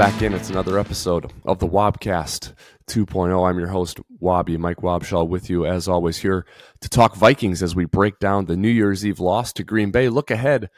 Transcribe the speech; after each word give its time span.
back 0.00 0.22
in. 0.22 0.32
It's 0.32 0.48
another 0.48 0.78
episode 0.78 1.30
of 1.44 1.58
the 1.58 1.68
Wobcast 1.68 2.54
2.0. 2.86 3.46
I'm 3.46 3.58
your 3.58 3.68
host, 3.68 4.00
Wobby, 4.18 4.56
Mike 4.56 4.78
Wobschall, 4.78 5.28
with 5.28 5.50
you 5.50 5.66
as 5.66 5.88
always 5.88 6.16
here 6.16 6.46
to 6.80 6.88
talk 6.88 7.16
Vikings 7.16 7.62
as 7.62 7.76
we 7.76 7.84
break 7.84 8.18
down 8.18 8.46
the 8.46 8.56
New 8.56 8.70
Year's 8.70 9.04
Eve 9.04 9.20
loss 9.20 9.52
to 9.52 9.62
Green 9.62 9.90
Bay. 9.90 10.08
Look 10.08 10.30
ahead 10.30 10.70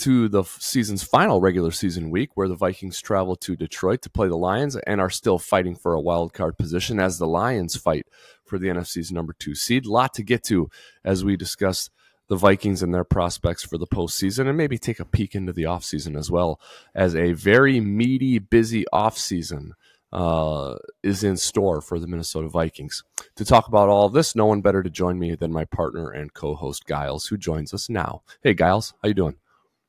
to 0.00 0.28
the 0.28 0.42
season's 0.42 1.02
final 1.02 1.40
regular 1.40 1.70
season 1.70 2.10
week 2.10 2.28
where 2.34 2.46
the 2.46 2.56
Vikings 2.56 3.00
travel 3.00 3.36
to 3.36 3.56
Detroit 3.56 4.02
to 4.02 4.10
play 4.10 4.28
the 4.28 4.36
Lions 4.36 4.76
and 4.76 5.00
are 5.00 5.08
still 5.08 5.38
fighting 5.38 5.74
for 5.74 5.94
a 5.94 6.00
wild 6.00 6.34
card 6.34 6.58
position 6.58 7.00
as 7.00 7.16
the 7.16 7.26
Lions 7.26 7.74
fight 7.74 8.06
for 8.44 8.58
the 8.58 8.68
NFC's 8.68 9.10
number 9.10 9.32
two 9.32 9.54
seed. 9.54 9.86
Lot 9.86 10.12
to 10.12 10.22
get 10.22 10.44
to 10.44 10.68
as 11.02 11.24
we 11.24 11.38
discuss 11.38 11.88
the 12.28 12.36
Vikings 12.36 12.82
and 12.82 12.94
their 12.94 13.04
prospects 13.04 13.64
for 13.64 13.78
the 13.78 13.86
postseason 13.86 14.48
and 14.48 14.56
maybe 14.56 14.78
take 14.78 15.00
a 15.00 15.04
peek 15.04 15.34
into 15.34 15.52
the 15.52 15.64
offseason 15.64 16.16
as 16.16 16.30
well 16.30 16.60
as 16.94 17.16
a 17.16 17.32
very 17.32 17.80
meaty, 17.80 18.38
busy 18.38 18.84
offseason 18.92 19.70
uh, 20.12 20.76
is 21.02 21.24
in 21.24 21.36
store 21.36 21.80
for 21.80 21.98
the 21.98 22.06
Minnesota 22.06 22.48
Vikings. 22.48 23.04
To 23.36 23.44
talk 23.44 23.68
about 23.68 23.88
all 23.88 24.08
this, 24.08 24.34
no 24.34 24.46
one 24.46 24.60
better 24.60 24.82
to 24.82 24.90
join 24.90 25.18
me 25.18 25.34
than 25.34 25.52
my 25.52 25.64
partner 25.64 26.10
and 26.10 26.32
co-host 26.32 26.86
Giles, 26.86 27.26
who 27.26 27.36
joins 27.36 27.74
us 27.74 27.88
now. 27.88 28.22
Hey, 28.42 28.54
Giles, 28.54 28.94
how 29.02 29.08
you 29.08 29.14
doing? 29.14 29.36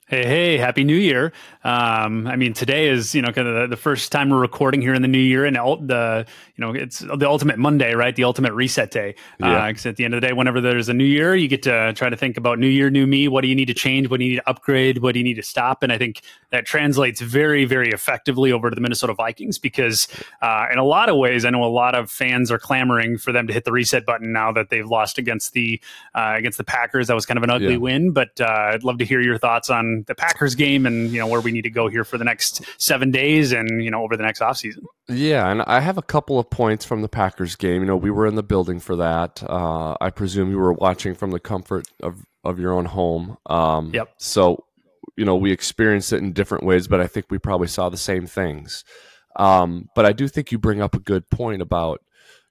Hey, 0.10 0.26
hey, 0.26 0.58
happy 0.58 0.84
new 0.84 0.96
year. 0.96 1.32
Um, 1.64 2.26
I 2.26 2.36
mean, 2.36 2.54
today 2.54 2.88
is, 2.88 3.14
you 3.14 3.22
know, 3.22 3.32
kind 3.32 3.48
of 3.48 3.54
the, 3.54 3.68
the, 3.76 3.78
first 3.78 4.12
time 4.12 4.32
we're 4.32 4.40
recording 4.40 4.82
here 4.82 4.96
in 4.96 5.04
the 5.04 5.08
new 5.08 5.20
year 5.20 5.46
and 5.46 5.56
the, 5.56 6.26
you 6.56 6.66
know, 6.66 6.74
it's 6.74 7.00
the 7.00 7.30
ultimate 7.30 7.60
Monday, 7.60 7.94
right? 7.94 8.16
The 8.16 8.24
ultimate 8.24 8.54
reset 8.54 8.90
day. 8.90 9.14
Yeah. 9.40 9.68
Because 9.68 9.86
uh, 9.86 9.90
at 9.90 9.98
the 9.98 10.06
end 10.06 10.16
of 10.16 10.22
the 10.22 10.26
day, 10.26 10.34
whenever 10.34 10.62
there's 10.62 10.90
a 10.90 10.96
new 10.96 11.06
year, 11.06 11.36
you 11.36 11.48
get 11.48 11.62
to 11.64 11.94
try 11.94 12.10
to 12.10 12.18
think 12.18 12.38
about 12.38 12.58
new 12.58 12.68
year, 12.68 12.90
new 12.90 13.06
me. 13.06 13.28
What 13.28 13.42
do 13.42 13.50
you 13.50 13.56
need 13.56 13.68
to 13.68 13.74
change? 13.76 14.10
What 14.10 14.20
do 14.20 14.26
you 14.26 14.32
need 14.32 14.38
to 14.38 14.50
upgrade? 14.50 14.98
What 14.98 15.14
do 15.14 15.20
you 15.20 15.24
need 15.24 15.36
to 15.36 15.44
stop? 15.44 15.84
And 15.84 15.94
I 15.94 16.00
think 16.00 16.24
that 16.50 16.66
translates 16.66 17.22
very, 17.22 17.66
very 17.66 17.92
effectively 17.92 18.52
over 18.52 18.72
to 18.72 18.76
the 18.76 18.82
Minnesota 18.82 19.14
Vikings 19.14 19.60
because 19.60 20.08
uh, 20.42 20.66
in 20.72 20.80
a 20.80 20.84
lot 20.84 21.10
of 21.10 21.18
ways, 21.18 21.46
I 21.46 21.52
know 21.52 21.64
a 21.64 21.66
lot 21.66 21.94
of 21.94 22.10
fans 22.10 22.50
are 22.50 22.58
clamoring 22.58 23.20
for 23.20 23.32
them 23.32 23.46
to 23.46 23.54
hit 23.54 23.64
the 23.64 23.72
reset 23.72 24.08
button 24.08 24.32
now 24.34 24.52
that 24.54 24.70
they've 24.70 24.88
lost 24.88 25.20
against 25.20 25.54
the, 25.54 25.80
uh, 26.16 26.34
against 26.36 26.58
the 26.58 26.64
Packers. 26.64 27.10
That 27.10 27.14
was 27.14 27.28
kind 27.28 27.38
of 27.38 27.44
an 27.44 27.52
ugly 27.52 27.74
yeah. 27.74 27.78
win, 27.78 28.12
but 28.12 28.42
uh, 28.42 28.72
I'd 28.74 28.84
love 28.84 28.98
to 28.98 29.06
hear 29.06 29.22
your 29.22 29.38
thoughts 29.38 29.70
on 29.70 29.99
the 30.08 30.16
Packers 30.16 30.56
game 30.56 30.86
and 30.86 31.12
you 31.12 31.20
know 31.20 31.28
where 31.28 31.42
we 31.42 31.52
need 31.52 31.64
to 31.64 31.70
go 31.70 31.88
here 31.88 32.04
for 32.04 32.18
the 32.18 32.24
next 32.24 32.64
seven 32.78 33.12
days 33.12 33.52
and 33.52 33.84
you 33.84 33.92
know 33.92 34.04
over 34.04 34.18
the 34.18 34.24
next 34.24 34.42
offseason. 34.42 34.84
Yeah, 35.08 35.50
and 35.50 35.62
I 35.64 35.80
have 35.80 35.98
a 35.98 36.02
couple 36.02 36.40
of 36.40 36.50
points 36.50 36.86
from 36.86 37.02
the 37.02 37.10
Packers 37.10 37.56
game. 37.56 37.82
You 37.82 37.88
know, 37.88 37.98
we 37.98 38.12
were 38.12 38.28
in 38.28 38.36
the 38.36 38.44
building 38.44 38.80
for 38.80 38.96
that. 38.98 39.44
Uh, 39.44 39.96
I 40.00 40.10
presume 40.10 40.52
you 40.52 40.58
were 40.58 40.74
watching 40.74 41.16
from 41.16 41.32
the 41.32 41.40
comfort 41.40 41.88
of 42.02 42.26
of 42.44 42.60
your 42.60 42.74
own 42.74 42.86
home. 42.86 43.38
Um, 43.46 43.92
yep. 43.94 44.14
So, 44.18 44.66
you 45.18 45.26
know, 45.26 45.36
we 45.36 45.52
experienced 45.52 46.14
it 46.14 46.18
in 46.18 46.34
different 46.34 46.64
ways, 46.64 46.88
but 46.88 47.02
I 47.02 47.08
think 47.08 47.28
we 47.30 47.38
probably 47.38 47.68
saw 47.68 47.90
the 47.90 47.98
same 47.98 48.26
things. 48.28 48.84
Um, 49.36 49.90
but 49.96 50.06
I 50.06 50.12
do 50.12 50.28
think 50.28 50.52
you 50.52 50.58
bring 50.58 50.82
up 50.82 50.96
a 50.96 51.00
good 51.00 51.30
point 51.30 51.62
about 51.62 52.02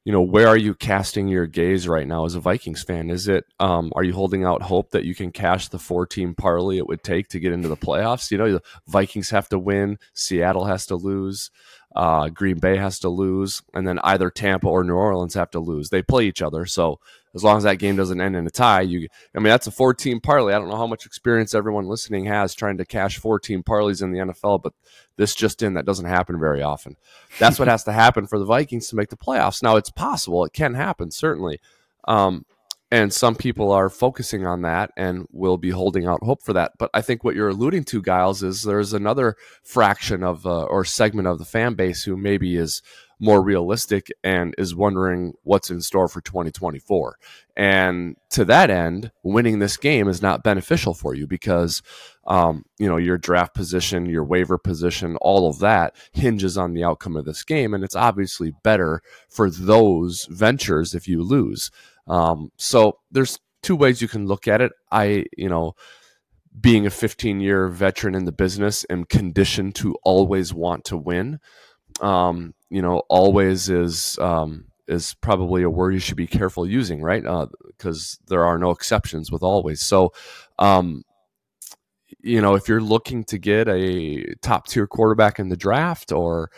you 0.08 0.12
know, 0.12 0.22
where 0.22 0.48
are 0.48 0.56
you 0.56 0.72
casting 0.72 1.28
your 1.28 1.46
gaze 1.46 1.86
right 1.86 2.08
now 2.08 2.24
as 2.24 2.34
a 2.34 2.40
Vikings 2.40 2.82
fan? 2.82 3.10
Is 3.10 3.28
it, 3.28 3.44
um, 3.60 3.92
are 3.94 4.02
you 4.02 4.14
holding 4.14 4.42
out 4.42 4.62
hope 4.62 4.92
that 4.92 5.04
you 5.04 5.14
can 5.14 5.30
cash 5.30 5.68
the 5.68 5.78
four 5.78 6.06
team 6.06 6.34
parlay 6.34 6.78
it 6.78 6.86
would 6.86 7.02
take 7.02 7.28
to 7.28 7.38
get 7.38 7.52
into 7.52 7.68
the 7.68 7.76
playoffs? 7.76 8.30
You 8.30 8.38
know, 8.38 8.52
the 8.52 8.62
Vikings 8.86 9.28
have 9.28 9.50
to 9.50 9.58
win, 9.58 9.98
Seattle 10.14 10.64
has 10.64 10.86
to 10.86 10.96
lose, 10.96 11.50
uh, 11.94 12.30
Green 12.30 12.58
Bay 12.58 12.78
has 12.78 12.98
to 13.00 13.10
lose, 13.10 13.60
and 13.74 13.86
then 13.86 13.98
either 13.98 14.30
Tampa 14.30 14.66
or 14.66 14.82
New 14.82 14.94
Orleans 14.94 15.34
have 15.34 15.50
to 15.50 15.60
lose. 15.60 15.90
They 15.90 16.00
play 16.00 16.24
each 16.24 16.40
other. 16.40 16.64
So 16.64 17.00
as 17.38 17.44
long 17.44 17.56
as 17.56 17.62
that 17.62 17.78
game 17.78 17.94
doesn't 17.94 18.20
end 18.20 18.34
in 18.34 18.46
a 18.46 18.50
tie, 18.50 18.80
you, 18.80 19.06
I 19.32 19.38
mean, 19.38 19.44
that's 19.44 19.68
a 19.68 19.70
four 19.70 19.94
team 19.94 20.20
parlay. 20.20 20.52
I 20.52 20.58
don't 20.58 20.68
know 20.68 20.76
how 20.76 20.88
much 20.88 21.06
experience 21.06 21.54
everyone 21.54 21.86
listening 21.86 22.24
has 22.24 22.52
trying 22.52 22.78
to 22.78 22.84
cash 22.84 23.16
four 23.18 23.38
team 23.38 23.62
parlays 23.62 24.02
in 24.02 24.10
the 24.10 24.18
NFL, 24.18 24.60
but 24.60 24.72
this 25.16 25.36
just 25.36 25.62
in, 25.62 25.74
that 25.74 25.86
doesn't 25.86 26.06
happen 26.06 26.40
very 26.40 26.62
often. 26.62 26.96
That's 27.38 27.60
what 27.60 27.68
has 27.68 27.84
to 27.84 27.92
happen 27.92 28.26
for 28.26 28.40
the 28.40 28.44
Vikings 28.44 28.88
to 28.88 28.96
make 28.96 29.10
the 29.10 29.16
playoffs. 29.16 29.62
Now, 29.62 29.76
it's 29.76 29.90
possible, 29.90 30.44
it 30.44 30.52
can 30.52 30.74
happen, 30.74 31.12
certainly. 31.12 31.60
Um, 32.08 32.44
and 32.90 33.12
some 33.12 33.34
people 33.34 33.70
are 33.70 33.90
focusing 33.90 34.46
on 34.46 34.62
that 34.62 34.90
and 34.96 35.26
will 35.30 35.58
be 35.58 35.70
holding 35.70 36.06
out 36.06 36.22
hope 36.22 36.42
for 36.42 36.54
that. 36.54 36.72
But 36.78 36.90
I 36.94 37.02
think 37.02 37.22
what 37.22 37.34
you're 37.34 37.50
alluding 37.50 37.84
to, 37.84 38.02
Giles, 38.02 38.42
is 38.42 38.62
there's 38.62 38.94
another 38.94 39.36
fraction 39.62 40.22
of 40.24 40.46
uh, 40.46 40.64
or 40.64 40.84
segment 40.84 41.28
of 41.28 41.38
the 41.38 41.44
fan 41.44 41.74
base 41.74 42.04
who 42.04 42.16
maybe 42.16 42.56
is 42.56 42.82
more 43.20 43.42
realistic 43.42 44.08
and 44.22 44.54
is 44.58 44.74
wondering 44.74 45.34
what's 45.42 45.70
in 45.70 45.80
store 45.80 46.08
for 46.08 46.20
2024. 46.20 47.18
And 47.56 48.16
to 48.30 48.44
that 48.44 48.70
end, 48.70 49.10
winning 49.22 49.58
this 49.58 49.76
game 49.76 50.08
is 50.08 50.22
not 50.22 50.44
beneficial 50.44 50.94
for 50.94 51.14
you 51.14 51.26
because, 51.26 51.82
um, 52.26 52.64
you 52.78 52.88
know, 52.88 52.96
your 52.96 53.18
draft 53.18 53.54
position, 53.54 54.06
your 54.06 54.24
waiver 54.24 54.58
position, 54.58 55.16
all 55.16 55.48
of 55.48 55.58
that 55.58 55.96
hinges 56.12 56.56
on 56.56 56.74
the 56.74 56.84
outcome 56.84 57.16
of 57.16 57.24
this 57.24 57.42
game. 57.42 57.74
And 57.74 57.82
it's 57.82 57.96
obviously 57.96 58.52
better 58.62 59.02
for 59.28 59.50
those 59.50 60.26
ventures 60.30 60.94
if 60.94 61.08
you 61.08 61.22
lose. 61.22 61.70
Um, 62.06 62.52
so 62.56 62.98
there's 63.10 63.38
two 63.62 63.74
ways 63.74 64.00
you 64.00 64.08
can 64.08 64.26
look 64.26 64.46
at 64.46 64.60
it. 64.60 64.72
I, 64.92 65.24
you 65.36 65.48
know, 65.48 65.74
being 66.60 66.86
a 66.86 66.90
15 66.90 67.40
year 67.40 67.68
veteran 67.68 68.14
in 68.14 68.24
the 68.24 68.32
business 68.32 68.84
am 68.88 69.04
conditioned 69.04 69.74
to 69.76 69.96
always 70.04 70.54
want 70.54 70.84
to 70.86 70.96
win 70.96 71.40
um, 72.00 72.54
you 72.70 72.82
know, 72.82 73.02
always 73.08 73.68
is 73.68 74.18
um, 74.18 74.64
is 74.86 75.14
probably 75.20 75.62
a 75.62 75.70
word 75.70 75.92
you 75.92 76.00
should 76.00 76.16
be 76.16 76.26
careful 76.26 76.66
using, 76.66 77.02
right? 77.02 77.22
Because 77.22 78.18
uh, 78.20 78.24
there 78.28 78.44
are 78.44 78.58
no 78.58 78.70
exceptions 78.70 79.30
with 79.30 79.42
always. 79.42 79.80
So, 79.80 80.12
um, 80.58 81.04
you 82.20 82.40
know, 82.40 82.54
if 82.54 82.68
you're 82.68 82.80
looking 82.80 83.24
to 83.24 83.38
get 83.38 83.68
a 83.68 84.34
top 84.42 84.66
tier 84.66 84.86
quarterback 84.86 85.38
in 85.38 85.50
the 85.50 85.56
draft, 85.56 86.10
or 86.10 86.50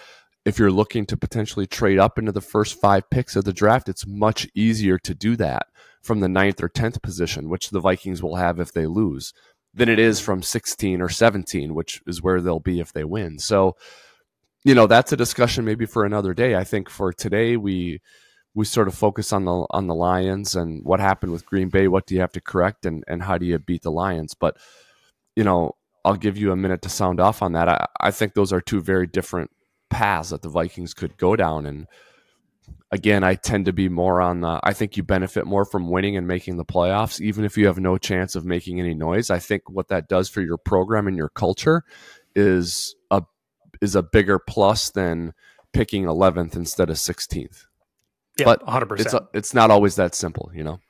if 0.45 0.59
you're 0.59 0.71
looking 0.71 1.07
to 1.07 1.17
potentially 1.17 1.67
trade 1.67 1.99
up 1.99 2.19
into 2.19 2.33
the 2.33 2.41
first 2.41 2.81
five 2.81 3.09
picks 3.11 3.37
of 3.37 3.45
the 3.45 3.53
draft, 3.53 3.89
it's 3.89 4.07
much 4.07 4.47
easier 4.55 4.99
to 4.99 5.15
do 5.15 5.37
that 5.37 5.67
from 6.03 6.21
the 6.21 6.29
ninth 6.29 6.63
or 6.63 6.69
tenth 6.69 7.03
position, 7.03 7.49
which 7.49 7.71
the 7.71 7.81
Vikings 7.81 8.23
will 8.23 8.37
have 8.37 8.59
if 8.59 8.73
they 8.73 8.87
lose, 8.87 9.35
than 9.75 9.89
it 9.89 9.99
is 9.99 10.19
from 10.19 10.43
16 10.43 11.03
or 11.03 11.09
17, 11.09 11.75
which 11.75 12.01
is 12.07 12.23
where 12.23 12.41
they'll 12.41 12.61
be 12.61 12.81
if 12.81 12.93
they 12.93 13.05
win. 13.05 13.39
So 13.39 13.77
you 14.65 14.75
know 14.75 14.87
that's 14.87 15.13
a 15.13 15.17
discussion 15.17 15.65
maybe 15.65 15.87
for 15.87 16.05
another 16.05 16.35
day. 16.35 16.55
I 16.55 16.65
think 16.65 16.89
for 16.91 17.13
today 17.13 17.57
we 17.57 18.01
we 18.55 18.65
sort 18.65 18.89
of 18.89 18.95
focus 18.95 19.33
on 19.33 19.45
the 19.45 19.67
on 19.71 19.87
the 19.87 19.95
Lions 19.95 20.55
and 20.55 20.85
what 20.85 21.01
happened 21.01 21.33
with 21.33 21.47
Green 21.47 21.69
Bay. 21.69 21.89
What 21.89 22.07
do 22.07 22.15
you 22.15 22.21
have 22.21 22.33
to 22.33 22.41
correct 22.41 22.87
and 22.87 23.05
and 23.07 23.23
how 23.23 23.39
do 23.39 23.47
you 23.47 23.59
beat 23.59 23.83
the 23.83 23.91
Lions? 23.91 24.35
But 24.35 24.57
you 25.37 25.45
know, 25.45 25.77
I'll 26.05 26.17
give 26.17 26.37
you 26.37 26.53
a 26.53 26.57
minute 26.57 26.83
to 26.83 26.89
sound 26.89 27.21
off 27.21 27.43
on 27.43 27.53
that. 27.53 27.69
I, 27.69 27.87
I 28.01 28.11
think 28.11 28.35
those 28.35 28.53
are 28.53 28.61
two 28.61 28.81
very 28.81 29.07
different 29.07 29.51
paths 29.89 30.31
that 30.31 30.43
the 30.43 30.49
Vikings 30.49 30.95
could 30.95 31.17
go 31.17 31.37
down. 31.37 31.67
And 31.67 31.87
again, 32.91 33.23
I 33.23 33.35
tend 33.35 33.67
to 33.67 33.73
be 33.73 33.89
more 33.89 34.21
on 34.21 34.41
the. 34.41 34.61
I 34.63 34.73
think 34.73 34.97
you 34.97 35.03
benefit 35.03 35.47
more 35.47 35.65
from 35.65 35.91
winning 35.91 36.17
and 36.17 36.27
making 36.27 36.57
the 36.57 36.65
playoffs, 36.65 37.21
even 37.21 37.45
if 37.45 37.57
you 37.57 37.67
have 37.67 37.79
no 37.79 37.99
chance 37.99 38.35
of 38.35 38.45
making 38.45 38.81
any 38.81 38.95
noise. 38.95 39.31
I 39.31 39.39
think 39.39 39.71
what 39.71 39.89
that 39.89 40.09
does 40.09 40.29
for 40.29 40.41
your 40.41 40.59
program 40.59 41.07
and 41.07 41.17
your 41.17 41.31
culture 41.31 41.83
is 42.35 42.95
is 43.81 43.95
a 43.95 44.03
bigger 44.03 44.39
plus 44.39 44.91
than 44.91 45.33
picking 45.73 46.05
11th 46.05 46.57
instead 46.57 46.91
of 46.91 46.97
16th. 46.97 47.65
Yeah, 48.39 48.45
but 48.45 48.65
100%. 48.67 49.01
It's, 49.01 49.15
a, 49.15 49.29
it's 49.35 49.55
not 49.55 49.71
always 49.71 49.97
that 49.97 50.15
simple, 50.15 50.51
you 50.55 50.65
know? 50.65 50.81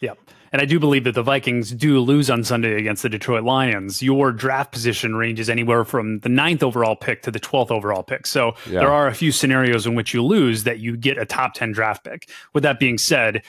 Yeah. 0.00 0.14
And 0.52 0.62
I 0.62 0.64
do 0.64 0.78
believe 0.78 1.04
that 1.04 1.14
the 1.14 1.22
Vikings 1.22 1.72
do 1.72 2.00
lose 2.00 2.30
on 2.30 2.42
Sunday 2.42 2.78
against 2.78 3.02
the 3.02 3.08
Detroit 3.08 3.44
Lions. 3.44 4.02
Your 4.02 4.32
draft 4.32 4.72
position 4.72 5.14
ranges 5.14 5.50
anywhere 5.50 5.84
from 5.84 6.20
the 6.20 6.28
ninth 6.28 6.62
overall 6.62 6.96
pick 6.96 7.22
to 7.22 7.30
the 7.30 7.40
12th 7.40 7.70
overall 7.70 8.02
pick. 8.02 8.26
So 8.26 8.54
yeah. 8.66 8.80
there 8.80 8.90
are 8.90 9.08
a 9.08 9.14
few 9.14 9.30
scenarios 9.30 9.86
in 9.86 9.94
which 9.94 10.14
you 10.14 10.24
lose 10.24 10.64
that 10.64 10.78
you 10.78 10.96
get 10.96 11.18
a 11.18 11.26
top 11.26 11.54
10 11.54 11.72
draft 11.72 12.04
pick. 12.04 12.30
With 12.54 12.62
that 12.62 12.78
being 12.78 12.96
said, 12.96 13.42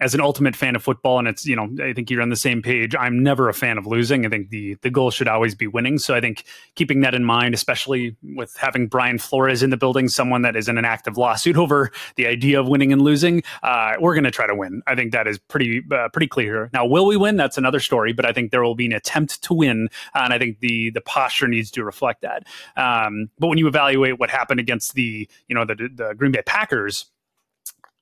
as 0.00 0.14
an 0.14 0.20
ultimate 0.20 0.56
fan 0.56 0.74
of 0.74 0.82
football, 0.82 1.18
and 1.18 1.28
it's 1.28 1.46
you 1.46 1.54
know 1.54 1.70
I 1.82 1.92
think 1.92 2.10
you're 2.10 2.22
on 2.22 2.28
the 2.28 2.36
same 2.36 2.62
page. 2.62 2.94
I'm 2.96 3.22
never 3.22 3.48
a 3.48 3.54
fan 3.54 3.78
of 3.78 3.86
losing. 3.86 4.26
I 4.26 4.28
think 4.28 4.50
the 4.50 4.74
the 4.82 4.90
goal 4.90 5.10
should 5.10 5.28
always 5.28 5.54
be 5.54 5.66
winning. 5.66 5.98
So 5.98 6.14
I 6.14 6.20
think 6.20 6.44
keeping 6.74 7.00
that 7.00 7.14
in 7.14 7.24
mind, 7.24 7.54
especially 7.54 8.16
with 8.34 8.56
having 8.56 8.88
Brian 8.88 9.18
Flores 9.18 9.62
in 9.62 9.70
the 9.70 9.76
building, 9.76 10.08
someone 10.08 10.42
that 10.42 10.56
is 10.56 10.68
in 10.68 10.78
an 10.78 10.84
active 10.84 11.16
lawsuit 11.16 11.56
over 11.56 11.92
the 12.16 12.26
idea 12.26 12.58
of 12.58 12.66
winning 12.66 12.92
and 12.92 13.02
losing, 13.02 13.42
uh, 13.62 13.94
we're 14.00 14.14
going 14.14 14.24
to 14.24 14.30
try 14.30 14.46
to 14.46 14.54
win. 14.54 14.82
I 14.86 14.94
think 14.94 15.12
that 15.12 15.28
is 15.28 15.38
pretty 15.38 15.82
uh, 15.92 16.08
pretty 16.12 16.28
clear. 16.28 16.70
Now, 16.72 16.84
will 16.84 17.06
we 17.06 17.16
win? 17.16 17.36
That's 17.36 17.58
another 17.58 17.80
story. 17.80 18.12
But 18.12 18.26
I 18.26 18.32
think 18.32 18.50
there 18.50 18.64
will 18.64 18.74
be 18.74 18.86
an 18.86 18.92
attempt 18.92 19.42
to 19.44 19.54
win, 19.54 19.88
and 20.14 20.32
I 20.32 20.38
think 20.38 20.58
the 20.58 20.90
the 20.90 21.00
posture 21.00 21.46
needs 21.46 21.70
to 21.72 21.84
reflect 21.84 22.22
that. 22.22 22.44
Um, 22.76 23.30
but 23.38 23.46
when 23.46 23.58
you 23.58 23.68
evaluate 23.68 24.18
what 24.18 24.30
happened 24.30 24.58
against 24.58 24.94
the 24.94 25.28
you 25.46 25.54
know 25.54 25.64
the, 25.64 25.74
the 25.74 26.14
Green 26.16 26.32
Bay 26.32 26.42
Packers, 26.44 27.06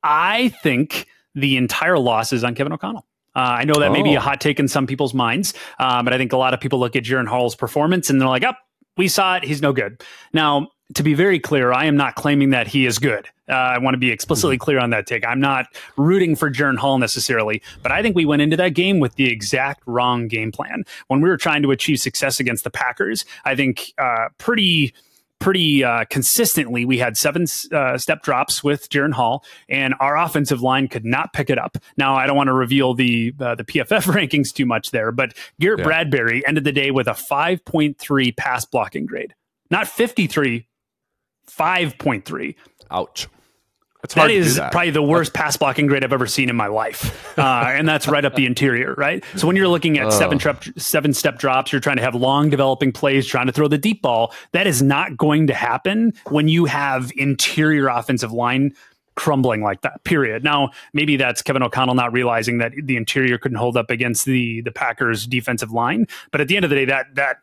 I 0.03 0.49
think 0.63 1.07
the 1.35 1.57
entire 1.57 1.99
loss 1.99 2.33
is 2.33 2.45
on 2.45 2.55
Kevin 2.55 2.73
O'Connell. 2.73 3.07
Uh, 3.35 3.41
I 3.61 3.65
know 3.65 3.75
that 3.75 3.89
oh. 3.89 3.93
may 3.93 4.03
be 4.03 4.15
a 4.15 4.19
oh. 4.19 4.21
hot 4.21 4.41
take 4.41 4.61
in 4.61 4.69
some 4.69 4.87
people's 4.87 5.15
minds, 5.15 5.55
uh, 5.79 6.03
but 6.03 6.13
I 6.13 6.19
think 6.19 6.33
a 6.33 6.37
lot 6.37 6.55
of 6.55 6.61
people 6.61 6.79
look 6.79 6.97
at 6.97 7.05
Jaren 7.05 7.27
Hall's 7.27 7.57
performance 7.57 8.11
and 8.11 8.21
they're 8.21 8.29
like, 8.29 8.45
"Up, 8.45 8.59
oh, 8.61 8.67
we 8.97 9.09
saw 9.09 9.37
it. 9.37 9.45
He's 9.45 9.63
no 9.63 9.73
good." 9.73 10.03
Now, 10.33 10.69
to 10.95 11.03
be 11.03 11.15
very 11.15 11.39
clear, 11.39 11.73
I 11.73 11.87
am 11.87 11.97
not 11.97 12.15
claiming 12.15 12.51
that 12.51 12.67
he 12.67 12.85
is 12.85 12.99
good. 12.99 13.29
Uh, 13.49 13.55
I 13.55 13.79
want 13.79 13.95
to 13.95 13.99
be 13.99 14.11
explicitly 14.11 14.59
clear 14.59 14.79
on 14.79 14.91
that 14.91 15.07
take. 15.07 15.27
I'm 15.27 15.41
not 15.41 15.67
rooting 15.97 16.37
for 16.37 16.51
Jaren 16.51 16.77
Hall 16.77 16.99
necessarily, 16.99 17.63
but 17.83 17.91
I 17.93 18.03
think 18.03 18.15
we 18.15 18.25
went 18.25 18.43
into 18.43 18.57
that 18.59 18.71
game 18.71 19.01
with 19.01 19.15
the 19.15 19.31
exact 19.31 19.83
wrong 19.87 20.29
game 20.29 20.53
plan. 20.53 20.85
When 21.09 21.21
we 21.21 21.29
were 21.29 21.37
trying 21.37 21.63
to 21.63 21.71
achieve 21.71 21.99
success 21.99 22.41
against 22.41 22.65
the 22.65 22.71
Packers, 22.71 23.25
I 23.45 23.55
think 23.57 23.93
uh, 23.99 24.29
pretty 24.39 24.95
pretty 25.43 25.83
uh, 25.83 26.05
consistently, 26.09 26.85
we 26.85 26.99
had 26.99 27.17
seven 27.17 27.47
uh, 27.73 27.99
step 27.99 28.23
drops 28.23 28.63
with 28.63 28.89
Jaren 28.89 29.13
Hall, 29.13 29.45
and 29.69 29.95
our 29.99 30.17
offensive 30.17 30.63
line 30.63 30.87
could 30.87 31.05
not 31.05 31.33
pick 31.33 31.51
it 31.51 31.59
up. 31.59 31.77
Now, 31.97 32.15
I 32.15 32.27
don't 32.27 32.37
want 32.37 32.47
to 32.47 32.55
reveal 32.55 32.95
the 32.95 33.35
uh, 33.41 33.57
the 33.57 33.65
PFF 33.65 34.05
rankings 34.15 34.53
too 34.53 34.65
much 34.65 34.93
there, 34.93 35.11
but 35.11 35.35
Garrett 35.61 35.81
yeah. 35.81 35.85
Bradbury 35.85 36.47
ended 36.47 36.65
the 36.65 36.73
day 36.73 36.93
with 36.93 37.09
a 37.09 37.13
5.3 37.13 38.37
pass 38.37 38.65
blocking 38.65 39.05
grade, 39.05 39.35
not 39.71 39.89
53, 39.89 40.67
5.3. 41.49 42.55
Ouch. 42.91 43.29
That 44.11 44.33
is 44.33 44.57
that. 44.57 44.73
probably 44.73 44.91
the 44.91 45.03
worst 45.03 45.33
pass 45.33 45.57
blocking 45.57 45.87
grade 45.87 46.03
I've 46.03 46.13
ever 46.13 46.27
seen 46.27 46.51
in 46.51 46.57
my 46.57 46.67
life, 46.67 47.39
uh, 47.39 47.43
and 47.69 47.89
that's 47.89 48.09
right 48.09 48.25
up 48.25 48.35
the 48.35 48.47
interior, 48.47 48.95
right? 48.95 49.25
So 49.37 49.47
when 49.47 49.55
you're 49.55 49.69
looking 49.69 49.97
at 49.99 50.13
seven 50.13 50.41
step 50.41 50.65
seven 50.77 51.15
step 51.15 51.39
drops, 51.39 51.71
you're 51.71 51.81
trying 51.81 51.99
to 51.99 52.03
have 52.03 52.17
long 52.17 52.51
developing 52.51 52.91
plays, 52.91 53.27
trying 53.27 53.47
to 53.47 53.53
throw 53.53 53.69
the 53.69 53.79
deep 53.79 54.03
ball. 54.03 54.35
That 54.53 54.67
is 54.67 54.83
not 54.83 55.17
going 55.17 55.47
to 55.47 55.55
happen 55.55 56.15
when 56.29 56.49
you 56.49 56.65
have 56.65 57.13
interior 57.17 57.87
offensive 57.87 58.33
line 58.33 58.75
crumbling 59.15 59.63
like 59.63 59.83
that. 59.83 60.03
Period. 60.03 60.43
Now 60.43 60.71
maybe 60.93 61.17
that's 61.17 61.41
Kevin 61.41 61.63
O'Connell 61.63 61.95
not 61.95 62.13
realizing 62.13 62.59
that 62.59 62.73
the 62.83 62.97
interior 62.97 63.39
couldn't 63.39 63.59
hold 63.59 63.77
up 63.77 63.89
against 63.89 64.25
the 64.25 64.63
the 64.63 64.73
Packers 64.73 65.29
defensive 65.29 65.71
line, 65.71 66.07
but 66.33 66.41
at 66.41 66.49
the 66.49 66.57
end 66.57 66.65
of 66.65 66.71
the 66.71 66.77
day, 66.77 66.87
that 66.87 67.15
that 67.15 67.37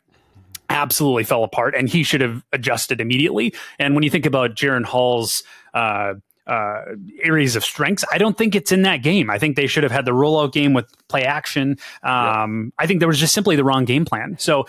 absolutely 0.70 1.24
fell 1.24 1.44
apart, 1.44 1.74
and 1.74 1.90
he 1.90 2.04
should 2.04 2.22
have 2.22 2.44
adjusted 2.52 3.02
immediately. 3.02 3.54
And 3.80 3.96
when 3.96 4.04
you 4.04 4.10
think 4.10 4.26
about 4.26 4.56
Jaren 4.56 4.86
Hall's 4.86 5.44
uh, 5.74 6.16
uh, 6.50 6.82
areas 7.22 7.56
of 7.56 7.64
strengths. 7.64 8.04
I 8.12 8.18
don't 8.18 8.38
think 8.38 8.56
it's 8.56 8.72
in 8.72 8.82
that 8.82 9.04
game. 9.04 9.30
I 9.30 9.38
think 9.38 9.56
they 9.56 9.68
should 9.68 9.84
have 9.84 9.92
had 9.92 10.06
the 10.06 10.12
rollout 10.12 10.52
game 10.52 10.74
with 10.74 10.86
play 11.08 11.24
action. 11.24 11.78
Um, 12.02 12.74
yeah. 12.74 12.84
I 12.84 12.88
think 12.88 13.00
there 13.00 13.08
was 13.08 13.20
just 13.20 13.34
simply 13.34 13.56
the 13.56 13.64
wrong 13.64 13.86
game 13.86 14.04
plan. 14.04 14.36
So 14.40 14.66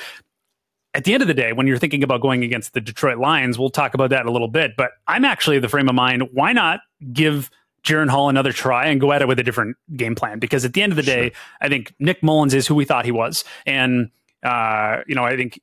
at 0.93 1.05
the 1.05 1.15
end 1.15 1.23
of 1.23 1.29
the 1.29 1.35
day, 1.35 1.53
when 1.53 1.67
you're 1.67 1.79
thinking 1.79 2.03
about 2.03 2.21
going 2.21 2.45
against 2.45 2.75
the 2.75 2.81
Detroit 2.81 3.19
Lions, 3.19 3.59
we'll 3.59 3.71
talk 3.71 3.95
about 3.95 4.11
that 4.11 4.21
in 4.21 4.27
a 4.27 4.31
little 4.31 4.49
bit. 4.49 4.73
But 4.77 4.91
I'm 5.07 5.25
actually 5.25 5.59
the 5.59 5.69
frame 5.69 5.89
of 5.89 5.95
mind. 5.95 6.29
Why 6.33 6.53
not 6.53 6.81
give 7.13 7.51
Jaren 7.83 8.11
Hall 8.11 8.29
another 8.29 8.53
try 8.53 8.87
and 8.87 9.01
go 9.01 9.11
at 9.13 9.23
it 9.23 9.29
with 9.29 9.39
a 9.39 9.43
different 9.43 9.79
game 9.97 10.15
plan? 10.15 10.39
Because 10.39 10.67
at 10.67 10.75
the 10.75 10.83
end 10.83 10.93
of 10.93 10.97
the 10.97 11.03
day. 11.03 11.33
I 11.63 11.69
think 11.71 11.95
Nick 11.99 12.23
Mullens 12.23 12.53
is 12.53 12.67
who 12.67 12.75
we 12.75 12.85
thought 12.85 13.07
he 13.07 13.13
was, 13.13 13.45
and 13.65 14.11
uh, 14.43 14.99
you 15.07 15.15
know, 15.15 15.25
I 15.25 15.37
think 15.37 15.61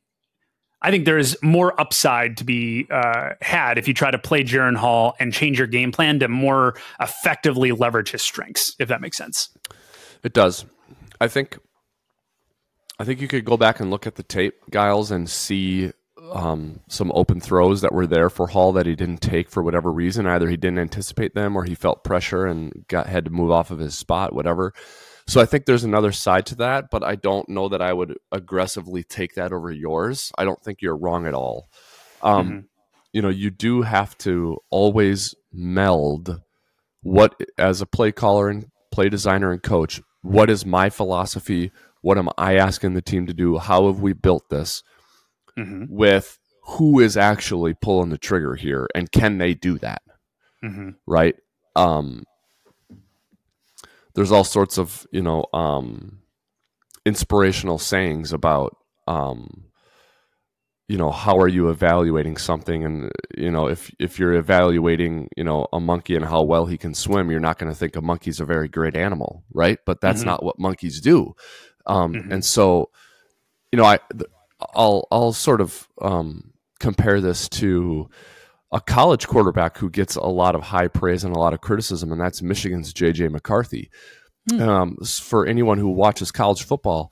I 0.82 0.92
think 0.92 1.06
there 1.06 1.18
is 1.18 1.38
more 1.42 1.80
upside 1.80 2.38
to 2.38 2.44
be 2.44 2.88
uh, 2.92 3.32
had 3.42 3.78
if 3.78 3.88
you 3.88 3.94
try 3.94 4.12
to 4.12 4.20
play 4.20 4.44
Jaren 4.44 4.76
Hall 4.76 5.16
and 5.20 5.34
change 5.34 5.58
your 5.58 5.68
game 5.68 5.92
plan 5.92 6.20
to 6.20 6.28
more 6.28 6.76
effectively 7.00 7.72
leverage 7.72 8.12
his 8.12 8.22
strengths, 8.22 8.76
if 8.80 8.88
that 8.90 9.02
makes 9.02 9.18
sense. 9.18 9.50
It 10.24 10.34
does. 10.34 10.66
I 11.20 11.28
think. 11.28 11.58
I 13.00 13.04
think 13.04 13.22
you 13.22 13.28
could 13.28 13.46
go 13.46 13.58
back 13.58 13.80
and 13.80 13.92
look 13.92 14.08
at 14.08 14.16
the 14.16 14.24
tape, 14.24 14.56
Giles, 14.72 15.12
and 15.12 15.30
see 15.30 15.92
um, 16.32 16.80
some 16.88 17.12
open 17.14 17.40
throws 17.40 17.82
that 17.82 17.94
were 17.94 18.08
there 18.08 18.30
for 18.30 18.48
Hall 18.48 18.72
that 18.74 18.86
he 18.86 18.96
didn't 18.96 19.22
take 19.22 19.50
for 19.50 19.62
whatever 19.62 19.92
reason. 19.92 20.26
Either 20.26 20.50
he 20.50 20.58
didn't 20.58 20.80
anticipate 20.80 21.36
them, 21.36 21.56
or 21.56 21.64
he 21.64 21.76
felt 21.76 22.04
pressure 22.04 22.46
and 22.46 22.86
got 22.88 23.08
had 23.08 23.26
to 23.26 23.32
move 23.32 23.52
off 23.52 23.72
of 23.72 23.80
his 23.80 23.96
spot, 23.96 24.34
whatever. 24.34 24.74
So 25.28 25.42
I 25.42 25.46
think 25.46 25.66
there's 25.66 25.84
another 25.84 26.14
side 26.14 26.46
to 26.48 26.56
that, 26.56 26.86
but 26.90 27.04
I 27.04 27.16
don't 27.16 27.50
know 27.50 27.68
that 27.70 27.82
I 27.82 27.92
would 27.92 28.18
aggressively 28.32 29.04
take 29.04 29.36
that 29.36 29.52
over 29.52 29.70
yours. 29.70 30.32
I 30.38 30.46
don't 30.46 30.62
think 30.64 30.82
you're 30.82 30.98
wrong 30.98 31.28
at 31.28 31.34
all. 31.34 31.68
Um, 32.22 32.48
mm-hmm. 32.48 32.60
You 33.12 33.22
know, 33.22 33.30
you 33.30 33.50
do 33.50 33.82
have 33.82 34.18
to 34.20 34.58
always 34.70 35.36
meld 35.52 36.42
what, 37.02 37.36
as 37.58 37.82
a 37.82 37.86
play 37.86 38.14
caller 38.14 38.48
and 38.48 38.68
play 38.92 39.10
designer 39.10 39.52
and 39.52 39.62
coach, 39.62 40.02
what 40.22 40.50
is 40.50 40.66
my 40.66 40.90
philosophy? 40.90 41.72
What 42.02 42.18
am 42.18 42.30
I 42.38 42.56
asking 42.56 42.94
the 42.94 43.02
team 43.02 43.28
to 43.28 43.34
do? 43.34 43.58
How 43.58 43.88
have 43.88 44.00
we 44.00 44.14
built 44.14 44.50
this? 44.50 44.82
Mm-hmm. 45.58 45.86
With 45.90 46.40
who 46.64 47.00
is 47.00 47.18
actually 47.18 47.74
pulling 47.74 48.10
the 48.10 48.18
trigger 48.18 48.56
here, 48.56 48.88
and 48.94 49.12
can 49.12 49.38
they 49.38 49.54
do 49.54 49.78
that? 49.80 50.02
Mm-hmm. 50.64 50.92
Right. 51.06 51.36
Um, 51.76 52.24
there's 54.18 54.32
all 54.32 54.44
sorts 54.44 54.80
of 54.80 55.06
you 55.12 55.22
know 55.22 55.46
um, 55.54 56.18
inspirational 57.06 57.78
sayings 57.78 58.34
about 58.34 58.76
um, 59.06 59.66
you 60.88 60.98
know 60.98 61.12
how 61.12 61.38
are 61.38 61.48
you 61.48 61.70
evaluating 61.70 62.36
something 62.36 62.84
and 62.84 63.12
you 63.38 63.52
know 63.52 63.68
if 63.68 63.94
if 64.00 64.18
you're 64.18 64.34
evaluating 64.34 65.30
you 65.38 65.44
know 65.44 65.68
a 65.72 65.80
monkey 65.80 66.16
and 66.16 66.26
how 66.26 66.42
well 66.42 66.66
he 66.66 66.80
can 66.80 66.96
swim 66.96 67.30
you're 67.30 67.40
not 67.40 67.60
going 67.60 67.72
to 67.72 67.78
think 67.78 67.96
a 67.96 68.02
monkey's 68.02 68.40
a 68.40 68.46
very 68.46 68.68
great 68.68 68.96
animal 68.96 69.44
right 69.54 69.78
but 69.86 70.02
that's 70.02 70.22
mm-hmm. 70.22 70.30
not 70.30 70.44
what 70.44 70.58
monkeys 70.58 71.00
do 71.00 71.36
um, 71.86 72.14
mm-hmm. 72.14 72.32
and 72.32 72.44
so 72.44 72.90
you 73.72 73.78
know 73.78 73.86
i 73.86 74.00
i'll 74.74 75.08
i'll 75.12 75.32
sort 75.32 75.62
of 75.62 75.88
um, 76.02 76.54
compare 76.80 77.22
this 77.22 77.48
to 77.48 78.10
a 78.72 78.82
college 78.82 79.28
quarterback 79.28 79.78
who 79.78 79.90
gets 79.90 80.16
a 80.16 80.24
lot 80.24 80.56
of 80.56 80.62
high 80.62 80.88
praise 80.88 81.24
and 81.24 81.36
a 81.36 81.40
lot 81.40 81.54
of 81.54 81.62
criticism, 81.62 82.12
and 82.12 82.20
that's 82.20 82.42
Michigan's 82.42 82.94
J.J. 82.94 83.30
McCarthy. 83.30 83.90
Mm. 84.50 84.62
Um, 84.62 84.98
for 85.22 85.46
anyone 85.46 85.78
who 85.78 85.90
watches 85.90 86.32
college 86.32 86.64
football, 86.64 87.12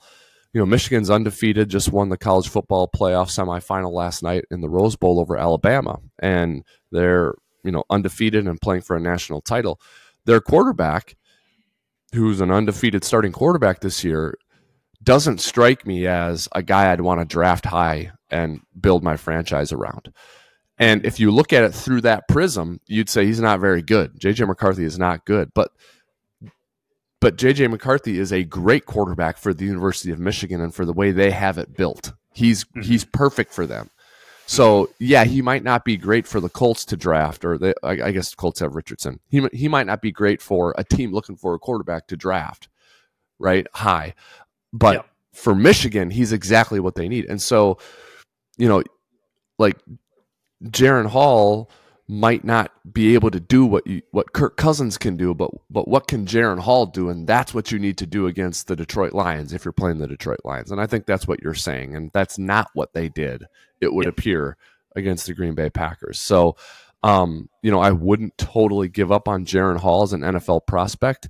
you 0.52 0.60
know 0.60 0.66
Michigan's 0.66 1.10
undefeated, 1.10 1.68
just 1.68 1.92
won 1.92 2.08
the 2.08 2.16
college 2.16 2.48
football 2.48 2.88
playoff 2.88 3.28
semifinal 3.28 3.92
last 3.92 4.22
night 4.22 4.44
in 4.50 4.60
the 4.60 4.70
Rose 4.70 4.96
Bowl 4.96 5.20
over 5.20 5.36
Alabama, 5.36 5.98
and 6.18 6.62
they're 6.92 7.34
you 7.62 7.72
know 7.72 7.84
undefeated 7.90 8.46
and 8.46 8.60
playing 8.60 8.82
for 8.82 8.96
a 8.96 9.00
national 9.00 9.42
title. 9.42 9.80
Their 10.24 10.40
quarterback, 10.40 11.16
who's 12.14 12.40
an 12.40 12.50
undefeated 12.50 13.04
starting 13.04 13.32
quarterback 13.32 13.80
this 13.80 14.02
year, 14.02 14.38
doesn't 15.02 15.40
strike 15.40 15.86
me 15.86 16.06
as 16.06 16.48
a 16.52 16.62
guy 16.62 16.90
I'd 16.90 17.00
want 17.00 17.20
to 17.20 17.26
draft 17.26 17.66
high 17.66 18.12
and 18.30 18.60
build 18.80 19.04
my 19.04 19.16
franchise 19.16 19.72
around. 19.72 20.12
And 20.78 21.04
if 21.06 21.18
you 21.18 21.30
look 21.30 21.52
at 21.52 21.64
it 21.64 21.72
through 21.72 22.02
that 22.02 22.28
prism, 22.28 22.80
you'd 22.86 23.08
say 23.08 23.24
he's 23.24 23.40
not 23.40 23.60
very 23.60 23.82
good. 23.82 24.18
JJ 24.20 24.46
McCarthy 24.46 24.84
is 24.84 24.98
not 24.98 25.24
good, 25.24 25.52
but 25.54 25.72
but 27.20 27.36
JJ 27.36 27.70
McCarthy 27.70 28.18
is 28.18 28.32
a 28.32 28.44
great 28.44 28.84
quarterback 28.84 29.38
for 29.38 29.54
the 29.54 29.64
University 29.64 30.10
of 30.10 30.18
Michigan 30.18 30.60
and 30.60 30.74
for 30.74 30.84
the 30.84 30.92
way 30.92 31.12
they 31.12 31.30
have 31.30 31.56
it 31.58 31.74
built. 31.76 32.12
He's 32.34 32.64
mm-hmm. 32.64 32.82
he's 32.82 33.04
perfect 33.04 33.52
for 33.52 33.66
them. 33.66 33.90
So 34.46 34.90
yeah, 35.00 35.24
he 35.24 35.42
might 35.42 35.64
not 35.64 35.84
be 35.84 35.96
great 35.96 36.26
for 36.26 36.40
the 36.40 36.48
Colts 36.48 36.84
to 36.86 36.96
draft, 36.96 37.44
or 37.44 37.58
the, 37.58 37.74
I, 37.82 38.08
I 38.08 38.12
guess 38.12 38.30
the 38.30 38.36
Colts 38.36 38.60
have 38.60 38.76
Richardson. 38.76 39.20
He 39.28 39.46
he 39.52 39.66
might 39.66 39.86
not 39.86 40.02
be 40.02 40.12
great 40.12 40.42
for 40.42 40.74
a 40.76 40.84
team 40.84 41.12
looking 41.12 41.36
for 41.36 41.54
a 41.54 41.58
quarterback 41.58 42.06
to 42.08 42.16
draft, 42.16 42.68
right? 43.38 43.66
High, 43.74 44.14
but 44.72 44.94
yep. 44.96 45.08
for 45.32 45.54
Michigan, 45.54 46.10
he's 46.10 46.32
exactly 46.32 46.80
what 46.80 46.94
they 46.94 47.08
need. 47.08 47.24
And 47.24 47.40
so, 47.40 47.78
you 48.56 48.68
know, 48.68 48.84
like 49.58 49.78
Jaren 50.64 51.06
Hall 51.06 51.70
might 52.08 52.44
not 52.44 52.70
be 52.92 53.14
able 53.14 53.30
to 53.30 53.40
do 53.40 53.66
what 53.66 53.86
you, 53.86 54.00
what 54.12 54.32
Kirk 54.32 54.56
Cousins 54.56 54.96
can 54.96 55.16
do, 55.16 55.34
but 55.34 55.50
but 55.70 55.88
what 55.88 56.06
can 56.06 56.24
Jaren 56.26 56.60
Hall 56.60 56.86
do? 56.86 57.08
And 57.08 57.26
that's 57.26 57.52
what 57.52 57.72
you 57.72 57.78
need 57.78 57.98
to 57.98 58.06
do 58.06 58.26
against 58.26 58.68
the 58.68 58.76
Detroit 58.76 59.12
Lions 59.12 59.52
if 59.52 59.64
you're 59.64 59.72
playing 59.72 59.98
the 59.98 60.06
Detroit 60.06 60.40
Lions. 60.44 60.70
And 60.70 60.80
I 60.80 60.86
think 60.86 61.06
that's 61.06 61.26
what 61.26 61.42
you're 61.42 61.54
saying, 61.54 61.96
and 61.96 62.10
that's 62.12 62.38
not 62.38 62.68
what 62.74 62.94
they 62.94 63.08
did. 63.08 63.44
It 63.80 63.92
would 63.92 64.06
yep. 64.06 64.12
appear 64.12 64.56
against 64.94 65.26
the 65.26 65.34
Green 65.34 65.54
Bay 65.54 65.68
Packers. 65.68 66.20
So, 66.20 66.56
um, 67.02 67.48
you 67.62 67.70
know, 67.70 67.80
I 67.80 67.90
wouldn't 67.90 68.38
totally 68.38 68.88
give 68.88 69.10
up 69.10 69.28
on 69.28 69.44
Jaren 69.44 69.78
Hall 69.78 70.02
as 70.02 70.12
an 70.12 70.22
NFL 70.22 70.66
prospect. 70.66 71.28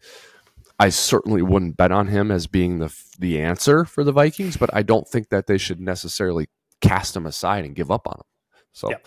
I 0.78 0.90
certainly 0.90 1.40
wouldn't 1.40 1.78
bet 1.78 1.90
on 1.90 2.06
him 2.06 2.30
as 2.30 2.47
being 2.47 2.80
the 2.80 2.95
the 3.18 3.40
answer 3.40 3.87
for 3.87 4.04
the 4.04 4.12
Vikings, 4.12 4.59
but 4.59 4.68
I 4.75 4.83
don't 4.83 5.09
think 5.09 5.30
that 5.30 5.47
they 5.47 5.56
should 5.56 5.80
necessarily 5.80 6.49
cast 6.83 7.16
him 7.16 7.25
aside 7.25 7.64
and 7.64 7.75
give 7.75 7.90
up 7.90 8.06
on 8.06 8.18
him. 8.18 8.36
So. 8.76 8.90
Yep. 8.90 9.06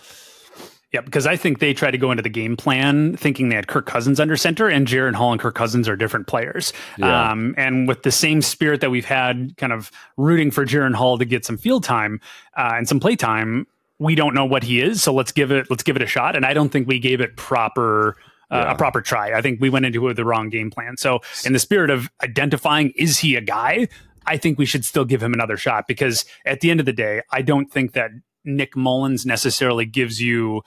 Yeah, 0.92 1.02
because 1.02 1.24
I 1.24 1.36
think 1.36 1.60
they 1.60 1.72
tried 1.72 1.92
to 1.92 1.98
go 1.98 2.10
into 2.10 2.22
the 2.22 2.28
game 2.28 2.56
plan 2.56 3.16
thinking 3.16 3.48
they 3.48 3.54
had 3.54 3.68
Kirk 3.68 3.86
Cousins 3.86 4.18
under 4.18 4.36
center, 4.36 4.68
and 4.68 4.88
Jaren 4.88 5.14
Hall 5.14 5.30
and 5.30 5.40
Kirk 5.40 5.54
Cousins 5.54 5.88
are 5.88 5.94
different 5.94 6.26
players. 6.26 6.72
Yeah. 6.98 7.30
Um, 7.30 7.54
and 7.56 7.86
with 7.86 8.02
the 8.02 8.10
same 8.10 8.42
spirit 8.42 8.80
that 8.80 8.90
we've 8.90 9.04
had, 9.04 9.56
kind 9.56 9.72
of 9.72 9.92
rooting 10.16 10.50
for 10.50 10.66
Jaren 10.66 10.94
Hall 10.94 11.16
to 11.16 11.24
get 11.24 11.44
some 11.44 11.56
field 11.56 11.84
time 11.84 12.20
uh, 12.56 12.72
and 12.74 12.88
some 12.88 12.98
play 12.98 13.14
time, 13.14 13.68
we 14.00 14.16
don't 14.16 14.34
know 14.34 14.44
what 14.44 14.64
he 14.64 14.80
is. 14.80 15.00
So 15.00 15.14
let's 15.14 15.30
give 15.30 15.52
it 15.52 15.70
let's 15.70 15.84
give 15.84 15.94
it 15.94 16.02
a 16.02 16.08
shot. 16.08 16.34
And 16.34 16.44
I 16.44 16.54
don't 16.54 16.70
think 16.70 16.88
we 16.88 16.98
gave 16.98 17.20
it 17.20 17.36
proper. 17.36 18.16
Uh, 18.52 18.64
yeah. 18.66 18.72
a 18.72 18.76
proper 18.76 19.00
try. 19.00 19.32
I 19.32 19.42
think 19.42 19.60
we 19.60 19.70
went 19.70 19.86
into 19.86 20.02
it 20.02 20.06
with 20.08 20.16
the 20.16 20.24
wrong 20.24 20.48
game 20.48 20.72
plan. 20.72 20.96
So, 20.96 21.20
in 21.44 21.52
the 21.52 21.60
spirit 21.60 21.88
of 21.88 22.10
identifying, 22.20 22.90
is 22.96 23.16
he 23.16 23.36
a 23.36 23.40
guy? 23.40 23.86
I 24.26 24.38
think 24.38 24.58
we 24.58 24.66
should 24.66 24.84
still 24.84 25.04
give 25.04 25.22
him 25.22 25.32
another 25.32 25.56
shot 25.56 25.86
because 25.86 26.24
at 26.44 26.58
the 26.58 26.72
end 26.72 26.80
of 26.80 26.86
the 26.86 26.92
day, 26.92 27.22
I 27.30 27.42
don't 27.42 27.70
think 27.70 27.92
that 27.92 28.10
Nick 28.44 28.76
Mullens 28.76 29.26
necessarily 29.26 29.86
gives 29.86 30.20
you 30.20 30.62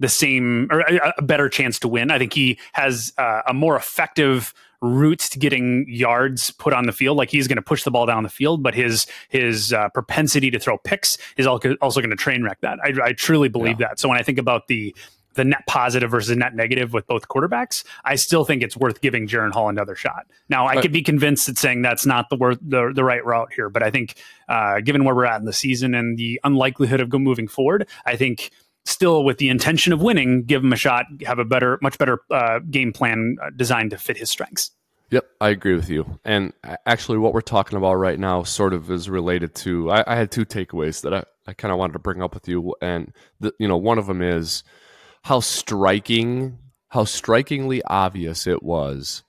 the 0.00 0.08
same 0.08 0.68
or 0.70 0.80
a, 0.80 1.14
a 1.16 1.22
better 1.22 1.48
chance 1.48 1.78
to 1.78 1.88
win. 1.88 2.10
I 2.10 2.18
think 2.18 2.32
he 2.32 2.58
has 2.72 3.12
uh, 3.18 3.42
a 3.46 3.54
more 3.54 3.76
effective 3.76 4.52
route 4.80 5.20
to 5.20 5.38
getting 5.38 5.86
yards 5.88 6.50
put 6.50 6.72
on 6.72 6.86
the 6.86 6.92
field. 6.92 7.16
Like 7.16 7.30
he's 7.30 7.46
going 7.46 7.56
to 7.56 7.62
push 7.62 7.84
the 7.84 7.90
ball 7.90 8.04
down 8.04 8.24
the 8.24 8.28
field, 8.28 8.62
but 8.62 8.74
his 8.74 9.06
his 9.28 9.72
uh, 9.72 9.88
propensity 9.90 10.50
to 10.50 10.58
throw 10.58 10.76
picks 10.76 11.16
is 11.36 11.46
also 11.46 12.00
going 12.00 12.10
to 12.10 12.16
train 12.16 12.42
wreck 12.42 12.60
that. 12.60 12.78
I, 12.82 12.92
I 13.02 13.12
truly 13.12 13.48
believe 13.48 13.80
yeah. 13.80 13.88
that. 13.88 14.00
So 14.00 14.08
when 14.08 14.18
I 14.18 14.22
think 14.22 14.38
about 14.38 14.66
the 14.66 14.94
the 15.34 15.44
net 15.44 15.66
positive 15.66 16.10
versus 16.10 16.36
net 16.36 16.54
negative 16.54 16.92
with 16.92 17.06
both 17.06 17.28
quarterbacks, 17.28 17.84
I 18.04 18.16
still 18.16 18.44
think 18.44 18.62
it's 18.62 18.76
worth 18.76 19.00
giving 19.00 19.26
Jaren 19.26 19.52
Hall 19.52 19.68
another 19.68 19.94
shot. 19.94 20.26
Now, 20.48 20.66
I 20.66 20.80
could 20.80 20.92
be 20.92 21.02
convinced 21.02 21.46
that 21.46 21.58
saying 21.58 21.82
that's 21.82 22.06
not 22.06 22.30
the 22.30 22.36
worth 22.36 22.58
the, 22.60 22.92
the 22.94 23.04
right 23.04 23.24
route 23.24 23.52
here, 23.54 23.68
but 23.68 23.82
I 23.82 23.90
think 23.90 24.16
uh, 24.48 24.80
given 24.80 25.04
where 25.04 25.14
we're 25.14 25.26
at 25.26 25.40
in 25.40 25.46
the 25.46 25.52
season 25.52 25.94
and 25.94 26.18
the 26.18 26.40
unlikelihood 26.44 27.00
of 27.00 27.08
go 27.08 27.18
moving 27.18 27.48
forward, 27.48 27.88
I 28.06 28.16
think 28.16 28.50
still 28.84 29.24
with 29.24 29.38
the 29.38 29.48
intention 29.48 29.92
of 29.92 30.02
winning, 30.02 30.42
give 30.44 30.62
him 30.62 30.72
a 30.72 30.76
shot, 30.76 31.06
have 31.24 31.38
a 31.38 31.44
better, 31.44 31.78
much 31.82 31.98
better 31.98 32.20
uh, 32.30 32.58
game 32.70 32.92
plan 32.92 33.36
uh, 33.42 33.50
designed 33.56 33.90
to 33.90 33.98
fit 33.98 34.16
his 34.16 34.30
strengths. 34.30 34.70
Yep, 35.10 35.28
I 35.42 35.50
agree 35.50 35.74
with 35.74 35.90
you. 35.90 36.18
And 36.24 36.54
actually, 36.86 37.18
what 37.18 37.34
we're 37.34 37.42
talking 37.42 37.76
about 37.76 37.94
right 37.94 38.18
now 38.18 38.44
sort 38.44 38.72
of 38.72 38.90
is 38.90 39.10
related 39.10 39.54
to. 39.56 39.90
I, 39.90 40.04
I 40.06 40.16
had 40.16 40.30
two 40.30 40.46
takeaways 40.46 41.02
that 41.02 41.12
I, 41.12 41.24
I 41.46 41.52
kind 41.52 41.70
of 41.70 41.78
wanted 41.78 41.92
to 41.92 41.98
bring 41.98 42.22
up 42.22 42.32
with 42.32 42.48
you, 42.48 42.74
and 42.80 43.12
the, 43.38 43.52
you 43.58 43.68
know, 43.68 43.76
one 43.76 43.98
of 43.98 44.06
them 44.06 44.22
is 44.22 44.64
how 45.22 45.40
striking, 45.40 46.58
how 46.88 47.04
strikingly 47.04 47.82
obvious 47.84 48.46
it 48.46 48.62
was 48.62 49.22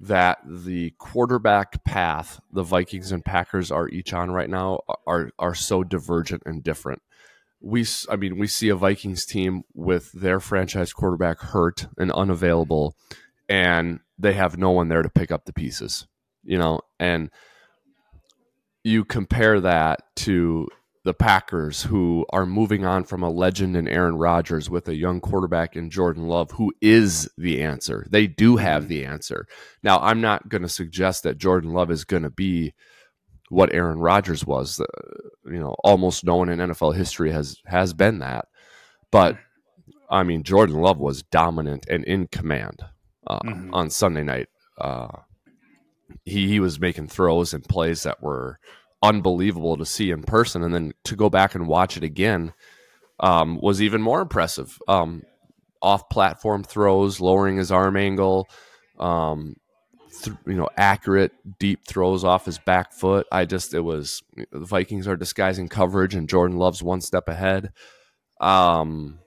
that 0.00 0.38
the 0.46 0.92
quarterback 0.98 1.82
path 1.84 2.40
the 2.52 2.62
Vikings 2.62 3.10
and 3.10 3.24
Packers 3.24 3.70
are 3.70 3.88
each 3.88 4.12
on 4.12 4.30
right 4.30 4.48
now 4.48 4.80
are 5.06 5.30
are 5.38 5.54
so 5.54 5.82
divergent 5.82 6.42
and 6.46 6.62
different. 6.62 7.02
We, 7.60 7.84
I 8.08 8.14
mean, 8.14 8.38
we 8.38 8.46
see 8.46 8.68
a 8.68 8.76
Vikings 8.76 9.26
team 9.26 9.64
with 9.74 10.12
their 10.12 10.38
franchise 10.38 10.92
quarterback 10.92 11.40
hurt 11.40 11.88
and 11.98 12.12
unavailable, 12.12 12.94
and 13.48 13.98
they 14.16 14.34
have 14.34 14.56
no 14.56 14.70
one 14.70 14.88
there 14.88 15.02
to 15.02 15.10
pick 15.10 15.32
up 15.32 15.44
the 15.44 15.52
pieces, 15.52 16.06
you 16.44 16.56
know, 16.56 16.80
and 17.00 17.30
you 18.84 19.04
compare 19.04 19.60
that 19.60 20.02
to 20.16 20.68
the 21.08 21.14
Packers, 21.14 21.84
who 21.84 22.26
are 22.34 22.44
moving 22.44 22.84
on 22.84 23.02
from 23.02 23.22
a 23.22 23.30
legend 23.30 23.78
in 23.78 23.88
Aaron 23.88 24.16
Rodgers 24.16 24.68
with 24.68 24.86
a 24.88 24.94
young 24.94 25.22
quarterback 25.22 25.74
in 25.74 25.88
Jordan 25.88 26.28
Love, 26.28 26.50
who 26.50 26.70
is 26.82 27.30
the 27.38 27.62
answer. 27.62 28.06
They 28.10 28.26
do 28.26 28.58
have 28.58 28.82
mm-hmm. 28.82 28.90
the 28.90 29.04
answer. 29.06 29.46
Now, 29.82 30.00
I'm 30.00 30.20
not 30.20 30.50
going 30.50 30.60
to 30.60 30.68
suggest 30.68 31.22
that 31.22 31.38
Jordan 31.38 31.72
Love 31.72 31.90
is 31.90 32.04
going 32.04 32.24
to 32.24 32.30
be 32.30 32.74
what 33.48 33.72
Aaron 33.72 34.00
Rodgers 34.00 34.44
was. 34.44 34.80
Uh, 34.80 34.84
you 35.46 35.58
know, 35.58 35.74
almost 35.82 36.24
no 36.24 36.36
one 36.36 36.50
in 36.50 36.58
NFL 36.58 36.94
history 36.94 37.32
has 37.32 37.56
has 37.64 37.94
been 37.94 38.18
that. 38.18 38.44
But 39.10 39.38
I 40.10 40.24
mean, 40.24 40.42
Jordan 40.42 40.76
Love 40.76 40.98
was 40.98 41.22
dominant 41.22 41.86
and 41.88 42.04
in 42.04 42.26
command 42.26 42.82
uh, 43.26 43.38
mm-hmm. 43.38 43.72
on 43.72 43.88
Sunday 43.88 44.24
night. 44.24 44.48
Uh, 44.76 45.08
he 46.26 46.48
he 46.48 46.60
was 46.60 46.78
making 46.78 47.08
throws 47.08 47.54
and 47.54 47.64
plays 47.64 48.02
that 48.02 48.22
were 48.22 48.58
unbelievable 49.02 49.76
to 49.76 49.86
see 49.86 50.10
in 50.10 50.22
person, 50.22 50.62
and 50.62 50.74
then 50.74 50.92
to 51.04 51.16
go 51.16 51.30
back 51.30 51.54
and 51.54 51.68
watch 51.68 51.96
it 51.96 52.02
again 52.02 52.52
um, 53.20 53.60
was 53.60 53.82
even 53.82 54.02
more 54.02 54.20
impressive. 54.20 54.78
Um, 54.88 55.22
off 55.80 56.08
platform 56.08 56.64
throws, 56.64 57.20
lowering 57.20 57.56
his 57.56 57.70
arm 57.70 57.96
angle, 57.96 58.48
um, 58.98 59.56
th- 60.22 60.36
you 60.46 60.54
know, 60.54 60.68
accurate 60.76 61.32
deep 61.58 61.86
throws 61.86 62.24
off 62.24 62.44
his 62.46 62.58
back 62.58 62.92
foot. 62.92 63.26
I 63.30 63.44
just 63.44 63.74
it 63.74 63.80
was 63.80 64.22
the 64.50 64.64
Vikings 64.64 65.06
are 65.06 65.16
disguising 65.16 65.68
coverage, 65.68 66.14
and 66.14 66.28
Jordan 66.28 66.58
Love's 66.58 66.82
one 66.82 67.00
step 67.00 67.28
ahead. 67.28 67.72
Um, 68.40 69.20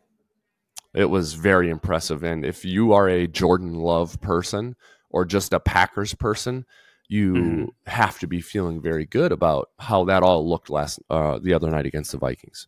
it 0.93 1.05
was 1.05 1.33
very 1.33 1.69
impressive, 1.69 2.23
and 2.23 2.45
if 2.45 2.65
you 2.65 2.93
are 2.93 3.07
a 3.07 3.27
Jordan 3.27 3.75
Love 3.75 4.19
person 4.21 4.75
or 5.09 5.25
just 5.25 5.53
a 5.53 5.59
Packers 5.59 6.13
person, 6.13 6.65
you 7.11 7.33
mm-hmm. 7.33 7.65
have 7.87 8.17
to 8.19 8.25
be 8.25 8.39
feeling 8.39 8.81
very 8.81 9.05
good 9.05 9.33
about 9.33 9.69
how 9.79 10.05
that 10.05 10.23
all 10.23 10.49
looked 10.49 10.69
last 10.69 10.97
uh, 11.09 11.37
the 11.39 11.53
other 11.53 11.69
night 11.69 11.85
against 11.85 12.13
the 12.13 12.17
Vikings 12.17 12.67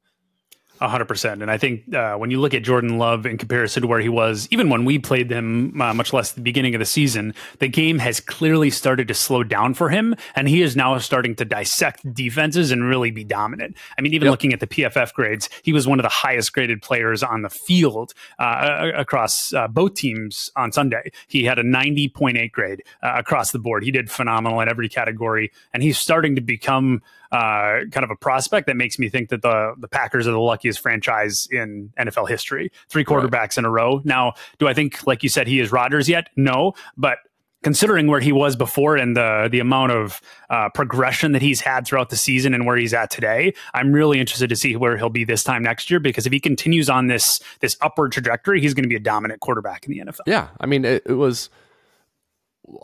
hundred 0.89 1.05
percent. 1.05 1.41
And 1.41 1.49
I 1.49 1.57
think 1.57 1.93
uh, 1.93 2.15
when 2.15 2.31
you 2.31 2.39
look 2.39 2.53
at 2.53 2.63
Jordan 2.63 2.97
Love 2.97 3.25
in 3.25 3.37
comparison 3.37 3.81
to 3.81 3.87
where 3.87 3.99
he 3.99 4.09
was, 4.09 4.47
even 4.51 4.69
when 4.69 4.85
we 4.85 4.99
played 4.99 5.29
them, 5.29 5.79
uh, 5.81 5.93
much 5.93 6.13
less 6.13 6.31
the 6.33 6.41
beginning 6.41 6.75
of 6.75 6.79
the 6.79 6.85
season, 6.85 7.33
the 7.59 7.67
game 7.67 7.99
has 7.99 8.19
clearly 8.19 8.69
started 8.69 9.07
to 9.07 9.13
slow 9.13 9.43
down 9.43 9.73
for 9.73 9.89
him, 9.89 10.15
and 10.35 10.47
he 10.47 10.61
is 10.61 10.75
now 10.75 10.97
starting 10.97 11.35
to 11.35 11.45
dissect 11.45 12.13
defenses 12.13 12.71
and 12.71 12.83
really 12.83 13.11
be 13.11 13.23
dominant. 13.23 13.77
I 13.97 14.01
mean, 14.01 14.13
even 14.13 14.27
yep. 14.27 14.31
looking 14.31 14.53
at 14.53 14.59
the 14.59 14.67
PFF 14.67 15.13
grades, 15.13 15.49
he 15.63 15.73
was 15.73 15.87
one 15.87 15.99
of 15.99 16.03
the 16.03 16.09
highest 16.09 16.53
graded 16.53 16.81
players 16.81 17.23
on 17.23 17.41
the 17.41 17.49
field 17.49 18.13
uh, 18.39 18.91
across 18.95 19.53
uh, 19.53 19.67
both 19.67 19.95
teams 19.95 20.51
on 20.55 20.71
Sunday. 20.71 21.11
He 21.27 21.43
had 21.43 21.59
a 21.59 21.63
ninety 21.63 22.09
point 22.09 22.37
eight 22.37 22.51
grade 22.51 22.83
uh, 23.01 23.13
across 23.15 23.51
the 23.51 23.59
board. 23.59 23.83
He 23.83 23.91
did 23.91 24.09
phenomenal 24.09 24.59
in 24.61 24.69
every 24.69 24.89
category, 24.89 25.51
and 25.73 25.83
he's 25.83 25.97
starting 25.97 26.35
to 26.35 26.41
become 26.41 27.01
uh, 27.33 27.85
kind 27.91 28.03
of 28.03 28.11
a 28.11 28.15
prospect 28.15 28.67
that 28.67 28.77
makes 28.77 28.99
me 28.99 29.09
think 29.09 29.29
that 29.29 29.41
the 29.41 29.73
the 29.79 29.87
Packers 29.87 30.27
are 30.27 30.31
the 30.31 30.39
luckiest 30.39 30.79
franchise 30.79 31.47
in 31.51 31.91
NFL 31.99 32.29
history. 32.29 32.71
Three 32.89 33.03
quarterbacks 33.03 33.33
right. 33.33 33.57
in 33.57 33.65
a 33.65 33.71
row. 33.71 34.01
Now, 34.03 34.33
do 34.59 34.67
I 34.67 34.73
think, 34.75 35.05
like 35.07 35.23
you 35.23 35.29
said, 35.29 35.47
he 35.47 35.59
is 35.59 35.71
Rodgers 35.71 36.07
yet? 36.07 36.29
No, 36.35 36.73
but 36.95 37.17
considering 37.63 38.07
where 38.07 38.19
he 38.19 38.31
was 38.31 38.55
before 38.55 38.97
and 38.97 39.17
the 39.17 39.49
the 39.51 39.59
amount 39.59 39.91
of 39.93 40.21
uh, 40.51 40.69
progression 40.69 41.31
that 41.31 41.41
he's 41.41 41.61
had 41.61 41.87
throughout 41.87 42.11
the 42.11 42.15
season 42.15 42.53
and 42.53 42.67
where 42.67 42.77
he's 42.77 42.93
at 42.93 43.09
today, 43.09 43.55
I'm 43.73 43.91
really 43.91 44.19
interested 44.19 44.49
to 44.49 44.55
see 44.55 44.75
where 44.75 44.95
he'll 44.95 45.09
be 45.09 45.23
this 45.23 45.43
time 45.43 45.63
next 45.63 45.89
year. 45.89 45.99
Because 45.99 46.27
if 46.27 46.33
he 46.33 46.39
continues 46.39 46.87
on 46.87 47.07
this 47.07 47.41
this 47.61 47.75
upward 47.81 48.11
trajectory, 48.11 48.61
he's 48.61 48.75
going 48.75 48.83
to 48.83 48.89
be 48.89 48.95
a 48.95 48.99
dominant 48.99 49.39
quarterback 49.39 49.87
in 49.87 49.91
the 49.91 50.11
NFL. 50.11 50.21
Yeah, 50.27 50.49
I 50.59 50.67
mean, 50.67 50.85
it, 50.85 51.01
it 51.07 51.13
was 51.13 51.49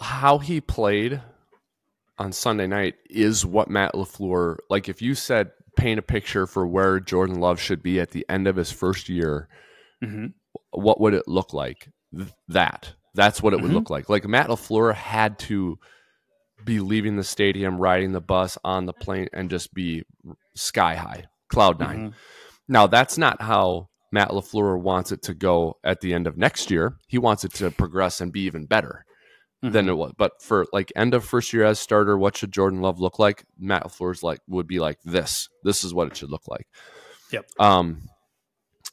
how 0.01 0.39
he 0.39 0.59
played 0.59 1.21
on 2.19 2.31
Sunday 2.31 2.67
night 2.67 2.95
is 3.09 3.45
what 3.45 3.69
Matt 3.69 3.93
LaFleur 3.93 4.57
like 4.69 4.89
if 4.89 5.01
you 5.01 5.15
said 5.15 5.51
paint 5.77 5.99
a 5.99 6.03
picture 6.03 6.45
for 6.45 6.67
where 6.67 6.99
Jordan 6.99 7.39
Love 7.39 7.59
should 7.59 7.81
be 7.81 7.99
at 7.99 8.11
the 8.11 8.25
end 8.27 8.47
of 8.47 8.57
his 8.57 8.71
first 8.71 9.07
year, 9.07 9.47
mm-hmm. 10.03 10.27
what 10.71 10.99
would 10.99 11.13
it 11.13 11.27
look 11.27 11.53
like? 11.53 11.89
that. 12.47 12.93
That's 13.15 13.41
what 13.41 13.53
it 13.53 13.57
mm-hmm. 13.57 13.67
would 13.67 13.73
look 13.73 13.89
like. 13.89 14.09
Like 14.09 14.27
Matt 14.27 14.47
LaFleur 14.47 14.93
had 14.93 15.39
to 15.39 15.79
be 16.63 16.79
leaving 16.79 17.15
the 17.15 17.23
stadium, 17.23 17.77
riding 17.77 18.11
the 18.11 18.21
bus, 18.21 18.57
on 18.63 18.85
the 18.85 18.93
plane, 18.93 19.27
and 19.33 19.49
just 19.49 19.73
be 19.73 20.03
sky 20.55 20.95
high, 20.95 21.25
cloud 21.49 21.79
9 21.79 21.97
mm-hmm. 21.97 22.15
Now, 22.67 22.85
that's 22.85 23.17
not 23.17 23.41
how 23.41 23.89
Matt 24.11 24.29
LaFleur 24.29 24.79
wants 24.79 25.11
it 25.11 25.23
to 25.23 25.33
go 25.33 25.77
at 25.83 26.01
the 26.01 26.13
end 26.13 26.27
of 26.27 26.38
next 26.38 26.69
year. 26.69 26.97
He 27.07 27.17
wants 27.17 27.43
it 27.43 27.53
to 27.55 27.71
progress 27.71 28.21
and 28.21 28.31
be 28.31 28.41
even 28.41 28.65
better 28.65 29.05
mm-hmm. 29.63 29.73
than 29.73 29.89
it 29.89 29.97
was. 29.97 30.13
But 30.17 30.41
for 30.41 30.65
like 30.73 30.91
end 30.95 31.13
of 31.13 31.25
first 31.25 31.53
year 31.53 31.63
as 31.63 31.79
starter, 31.79 32.17
what 32.17 32.37
should 32.37 32.51
Jordan 32.51 32.81
Love 32.81 32.99
look 32.99 33.19
like? 33.19 33.45
Matt 33.57 33.83
LaFleur's 33.83 34.23
like 34.23 34.39
would 34.47 34.67
be 34.67 34.79
like 34.79 34.99
this. 35.03 35.49
This 35.63 35.83
is 35.83 35.93
what 35.93 36.07
it 36.07 36.17
should 36.17 36.31
look 36.31 36.47
like. 36.47 36.67
Yep. 37.31 37.45
Um. 37.59 38.09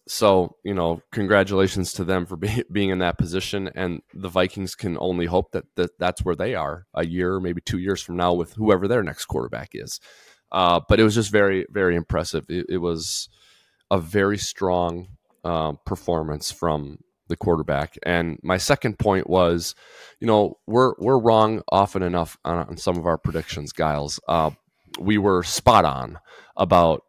So 0.09 0.57
you 0.65 0.75
know, 0.75 1.03
congratulations 1.11 1.93
to 1.95 2.05
them 2.05 2.27
for 2.27 2.37
be, 2.37 2.65
being 2.71 2.91
in 2.91 2.99
that 3.01 3.19
position, 3.19 3.71
and 3.75 4.03
the 4.15 4.29
Vikings 4.29 4.75
can 4.75 4.97
only 5.01 5.27
hope 5.27 5.53
that, 5.53 5.65
that 5.77 5.99
that's 5.99 6.25
where 6.25 6.37
they 6.37 6.55
are 6.55 6.87
a 6.95 7.07
year, 7.07 7.41
maybe 7.41 7.61
two 7.61 7.79
years 7.79 8.03
from 8.03 8.17
now, 8.17 8.33
with 8.33 8.55
whoever 8.55 8.87
their 8.87 9.03
next 9.03 9.27
quarterback 9.27 9.71
is. 9.73 10.01
Uh, 10.53 10.81
but 10.89 11.01
it 11.01 11.03
was 11.03 11.15
just 11.15 11.33
very, 11.33 11.67
very 11.71 11.97
impressive. 11.97 12.47
It, 12.49 12.67
it 12.69 12.79
was 12.79 13.29
a 13.91 13.99
very 13.99 14.39
strong 14.39 15.09
uh, 15.45 15.73
performance 15.85 16.53
from 16.53 16.99
the 17.29 17.37
quarterback. 17.37 17.99
And 18.05 18.39
my 18.43 18.57
second 18.57 18.99
point 18.99 19.29
was, 19.29 19.75
you 20.21 20.27
know, 20.27 20.59
we're 20.67 20.95
we're 20.99 21.19
wrong 21.19 21.63
often 21.71 22.03
enough 22.03 22.39
on, 22.45 22.59
on 22.69 22.77
some 22.77 22.97
of 22.97 23.07
our 23.07 23.19
predictions, 23.19 23.73
Giles. 23.73 24.21
Uh, 24.29 24.51
we 24.99 25.19
were 25.19 25.43
spot 25.43 25.85
on 25.85 26.19
about 26.57 27.03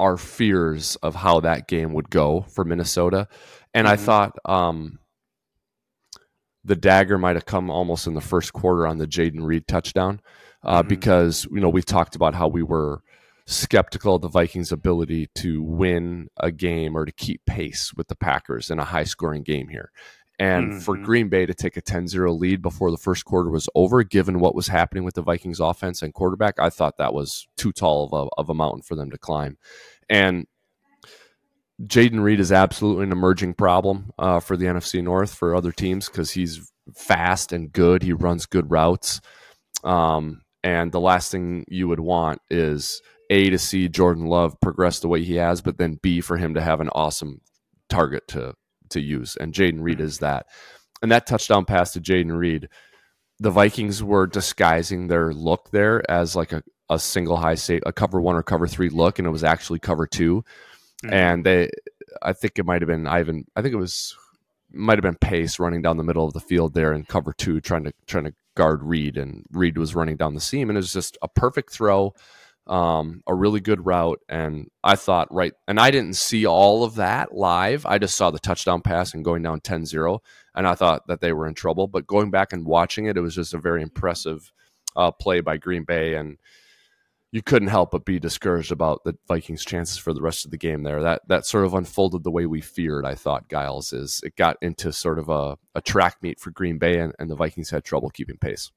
our 0.00 0.16
fears 0.16 0.96
of 0.96 1.16
how 1.16 1.40
that 1.40 1.66
game 1.66 1.92
would 1.92 2.10
go 2.10 2.46
for 2.54 2.64
Minnesota, 2.64 3.28
and 3.74 3.86
mm-hmm. 3.86 3.94
I 3.94 3.96
thought 3.96 4.36
um, 4.44 4.98
the 6.64 6.76
dagger 6.76 7.18
might 7.18 7.36
have 7.36 7.46
come 7.46 7.70
almost 7.70 8.06
in 8.06 8.14
the 8.14 8.20
first 8.20 8.52
quarter 8.52 8.86
on 8.86 8.98
the 8.98 9.06
Jayden 9.06 9.44
Reed 9.44 9.66
touchdown, 9.66 10.20
uh, 10.62 10.80
mm-hmm. 10.80 10.88
because 10.88 11.46
you 11.50 11.60
know 11.60 11.68
we've 11.68 11.84
talked 11.84 12.14
about 12.14 12.34
how 12.34 12.48
we 12.48 12.62
were 12.62 13.02
skeptical 13.48 14.16
of 14.16 14.22
the 14.22 14.28
Vikings' 14.28 14.70
ability 14.70 15.28
to 15.36 15.62
win 15.62 16.28
a 16.36 16.52
game 16.52 16.94
or 16.94 17.06
to 17.06 17.12
keep 17.12 17.44
pace 17.46 17.94
with 17.94 18.08
the 18.08 18.14
Packers 18.14 18.70
in 18.70 18.78
a 18.78 18.84
high 18.84 19.04
scoring 19.04 19.42
game 19.42 19.68
here. 19.68 19.90
And 20.38 20.72
mm-hmm. 20.72 20.80
for 20.80 20.96
Green 20.98 21.28
Bay 21.28 21.46
to 21.46 21.54
take 21.54 21.76
a 21.76 21.80
10 21.80 22.08
0 22.08 22.32
lead 22.32 22.60
before 22.60 22.90
the 22.90 22.98
first 22.98 23.24
quarter 23.24 23.50
was 23.50 23.68
over, 23.74 24.04
given 24.04 24.38
what 24.38 24.54
was 24.54 24.68
happening 24.68 25.02
with 25.02 25.14
the 25.14 25.22
Vikings 25.22 25.60
offense 25.60 26.02
and 26.02 26.12
quarterback, 26.12 26.60
I 26.60 26.68
thought 26.68 26.98
that 26.98 27.14
was 27.14 27.48
too 27.56 27.72
tall 27.72 28.04
of 28.04 28.12
a, 28.12 28.28
of 28.38 28.50
a 28.50 28.54
mountain 28.54 28.82
for 28.82 28.94
them 28.94 29.10
to 29.10 29.18
climb. 29.18 29.56
And 30.10 30.46
Jayden 31.82 32.22
Reed 32.22 32.40
is 32.40 32.52
absolutely 32.52 33.04
an 33.04 33.12
emerging 33.12 33.54
problem 33.54 34.10
uh, 34.18 34.40
for 34.40 34.56
the 34.56 34.66
NFC 34.66 35.02
North 35.02 35.32
for 35.32 35.54
other 35.54 35.72
teams 35.72 36.08
because 36.08 36.32
he's 36.32 36.70
fast 36.94 37.52
and 37.52 37.72
good. 37.72 38.02
He 38.02 38.12
runs 38.12 38.46
good 38.46 38.70
routes. 38.70 39.22
Um, 39.82 40.42
and 40.62 40.92
the 40.92 41.00
last 41.00 41.32
thing 41.32 41.64
you 41.68 41.88
would 41.88 42.00
want 42.00 42.42
is 42.50 43.00
a 43.30 43.50
to 43.50 43.58
see 43.58 43.88
Jordan 43.88 44.26
Love 44.26 44.60
progress 44.60 45.00
the 45.00 45.08
way 45.08 45.22
he 45.22 45.36
has, 45.36 45.60
but 45.60 45.78
then 45.78 45.98
B 46.02 46.20
for 46.20 46.36
him 46.36 46.54
to 46.54 46.60
have 46.60 46.80
an 46.80 46.88
awesome 46.90 47.40
target 47.88 48.28
to 48.28 48.54
to 48.90 49.00
use. 49.00 49.36
And 49.36 49.52
Jayden 49.52 49.82
Reed 49.82 50.00
is 50.00 50.18
that. 50.18 50.46
And 51.02 51.12
that 51.12 51.26
touchdown 51.26 51.64
pass 51.64 51.92
to 51.92 52.00
Jayden 52.00 52.36
Reed, 52.36 52.68
the 53.38 53.50
Vikings 53.50 54.02
were 54.02 54.26
disguising 54.26 55.06
their 55.06 55.32
look 55.32 55.70
there 55.70 56.08
as 56.10 56.34
like 56.34 56.52
a, 56.52 56.62
a 56.88 56.98
single 56.98 57.36
high 57.36 57.54
safe, 57.54 57.82
a 57.86 57.92
cover 57.92 58.20
one 58.20 58.34
or 58.34 58.42
cover 58.42 58.66
three 58.66 58.88
look, 58.88 59.18
and 59.18 59.28
it 59.28 59.30
was 59.30 59.44
actually 59.44 59.78
cover 59.78 60.06
2 60.06 60.42
mm-hmm. 61.04 61.12
And 61.12 61.44
they, 61.44 61.70
I 62.22 62.32
think 62.32 62.58
it 62.58 62.66
might 62.66 62.82
have 62.82 62.88
been 62.88 63.06
Ivan. 63.06 63.44
I 63.54 63.62
think 63.62 63.74
it 63.74 63.78
was 63.78 64.16
might 64.70 64.98
have 64.98 65.02
been 65.02 65.16
Pace 65.16 65.58
running 65.58 65.82
down 65.82 65.96
the 65.96 66.02
middle 66.04 66.26
of 66.26 66.34
the 66.34 66.40
field 66.40 66.74
there 66.74 66.92
in 66.92 67.04
cover 67.04 67.32
two, 67.32 67.60
trying 67.60 67.84
to 67.84 67.92
trying 68.06 68.24
to 68.24 68.34
guard 68.54 68.82
Reed, 68.82 69.16
and 69.16 69.46
Reed 69.52 69.78
was 69.78 69.94
running 69.94 70.16
down 70.16 70.34
the 70.34 70.40
seam, 70.40 70.68
and 70.68 70.76
it 70.76 70.80
was 70.80 70.92
just 70.92 71.16
a 71.22 71.28
perfect 71.28 71.70
throw 71.72 72.12
um, 72.68 73.22
a 73.26 73.34
really 73.34 73.60
good 73.60 73.84
route. 73.86 74.20
And 74.28 74.68
I 74.84 74.96
thought, 74.96 75.32
right, 75.32 75.52
and 75.66 75.80
I 75.80 75.90
didn't 75.90 76.16
see 76.16 76.46
all 76.46 76.84
of 76.84 76.96
that 76.96 77.34
live. 77.34 77.86
I 77.86 77.98
just 77.98 78.16
saw 78.16 78.30
the 78.30 78.38
touchdown 78.38 78.82
pass 78.82 79.14
and 79.14 79.24
going 79.24 79.42
down 79.42 79.60
10 79.60 79.86
0. 79.86 80.20
And 80.54 80.66
I 80.66 80.74
thought 80.74 81.06
that 81.08 81.20
they 81.20 81.32
were 81.32 81.46
in 81.46 81.54
trouble. 81.54 81.88
But 81.88 82.06
going 82.06 82.30
back 82.30 82.52
and 82.52 82.66
watching 82.66 83.06
it, 83.06 83.16
it 83.16 83.20
was 83.20 83.34
just 83.34 83.54
a 83.54 83.58
very 83.58 83.82
impressive 83.82 84.52
uh, 84.96 85.10
play 85.10 85.40
by 85.40 85.56
Green 85.56 85.84
Bay. 85.84 86.14
And 86.14 86.38
you 87.30 87.42
couldn't 87.42 87.68
help 87.68 87.90
but 87.90 88.04
be 88.04 88.18
discouraged 88.18 88.72
about 88.72 89.04
the 89.04 89.14
Vikings' 89.28 89.64
chances 89.64 89.98
for 89.98 90.12
the 90.12 90.22
rest 90.22 90.44
of 90.44 90.50
the 90.50 90.56
game 90.56 90.82
there. 90.82 91.02
That 91.02 91.22
that 91.28 91.46
sort 91.46 91.66
of 91.66 91.74
unfolded 91.74 92.24
the 92.24 92.30
way 92.30 92.46
we 92.46 92.60
feared, 92.60 93.04
I 93.04 93.14
thought, 93.14 93.50
Giles, 93.50 93.92
is 93.92 94.20
it 94.24 94.36
got 94.36 94.56
into 94.62 94.92
sort 94.92 95.18
of 95.18 95.28
a, 95.28 95.58
a 95.74 95.82
track 95.82 96.16
meet 96.22 96.40
for 96.40 96.50
Green 96.50 96.78
Bay 96.78 96.98
and, 96.98 97.12
and 97.18 97.30
the 97.30 97.36
Vikings 97.36 97.70
had 97.70 97.84
trouble 97.84 98.10
keeping 98.10 98.38
pace. 98.38 98.70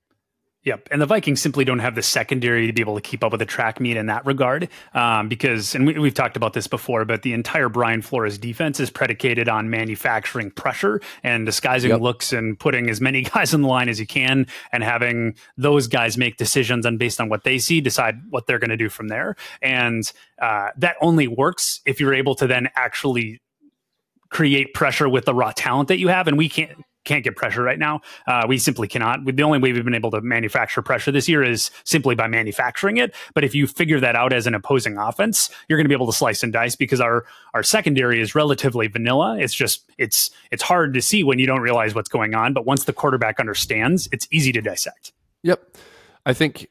Yep, 0.64 0.90
and 0.92 1.02
the 1.02 1.08
Vikings 1.08 1.42
simply 1.42 1.66
don't 1.66 1.80
have 1.80 1.96
the 1.96 2.04
secondary 2.04 2.68
to 2.68 2.74
be 2.74 2.82
able 2.82 2.94
to 2.94 3.02
keep 3.02 3.24
up 3.24 3.32
with 3.32 3.40
the 3.40 3.48
track 3.48 3.80
meet 3.80 3.98
in 3.98 4.06
that 4.06 4.24
regard, 4.28 4.70
um, 4.94 5.28
because 5.28 5.74
and 5.74 5.88
we, 5.88 5.96
have 5.96 6.14
talked 6.14 6.38
about 6.38 6.54
this 6.54 6.68
before, 6.68 7.04
but 7.04 7.24
the 7.24 7.34
entire 7.34 7.68
Brian 7.68 8.04
Flores 8.04 8.38
defense 8.38 8.80
is 8.80 8.92
predicated 8.92 9.50
on 9.50 9.72
manufacturing 9.72 10.52
pressure 10.52 11.02
and 11.24 11.48
disguising 11.48 11.90
yep. 11.90 12.02
looks 12.02 12.32
and 12.32 12.60
putting 12.60 12.92
as 12.92 13.02
many 13.02 13.22
guys 13.34 13.56
on 13.56 13.64
the 13.64 13.68
line 13.68 13.90
as 13.90 14.00
you 14.00 14.06
can, 14.06 14.46
and 14.72 14.84
having 14.84 15.34
those 15.58 15.88
guys 15.88 16.16
make 16.16 16.38
decisions 16.38 16.86
and 16.86 17.00
based 17.00 17.20
on 17.20 17.28
what 17.28 17.44
they 17.44 17.58
see, 17.58 17.82
decide 17.82 18.22
what 18.30 18.46
they're 18.46 18.60
going 18.60 18.70
to 18.70 18.78
do 18.78 18.90
from 18.90 19.08
there, 19.08 19.36
and 19.64 20.12
uh, 20.40 20.70
that 20.78 20.96
only 21.02 21.28
works 21.28 21.82
if 21.88 22.00
you're 22.00 22.14
able 22.14 22.36
to 22.36 22.46
then 22.46 22.70
actually 22.76 23.42
create 24.30 24.76
pressure 24.76 25.10
with 25.10 25.26
the 25.26 25.34
raw 25.34 25.52
talent 25.56 25.88
that 25.88 25.98
you 25.98 26.08
have, 26.08 26.28
and 26.28 26.38
we 26.38 26.48
can't 26.48 26.78
can't 27.04 27.24
get 27.24 27.36
pressure 27.36 27.64
right 27.64 27.80
now. 27.80 28.02
Uh, 28.28 28.46
we 28.48 28.58
simply 28.58 28.88
cannot. 28.88 29.26
The 29.26 29.44
only 29.44 29.60
way 29.60 29.74
we've 29.74 29.84
been 29.84 29.96
able 29.96 30.12
to 30.12 30.22
manufacture 30.22 30.82
pressure 30.82 31.12
this 31.12 31.28
year 31.28 31.44
is 31.44 31.72
simply 31.84 32.16
by 32.16 32.28
manufacturing 32.28 32.98
it. 32.98 33.14
But 33.34 33.44
if 33.44 33.56
you 33.56 33.68
figure 33.68 34.00
that 34.00 34.16
out 34.16 34.34
as 34.34 34.48
an 34.48 34.54
opposing 34.54 34.98
offense, 34.98 35.50
you're 35.68 35.78
going 35.78 35.86
to 35.86 35.90
be 35.90 35.96
able 35.96 36.08
to 36.08 36.14
slice 36.14 36.44
and 36.44 36.54
dice 36.54 36.76
because 36.76 37.02
our 37.02 37.26
our 37.54 37.64
secondary 37.64 38.22
is 38.22 38.36
relatively 38.36 38.88
vanilla. 38.88 39.38
It's 39.40 39.54
just 39.54 39.90
it's 39.98 40.32
it's 40.52 40.64
hard 40.64 40.94
to 40.94 41.02
see 41.02 41.24
when 41.24 41.40
you 41.40 41.48
don't 41.48 41.62
realize 41.62 41.96
what's 41.96 42.10
going 42.10 42.36
on. 42.36 42.54
But 42.54 42.66
once 42.66 42.86
the 42.86 42.94
quarterback 42.94 43.40
understands, 43.40 44.08
it's 44.12 44.28
easy 44.32 44.52
to 44.52 44.62
dissect. 44.62 45.12
Yep, 45.44 45.76
I 46.26 46.34
think 46.34 46.68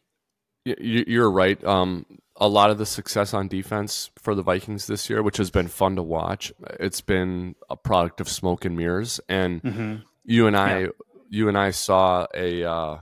you're 0.65 1.31
right. 1.31 1.63
Um, 1.65 2.07
a 2.37 2.49
lot 2.49 2.71
of 2.71 2.79
the 2.79 2.87
success 2.87 3.35
on 3.35 3.49
defense 3.49 4.11
for 4.17 4.35
the 4.35 4.43
Vikings 4.43 4.87
this 4.87 5.11
year, 5.11 5.23
which 5.23 5.37
has 5.37 5.51
been 5.51 5.69
fun 5.69 5.97
to 5.97 6.03
watch, 6.03 6.53
it's 6.79 7.01
been 7.01 7.55
a 7.69 7.77
product 7.77 8.21
of 8.21 8.29
smoke 8.29 8.65
and 8.65 8.77
mirrors 8.77 9.21
and. 9.29 9.63
Mm-hmm 9.63 9.97
you 10.25 10.47
and 10.47 10.57
I, 10.57 10.81
yeah. 10.81 10.89
you 11.29 11.49
and 11.49 11.59
I 11.59 11.71
saw 11.71 12.27
a 12.35 12.65
uh, 12.65 12.97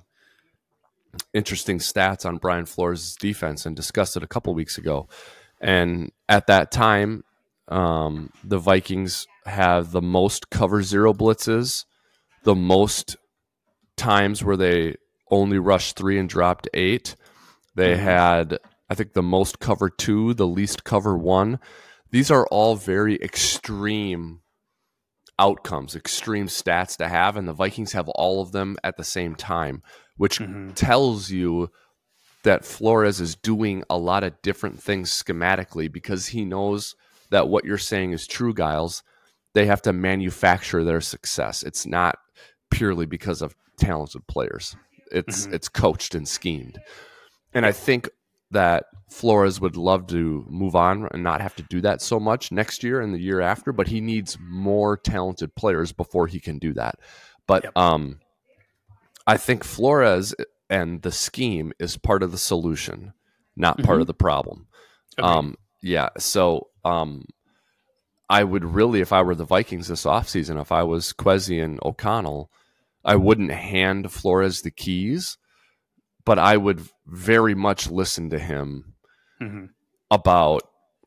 interesting 1.32 1.78
stats 1.78 2.24
on 2.26 2.38
Brian 2.38 2.66
Flores' 2.66 3.16
defense 3.16 3.66
and 3.66 3.74
discussed 3.76 4.16
it 4.16 4.22
a 4.22 4.28
couple 4.28 4.54
weeks 4.54 4.78
ago. 4.78 5.08
And 5.60 6.12
at 6.28 6.46
that 6.46 6.70
time, 6.70 7.24
um, 7.68 8.30
the 8.44 8.58
Vikings 8.58 9.26
have 9.44 9.90
the 9.90 10.02
most 10.02 10.50
cover 10.50 10.82
zero 10.82 11.12
blitzes, 11.12 11.84
the 12.44 12.54
most 12.54 13.16
times 13.96 14.42
where 14.42 14.56
they 14.56 14.94
only 15.30 15.58
rushed 15.58 15.96
three 15.96 16.18
and 16.18 16.28
dropped 16.28 16.68
eight. 16.72 17.16
They 17.74 17.94
mm-hmm. 17.94 18.04
had, 18.04 18.58
I 18.88 18.94
think, 18.94 19.12
the 19.12 19.22
most 19.22 19.58
cover 19.58 19.90
two, 19.90 20.34
the 20.34 20.46
least 20.46 20.84
cover 20.84 21.16
one. 21.16 21.58
These 22.10 22.30
are 22.30 22.46
all 22.46 22.76
very 22.76 23.16
extreme 23.16 24.40
outcomes, 25.38 25.94
extreme 25.94 26.46
stats 26.46 26.96
to 26.96 27.08
have, 27.08 27.36
and 27.36 27.46
the 27.46 27.52
Vikings 27.52 27.92
have 27.92 28.08
all 28.10 28.42
of 28.42 28.52
them 28.52 28.76
at 28.82 28.96
the 28.96 29.04
same 29.04 29.34
time, 29.34 29.82
which 30.16 30.38
mm-hmm. 30.38 30.70
tells 30.70 31.30
you 31.30 31.70
that 32.42 32.64
Flores 32.64 33.20
is 33.20 33.36
doing 33.36 33.84
a 33.90 33.98
lot 33.98 34.24
of 34.24 34.40
different 34.42 34.82
things 34.82 35.10
schematically 35.10 35.90
because 35.90 36.28
he 36.28 36.44
knows 36.44 36.94
that 37.30 37.48
what 37.48 37.64
you're 37.64 37.78
saying 37.78 38.12
is 38.12 38.26
true, 38.26 38.54
Giles. 38.54 39.02
They 39.54 39.66
have 39.66 39.82
to 39.82 39.92
manufacture 39.92 40.84
their 40.84 41.00
success. 41.00 41.62
It's 41.62 41.86
not 41.86 42.18
purely 42.70 43.06
because 43.06 43.42
of 43.42 43.54
talented 43.78 44.26
players. 44.26 44.76
It's 45.10 45.44
mm-hmm. 45.44 45.54
it's 45.54 45.68
coached 45.68 46.14
and 46.14 46.28
schemed. 46.28 46.78
And 47.54 47.64
I 47.64 47.72
think 47.72 48.08
that 48.50 48.84
Flores 49.10 49.60
would 49.60 49.76
love 49.76 50.06
to 50.08 50.44
move 50.48 50.74
on 50.74 51.08
and 51.12 51.22
not 51.22 51.40
have 51.40 51.54
to 51.56 51.62
do 51.64 51.80
that 51.80 52.02
so 52.02 52.20
much 52.20 52.52
next 52.52 52.82
year 52.82 53.00
and 53.00 53.14
the 53.14 53.20
year 53.20 53.40
after, 53.40 53.72
but 53.72 53.88
he 53.88 54.00
needs 54.00 54.38
more 54.40 54.96
talented 54.96 55.54
players 55.54 55.92
before 55.92 56.26
he 56.26 56.40
can 56.40 56.58
do 56.58 56.72
that. 56.74 56.96
But 57.46 57.64
yep. 57.64 57.76
um, 57.76 58.20
I 59.26 59.36
think 59.36 59.64
Flores 59.64 60.34
and 60.70 61.02
the 61.02 61.12
scheme 61.12 61.72
is 61.78 61.96
part 61.96 62.22
of 62.22 62.32
the 62.32 62.38
solution, 62.38 63.12
not 63.56 63.78
mm-hmm. 63.78 63.86
part 63.86 64.00
of 64.00 64.06
the 64.06 64.14
problem. 64.14 64.66
Okay. 65.18 65.26
Um, 65.26 65.56
yeah. 65.82 66.10
So 66.18 66.68
um, 66.84 67.24
I 68.28 68.44
would 68.44 68.64
really, 68.64 69.00
if 69.00 69.12
I 69.12 69.22
were 69.22 69.34
the 69.34 69.44
Vikings 69.44 69.88
this 69.88 70.04
offseason, 70.04 70.60
if 70.60 70.72
I 70.72 70.82
was 70.82 71.12
Kwesi 71.12 71.62
and 71.62 71.78
O'Connell, 71.82 72.50
I 73.04 73.16
wouldn't 73.16 73.52
hand 73.52 74.12
Flores 74.12 74.62
the 74.62 74.70
keys 74.70 75.38
but 76.28 76.38
I 76.38 76.58
would 76.58 76.86
very 77.06 77.54
much 77.54 77.90
listen 77.90 78.28
to 78.30 78.38
him 78.38 78.92
mm-hmm. 79.40 79.64
about 80.10 80.62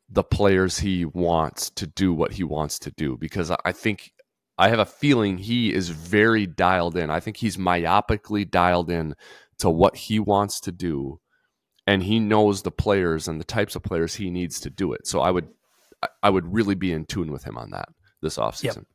the 0.10 0.23
players 0.23 0.79
he 0.79 1.05
wants 1.05 1.69
to 1.69 1.86
do 1.86 2.12
what 2.12 2.34
he 2.34 2.43
wants 2.43 2.79
to 2.79 2.91
do 2.91 3.17
because 3.17 3.51
I 3.63 3.71
think 3.71 4.13
I 4.57 4.69
have 4.69 4.79
a 4.79 4.86
feeling 4.86 5.38
he 5.38 5.71
is 5.71 5.89
very 5.89 6.47
dialed 6.47 6.97
in. 6.97 7.12
I 7.12 7.19
think 7.19 7.38
he's 7.38 7.55
myopically 7.55 8.49
dialed 8.49 8.89
in 8.89 9.13
to 9.60 9.69
what 9.69 9.95
he 9.95 10.19
wants 10.19 10.60
to 10.62 10.71
do 10.71 11.19
and 11.86 12.01
he 12.01 12.19
knows 12.19 12.63
the 12.63 12.71
players 12.71 13.27
and 13.27 13.39
the 13.39 13.45
types 13.45 13.75
of 13.75 13.84
players 13.84 14.15
he 14.15 14.31
needs 14.31 14.60
to 14.62 14.71
do 14.71 14.91
it. 14.91 15.05
So 15.05 15.21
I 15.21 15.29
would 15.29 15.49
I 16.23 16.31
would 16.31 16.51
really 16.51 16.73
be 16.73 16.91
in 16.91 17.05
tune 17.05 17.31
with 17.31 17.43
him 17.43 17.60
on 17.60 17.69
that 17.69 17.89
this 18.23 18.38
offseason. 18.38 18.63
Yep. 18.63 18.86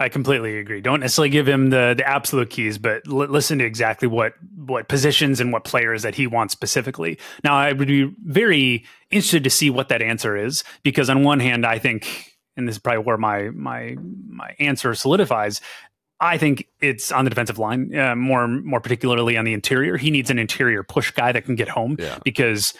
I 0.00 0.08
completely 0.08 0.58
agree. 0.58 0.80
Don't 0.80 1.00
necessarily 1.00 1.28
give 1.28 1.46
him 1.46 1.68
the 1.68 1.94
the 1.96 2.08
absolute 2.08 2.48
keys, 2.48 2.78
but 2.78 3.02
l- 3.06 3.28
listen 3.28 3.58
to 3.58 3.64
exactly 3.66 4.08
what 4.08 4.32
what 4.56 4.88
positions 4.88 5.40
and 5.40 5.52
what 5.52 5.64
players 5.64 6.02
that 6.02 6.14
he 6.14 6.26
wants 6.26 6.52
specifically. 6.52 7.18
Now, 7.44 7.54
I 7.54 7.72
would 7.72 7.86
be 7.86 8.10
very 8.24 8.86
interested 9.10 9.44
to 9.44 9.50
see 9.50 9.68
what 9.68 9.90
that 9.90 10.00
answer 10.00 10.38
is 10.38 10.64
because 10.82 11.10
on 11.10 11.22
one 11.22 11.38
hand, 11.38 11.66
I 11.66 11.78
think, 11.78 12.34
and 12.56 12.66
this 12.66 12.76
is 12.76 12.78
probably 12.78 13.04
where 13.04 13.18
my 13.18 13.50
my 13.50 13.96
my 14.26 14.56
answer 14.58 14.94
solidifies. 14.94 15.60
I 16.18 16.38
think 16.38 16.66
it's 16.80 17.12
on 17.12 17.24
the 17.24 17.30
defensive 17.30 17.58
line, 17.58 17.94
uh, 17.94 18.16
more 18.16 18.48
more 18.48 18.80
particularly 18.80 19.36
on 19.36 19.44
the 19.44 19.52
interior. 19.52 19.98
He 19.98 20.10
needs 20.10 20.30
an 20.30 20.38
interior 20.38 20.82
push 20.82 21.10
guy 21.10 21.32
that 21.32 21.44
can 21.44 21.56
get 21.56 21.68
home 21.68 21.96
yeah. 21.98 22.18
because 22.24 22.72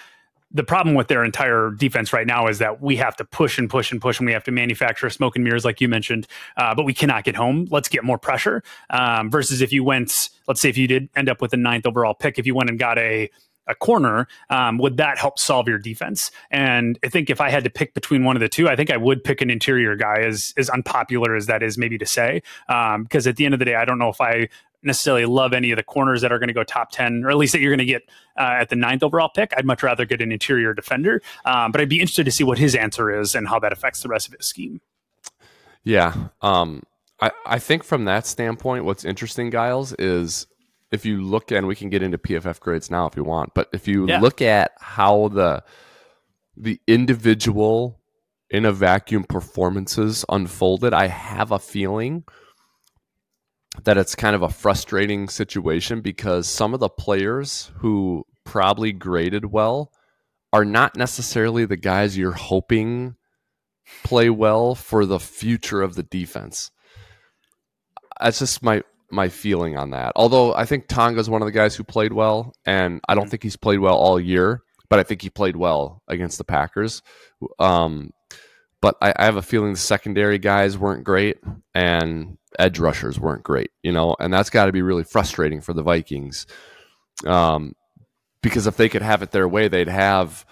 the 0.52 0.64
problem 0.64 0.94
with 0.94 1.08
their 1.08 1.24
entire 1.24 1.70
defense 1.70 2.12
right 2.12 2.26
now 2.26 2.48
is 2.48 2.58
that 2.58 2.82
we 2.82 2.96
have 2.96 3.16
to 3.16 3.24
push 3.24 3.58
and 3.58 3.70
push 3.70 3.92
and 3.92 4.00
push, 4.00 4.18
and 4.18 4.26
we 4.26 4.32
have 4.32 4.44
to 4.44 4.50
manufacture 4.50 5.08
smoke 5.10 5.36
and 5.36 5.44
mirrors, 5.44 5.64
like 5.64 5.80
you 5.80 5.88
mentioned, 5.88 6.26
uh, 6.56 6.74
but 6.74 6.84
we 6.84 6.92
cannot 6.92 7.24
get 7.24 7.36
home. 7.36 7.66
Let's 7.70 7.88
get 7.88 8.04
more 8.04 8.18
pressure. 8.18 8.62
Um, 8.90 9.30
versus 9.30 9.60
if 9.60 9.72
you 9.72 9.84
went, 9.84 10.30
let's 10.48 10.60
say, 10.60 10.68
if 10.68 10.76
you 10.76 10.88
did 10.88 11.08
end 11.14 11.28
up 11.28 11.40
with 11.40 11.52
a 11.52 11.56
ninth 11.56 11.86
overall 11.86 12.14
pick, 12.14 12.38
if 12.38 12.46
you 12.46 12.54
went 12.54 12.70
and 12.70 12.78
got 12.78 12.98
a 12.98 13.30
a 13.66 13.74
corner, 13.74 14.26
um, 14.48 14.78
would 14.78 14.96
that 14.96 15.16
help 15.16 15.38
solve 15.38 15.68
your 15.68 15.78
defense? 15.78 16.32
And 16.50 16.98
I 17.04 17.08
think 17.08 17.30
if 17.30 17.40
I 17.40 17.50
had 17.50 17.62
to 17.64 17.70
pick 17.70 17.94
between 17.94 18.24
one 18.24 18.34
of 18.34 18.40
the 18.40 18.48
two, 18.48 18.68
I 18.68 18.74
think 18.74 18.90
I 18.90 18.96
would 18.96 19.22
pick 19.22 19.40
an 19.40 19.48
interior 19.48 19.94
guy, 19.94 20.20
as 20.22 20.52
as 20.56 20.68
unpopular 20.68 21.36
as 21.36 21.46
that 21.46 21.62
is 21.62 21.78
maybe 21.78 21.96
to 21.98 22.06
say, 22.06 22.42
because 22.66 23.26
um, 23.26 23.30
at 23.30 23.36
the 23.36 23.44
end 23.44 23.54
of 23.54 23.60
the 23.60 23.64
day, 23.64 23.76
I 23.76 23.84
don't 23.84 23.98
know 23.98 24.08
if 24.08 24.20
I 24.20 24.48
necessarily 24.82 25.26
love 25.26 25.52
any 25.52 25.70
of 25.70 25.76
the 25.76 25.82
corners 25.82 26.22
that 26.22 26.32
are 26.32 26.38
going 26.38 26.48
to 26.48 26.54
go 26.54 26.64
top 26.64 26.90
10, 26.90 27.24
or 27.24 27.30
at 27.30 27.36
least 27.36 27.52
that 27.52 27.60
you're 27.60 27.70
going 27.70 27.86
to 27.86 27.92
get 27.92 28.02
uh, 28.38 28.58
at 28.60 28.68
the 28.68 28.76
ninth 28.76 29.02
overall 29.02 29.28
pick. 29.28 29.52
I'd 29.56 29.66
much 29.66 29.82
rather 29.82 30.04
get 30.04 30.20
an 30.20 30.32
interior 30.32 30.72
defender. 30.72 31.20
Um, 31.44 31.72
but 31.72 31.80
I'd 31.80 31.88
be 31.88 32.00
interested 32.00 32.24
to 32.24 32.32
see 32.32 32.44
what 32.44 32.58
his 32.58 32.74
answer 32.74 33.10
is 33.10 33.34
and 33.34 33.48
how 33.48 33.58
that 33.60 33.72
affects 33.72 34.02
the 34.02 34.08
rest 34.08 34.28
of 34.28 34.34
his 34.34 34.46
scheme. 34.46 34.80
Yeah. 35.84 36.28
Um, 36.42 36.82
I, 37.20 37.30
I 37.46 37.58
think 37.58 37.84
from 37.84 38.04
that 38.06 38.26
standpoint, 38.26 38.84
what's 38.84 39.04
interesting, 39.04 39.50
Giles, 39.50 39.92
is 39.94 40.46
if 40.90 41.04
you 41.04 41.22
look 41.22 41.52
and 41.52 41.66
we 41.66 41.76
can 41.76 41.90
get 41.90 42.02
into 42.02 42.18
PFF 42.18 42.60
grades 42.60 42.90
now 42.90 43.06
if 43.06 43.16
you 43.16 43.24
want, 43.24 43.54
but 43.54 43.68
if 43.72 43.86
you 43.86 44.08
yeah. 44.08 44.20
look 44.20 44.42
at 44.42 44.72
how 44.80 45.28
the 45.28 45.62
the 46.56 46.80
individual 46.86 48.00
in 48.50 48.66
a 48.66 48.72
vacuum 48.72 49.24
performances 49.24 50.24
unfolded, 50.28 50.92
I 50.92 51.06
have 51.06 51.52
a 51.52 51.58
feeling– 51.58 52.24
that 53.84 53.98
it's 53.98 54.14
kind 54.14 54.34
of 54.34 54.42
a 54.42 54.48
frustrating 54.48 55.28
situation 55.28 56.00
because 56.00 56.48
some 56.48 56.74
of 56.74 56.80
the 56.80 56.88
players 56.88 57.70
who 57.76 58.24
probably 58.44 58.92
graded 58.92 59.44
well 59.44 59.92
are 60.52 60.64
not 60.64 60.96
necessarily 60.96 61.64
the 61.64 61.76
guys 61.76 62.18
you're 62.18 62.32
hoping 62.32 63.14
play 64.02 64.30
well 64.30 64.74
for 64.74 65.06
the 65.06 65.20
future 65.20 65.82
of 65.82 65.94
the 65.94 66.02
defense. 66.02 66.70
That's 68.20 68.38
just 68.38 68.62
my 68.62 68.82
my 69.12 69.28
feeling 69.28 69.76
on 69.76 69.90
that. 69.90 70.12
Although 70.14 70.54
I 70.54 70.64
think 70.64 70.86
Tonga 70.86 71.20
is 71.20 71.30
one 71.30 71.42
of 71.42 71.46
the 71.46 71.52
guys 71.52 71.74
who 71.74 71.84
played 71.84 72.12
well, 72.12 72.54
and 72.64 73.00
I 73.08 73.14
don't 73.14 73.28
think 73.28 73.42
he's 73.42 73.56
played 73.56 73.80
well 73.80 73.96
all 73.96 74.20
year, 74.20 74.62
but 74.88 74.98
I 74.98 75.02
think 75.02 75.22
he 75.22 75.30
played 75.30 75.56
well 75.56 76.02
against 76.08 76.38
the 76.38 76.44
Packers. 76.44 77.02
Um, 77.58 78.10
but 78.80 78.96
I, 79.00 79.12
I 79.16 79.24
have 79.24 79.36
a 79.36 79.42
feeling 79.42 79.72
the 79.72 79.78
secondary 79.78 80.38
guys 80.38 80.78
weren't 80.78 81.04
great, 81.04 81.38
and 81.74 82.38
edge 82.58 82.78
rushers 82.78 83.18
weren't 83.18 83.42
great, 83.42 83.70
you 83.82 83.92
know, 83.92 84.16
and 84.18 84.32
that's 84.32 84.50
got 84.50 84.66
to 84.66 84.72
be 84.72 84.82
really 84.82 85.04
frustrating 85.04 85.60
for 85.60 85.72
the 85.72 85.82
Vikings. 85.82 86.46
Um, 87.26 87.74
because 88.42 88.66
if 88.66 88.76
they 88.76 88.88
could 88.88 89.02
have 89.02 89.22
it 89.22 89.30
their 89.30 89.48
way, 89.48 89.68
they'd 89.68 89.88
have 89.88 90.46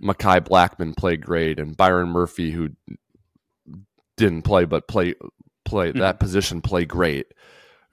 Mekhi 0.00 0.40
Blackmon 0.40 0.96
play 0.96 1.16
great 1.16 1.58
and 1.58 1.76
Byron 1.76 2.08
Murphy, 2.08 2.50
who 2.50 2.70
didn't 4.16 4.42
play 4.42 4.64
but 4.64 4.88
play 4.88 5.14
play 5.64 5.90
mm-hmm. 5.90 5.98
that 5.98 6.18
position 6.18 6.62
play 6.62 6.84
great, 6.84 7.26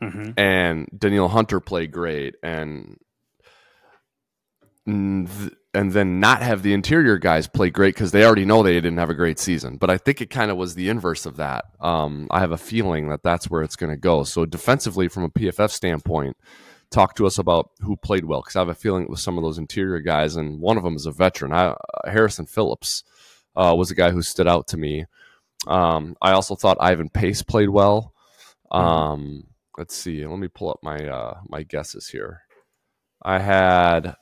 mm-hmm. 0.01 0.31
and 0.39 0.87
Danielle 0.97 1.27
Hunter 1.27 1.59
play 1.59 1.87
great, 1.87 2.35
and 2.41 2.97
and 5.73 5.91
then 5.91 6.19
not 6.19 6.43
have 6.43 6.61
the 6.61 6.73
interior 6.73 7.17
guys 7.17 7.47
play 7.47 7.69
great 7.69 7.95
because 7.95 8.11
they 8.11 8.23
already 8.23 8.45
know 8.45 8.61
they 8.61 8.73
didn't 8.73 8.97
have 8.97 9.09
a 9.09 9.15
great 9.15 9.39
season. 9.39 9.77
But 9.77 9.89
I 9.89 9.97
think 9.97 10.21
it 10.21 10.29
kind 10.29 10.51
of 10.51 10.57
was 10.57 10.75
the 10.75 10.89
inverse 10.89 11.25
of 11.25 11.37
that. 11.37 11.65
Um, 11.79 12.27
I 12.29 12.39
have 12.41 12.51
a 12.51 12.57
feeling 12.57 13.09
that 13.09 13.23
that's 13.23 13.49
where 13.49 13.63
it's 13.63 13.75
going 13.75 13.89
to 13.91 13.97
go. 13.97 14.23
So 14.23 14.45
defensively, 14.45 15.07
from 15.07 15.23
a 15.23 15.29
PFF 15.29 15.71
standpoint, 15.71 16.37
talk 16.91 17.15
to 17.15 17.25
us 17.25 17.39
about 17.39 17.71
who 17.81 17.97
played 17.97 18.25
well 18.25 18.41
because 18.41 18.55
I 18.55 18.59
have 18.59 18.69
a 18.69 18.75
feeling 18.75 19.03
it 19.03 19.09
was 19.09 19.23
some 19.23 19.37
of 19.37 19.43
those 19.43 19.57
interior 19.57 19.99
guys, 19.99 20.35
and 20.35 20.59
one 20.59 20.77
of 20.77 20.83
them 20.83 20.95
is 20.95 21.07
a 21.07 21.11
veteran. 21.11 21.51
I, 21.51 21.75
Harrison 22.05 22.45
Phillips 22.45 23.03
uh, 23.55 23.73
was 23.75 23.89
a 23.89 23.95
guy 23.95 24.11
who 24.11 24.21
stood 24.21 24.47
out 24.47 24.67
to 24.67 24.77
me. 24.77 25.05
Um, 25.67 26.15
I 26.21 26.33
also 26.33 26.55
thought 26.55 26.77
Ivan 26.79 27.09
Pace 27.09 27.41
played 27.41 27.69
well. 27.69 28.13
Hmm. 28.71 28.77
Um, 28.77 29.43
let's 29.77 29.95
see. 29.95 30.25
Let 30.25 30.37
me 30.37 30.49
pull 30.49 30.69
up 30.69 30.79
my 30.83 30.97
uh, 31.07 31.39
my 31.47 31.63
guesses 31.63 32.07
here. 32.07 32.41
I 33.23 33.39
had 33.39 34.15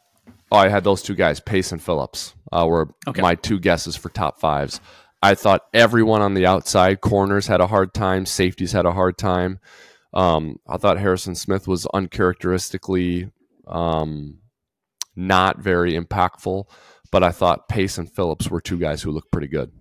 oh, 0.51 0.57
I 0.57 0.69
had 0.69 0.83
those 0.83 1.01
two 1.01 1.15
guys, 1.15 1.39
Pace 1.39 1.71
and 1.71 1.81
Phillips, 1.81 2.33
uh, 2.51 2.65
were 2.67 2.93
okay. 3.07 3.21
my 3.21 3.35
two 3.35 3.59
guesses 3.59 3.95
for 3.95 4.09
top 4.09 4.39
fives. 4.39 4.81
I 5.23 5.35
thought 5.35 5.65
everyone 5.73 6.21
on 6.21 6.33
the 6.33 6.45
outside 6.45 7.01
corners 7.01 7.47
had 7.47 7.61
a 7.61 7.67
hard 7.67 7.93
time, 7.93 8.25
safeties 8.25 8.71
had 8.71 8.85
a 8.85 8.91
hard 8.91 9.17
time. 9.17 9.59
Um, 10.13 10.57
I 10.67 10.77
thought 10.77 10.97
Harrison 10.97 11.35
Smith 11.35 11.67
was 11.67 11.85
uncharacteristically 11.93 13.31
um, 13.67 14.39
not 15.15 15.59
very 15.59 15.93
impactful, 15.93 16.65
but 17.11 17.23
I 17.23 17.31
thought 17.31 17.69
Pace 17.69 17.97
and 17.97 18.11
Phillips 18.11 18.49
were 18.49 18.61
two 18.61 18.77
guys 18.77 19.01
who 19.01 19.11
looked 19.11 19.31
pretty 19.31 19.47
good. 19.47 19.71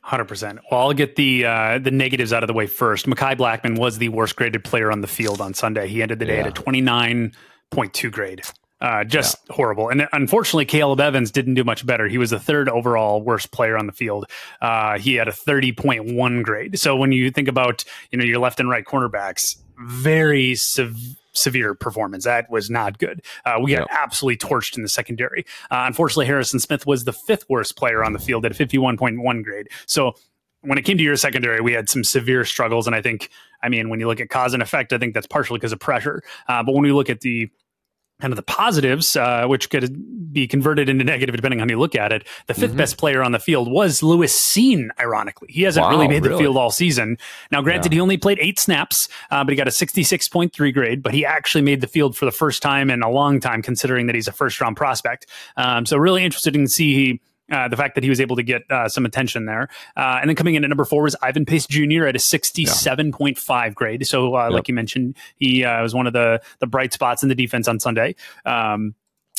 Hundred 0.00 0.24
percent. 0.24 0.60
Well, 0.70 0.80
I'll 0.80 0.94
get 0.94 1.16
the 1.16 1.44
uh, 1.44 1.78
the 1.78 1.90
negatives 1.90 2.32
out 2.32 2.42
of 2.42 2.46
the 2.46 2.54
way 2.54 2.66
first. 2.66 3.04
Mekhi 3.04 3.36
Blackmon 3.36 3.78
was 3.78 3.98
the 3.98 4.08
worst 4.08 4.36
graded 4.36 4.64
player 4.64 4.90
on 4.90 5.02
the 5.02 5.06
field 5.06 5.42
on 5.42 5.52
Sunday. 5.52 5.86
He 5.86 6.00
ended 6.00 6.18
the 6.18 6.24
day 6.24 6.36
yeah. 6.36 6.44
at 6.44 6.46
a 6.46 6.52
twenty 6.52 6.80
nine 6.80 7.32
point 7.70 7.92
two 7.92 8.10
grade. 8.10 8.40
Uh, 8.80 9.04
just 9.04 9.36
yeah. 9.48 9.56
horrible. 9.56 9.88
And 9.88 10.08
unfortunately, 10.12 10.64
Caleb 10.64 11.00
Evans 11.00 11.30
didn't 11.30 11.54
do 11.54 11.64
much 11.64 11.84
better. 11.84 12.06
He 12.06 12.18
was 12.18 12.30
the 12.30 12.38
third 12.38 12.68
overall 12.68 13.20
worst 13.20 13.50
player 13.50 13.76
on 13.76 13.86
the 13.86 13.92
field. 13.92 14.26
Uh, 14.60 14.98
he 14.98 15.14
had 15.14 15.26
a 15.28 15.32
30.1 15.32 16.42
grade. 16.44 16.78
So 16.78 16.94
when 16.96 17.10
you 17.10 17.30
think 17.30 17.48
about, 17.48 17.84
you 18.10 18.18
know, 18.18 18.24
your 18.24 18.38
left 18.38 18.60
and 18.60 18.70
right 18.70 18.84
cornerbacks, 18.84 19.56
very 19.78 20.54
sev- 20.54 21.16
severe 21.32 21.74
performance. 21.74 22.24
That 22.24 22.50
was 22.50 22.68
not 22.68 22.98
good. 22.98 23.22
Uh, 23.44 23.58
we 23.62 23.74
got 23.74 23.86
absolutely 23.90 24.36
torched 24.36 24.76
in 24.76 24.82
the 24.82 24.88
secondary. 24.88 25.44
Uh, 25.70 25.84
unfortunately, 25.86 26.26
Harrison 26.26 26.60
Smith 26.60 26.86
was 26.86 27.04
the 27.04 27.12
fifth 27.12 27.48
worst 27.48 27.76
player 27.76 28.04
on 28.04 28.12
the 28.12 28.18
field 28.18 28.44
at 28.44 28.52
a 28.52 28.54
51.1 28.54 29.44
grade. 29.44 29.68
So 29.86 30.14
when 30.62 30.78
it 30.78 30.82
came 30.82 30.98
to 30.98 31.02
your 31.02 31.16
secondary, 31.16 31.60
we 31.60 31.72
had 31.72 31.88
some 31.88 32.02
severe 32.02 32.44
struggles. 32.44 32.86
And 32.86 32.96
I 32.96 33.02
think, 33.02 33.30
I 33.62 33.68
mean, 33.68 33.88
when 33.88 34.00
you 34.00 34.08
look 34.08 34.20
at 34.20 34.28
cause 34.28 34.54
and 34.54 34.62
effect, 34.62 34.92
I 34.92 34.98
think 34.98 35.14
that's 35.14 35.26
partially 35.26 35.58
because 35.58 35.72
of 35.72 35.78
pressure. 35.78 36.22
Uh, 36.48 36.62
but 36.62 36.72
when 36.72 36.82
we 36.82 36.92
look 36.92 37.08
at 37.08 37.20
the 37.20 37.50
kind 38.20 38.32
of 38.32 38.36
the 38.36 38.42
positives, 38.42 39.16
uh, 39.16 39.46
which 39.46 39.70
could 39.70 40.32
be 40.32 40.46
converted 40.46 40.88
into 40.88 41.04
negative 41.04 41.36
depending 41.36 41.60
on 41.60 41.68
how 41.68 41.72
you 41.72 41.78
look 41.78 41.94
at 41.94 42.12
it. 42.12 42.26
The 42.46 42.54
5th 42.54 42.68
mm-hmm. 42.68 42.76
best 42.76 42.98
player 42.98 43.22
on 43.22 43.32
the 43.32 43.38
field 43.38 43.70
was 43.70 44.02
Lewis 44.02 44.38
Cine, 44.38 44.88
ironically. 44.98 45.48
He 45.50 45.62
hasn't 45.62 45.84
wow, 45.84 45.90
really 45.90 46.08
made 46.08 46.24
really? 46.24 46.36
the 46.36 46.38
field 46.38 46.56
all 46.56 46.70
season. 46.70 47.16
Now, 47.50 47.62
granted, 47.62 47.92
yeah. 47.92 47.96
he 47.96 48.00
only 48.00 48.16
played 48.16 48.38
eight 48.40 48.58
snaps, 48.58 49.08
uh, 49.30 49.44
but 49.44 49.52
he 49.52 49.56
got 49.56 49.68
a 49.68 49.70
66.3 49.70 50.74
grade, 50.74 51.02
but 51.02 51.14
he 51.14 51.24
actually 51.24 51.62
made 51.62 51.80
the 51.80 51.86
field 51.86 52.16
for 52.16 52.24
the 52.24 52.32
first 52.32 52.62
time 52.62 52.90
in 52.90 53.02
a 53.02 53.10
long 53.10 53.40
time, 53.40 53.62
considering 53.62 54.06
that 54.06 54.14
he's 54.14 54.28
a 54.28 54.32
first 54.32 54.60
round 54.60 54.76
prospect. 54.76 55.26
Um, 55.56 55.86
so, 55.86 55.96
really 55.96 56.24
interested 56.24 56.54
to 56.54 56.66
see 56.68 57.20
uh, 57.50 57.68
the 57.68 57.76
fact 57.76 57.94
that 57.94 58.04
he 58.04 58.10
was 58.10 58.20
able 58.20 58.36
to 58.36 58.42
get 58.42 58.62
uh, 58.70 58.88
some 58.88 59.04
attention 59.04 59.46
there. 59.46 59.68
Uh, 59.96 60.18
and 60.20 60.28
then 60.28 60.36
coming 60.36 60.54
in 60.54 60.64
at 60.64 60.68
number 60.68 60.84
four 60.84 61.02
was 61.02 61.16
Ivan 61.22 61.44
Pace 61.44 61.66
Jr. 61.66 62.06
at 62.06 62.14
a 62.14 62.18
67.5 62.18 63.48
yeah. 63.48 63.68
grade. 63.70 64.06
So, 64.06 64.36
uh, 64.36 64.44
yep. 64.44 64.52
like 64.52 64.68
you 64.68 64.74
mentioned, 64.74 65.16
he 65.36 65.64
uh, 65.64 65.82
was 65.82 65.94
one 65.94 66.06
of 66.06 66.12
the, 66.12 66.40
the 66.58 66.66
bright 66.66 66.92
spots 66.92 67.22
in 67.22 67.28
the 67.28 67.34
defense 67.34 67.68
on 67.68 67.80
Sunday. 67.80 68.14
Um, 68.44 68.94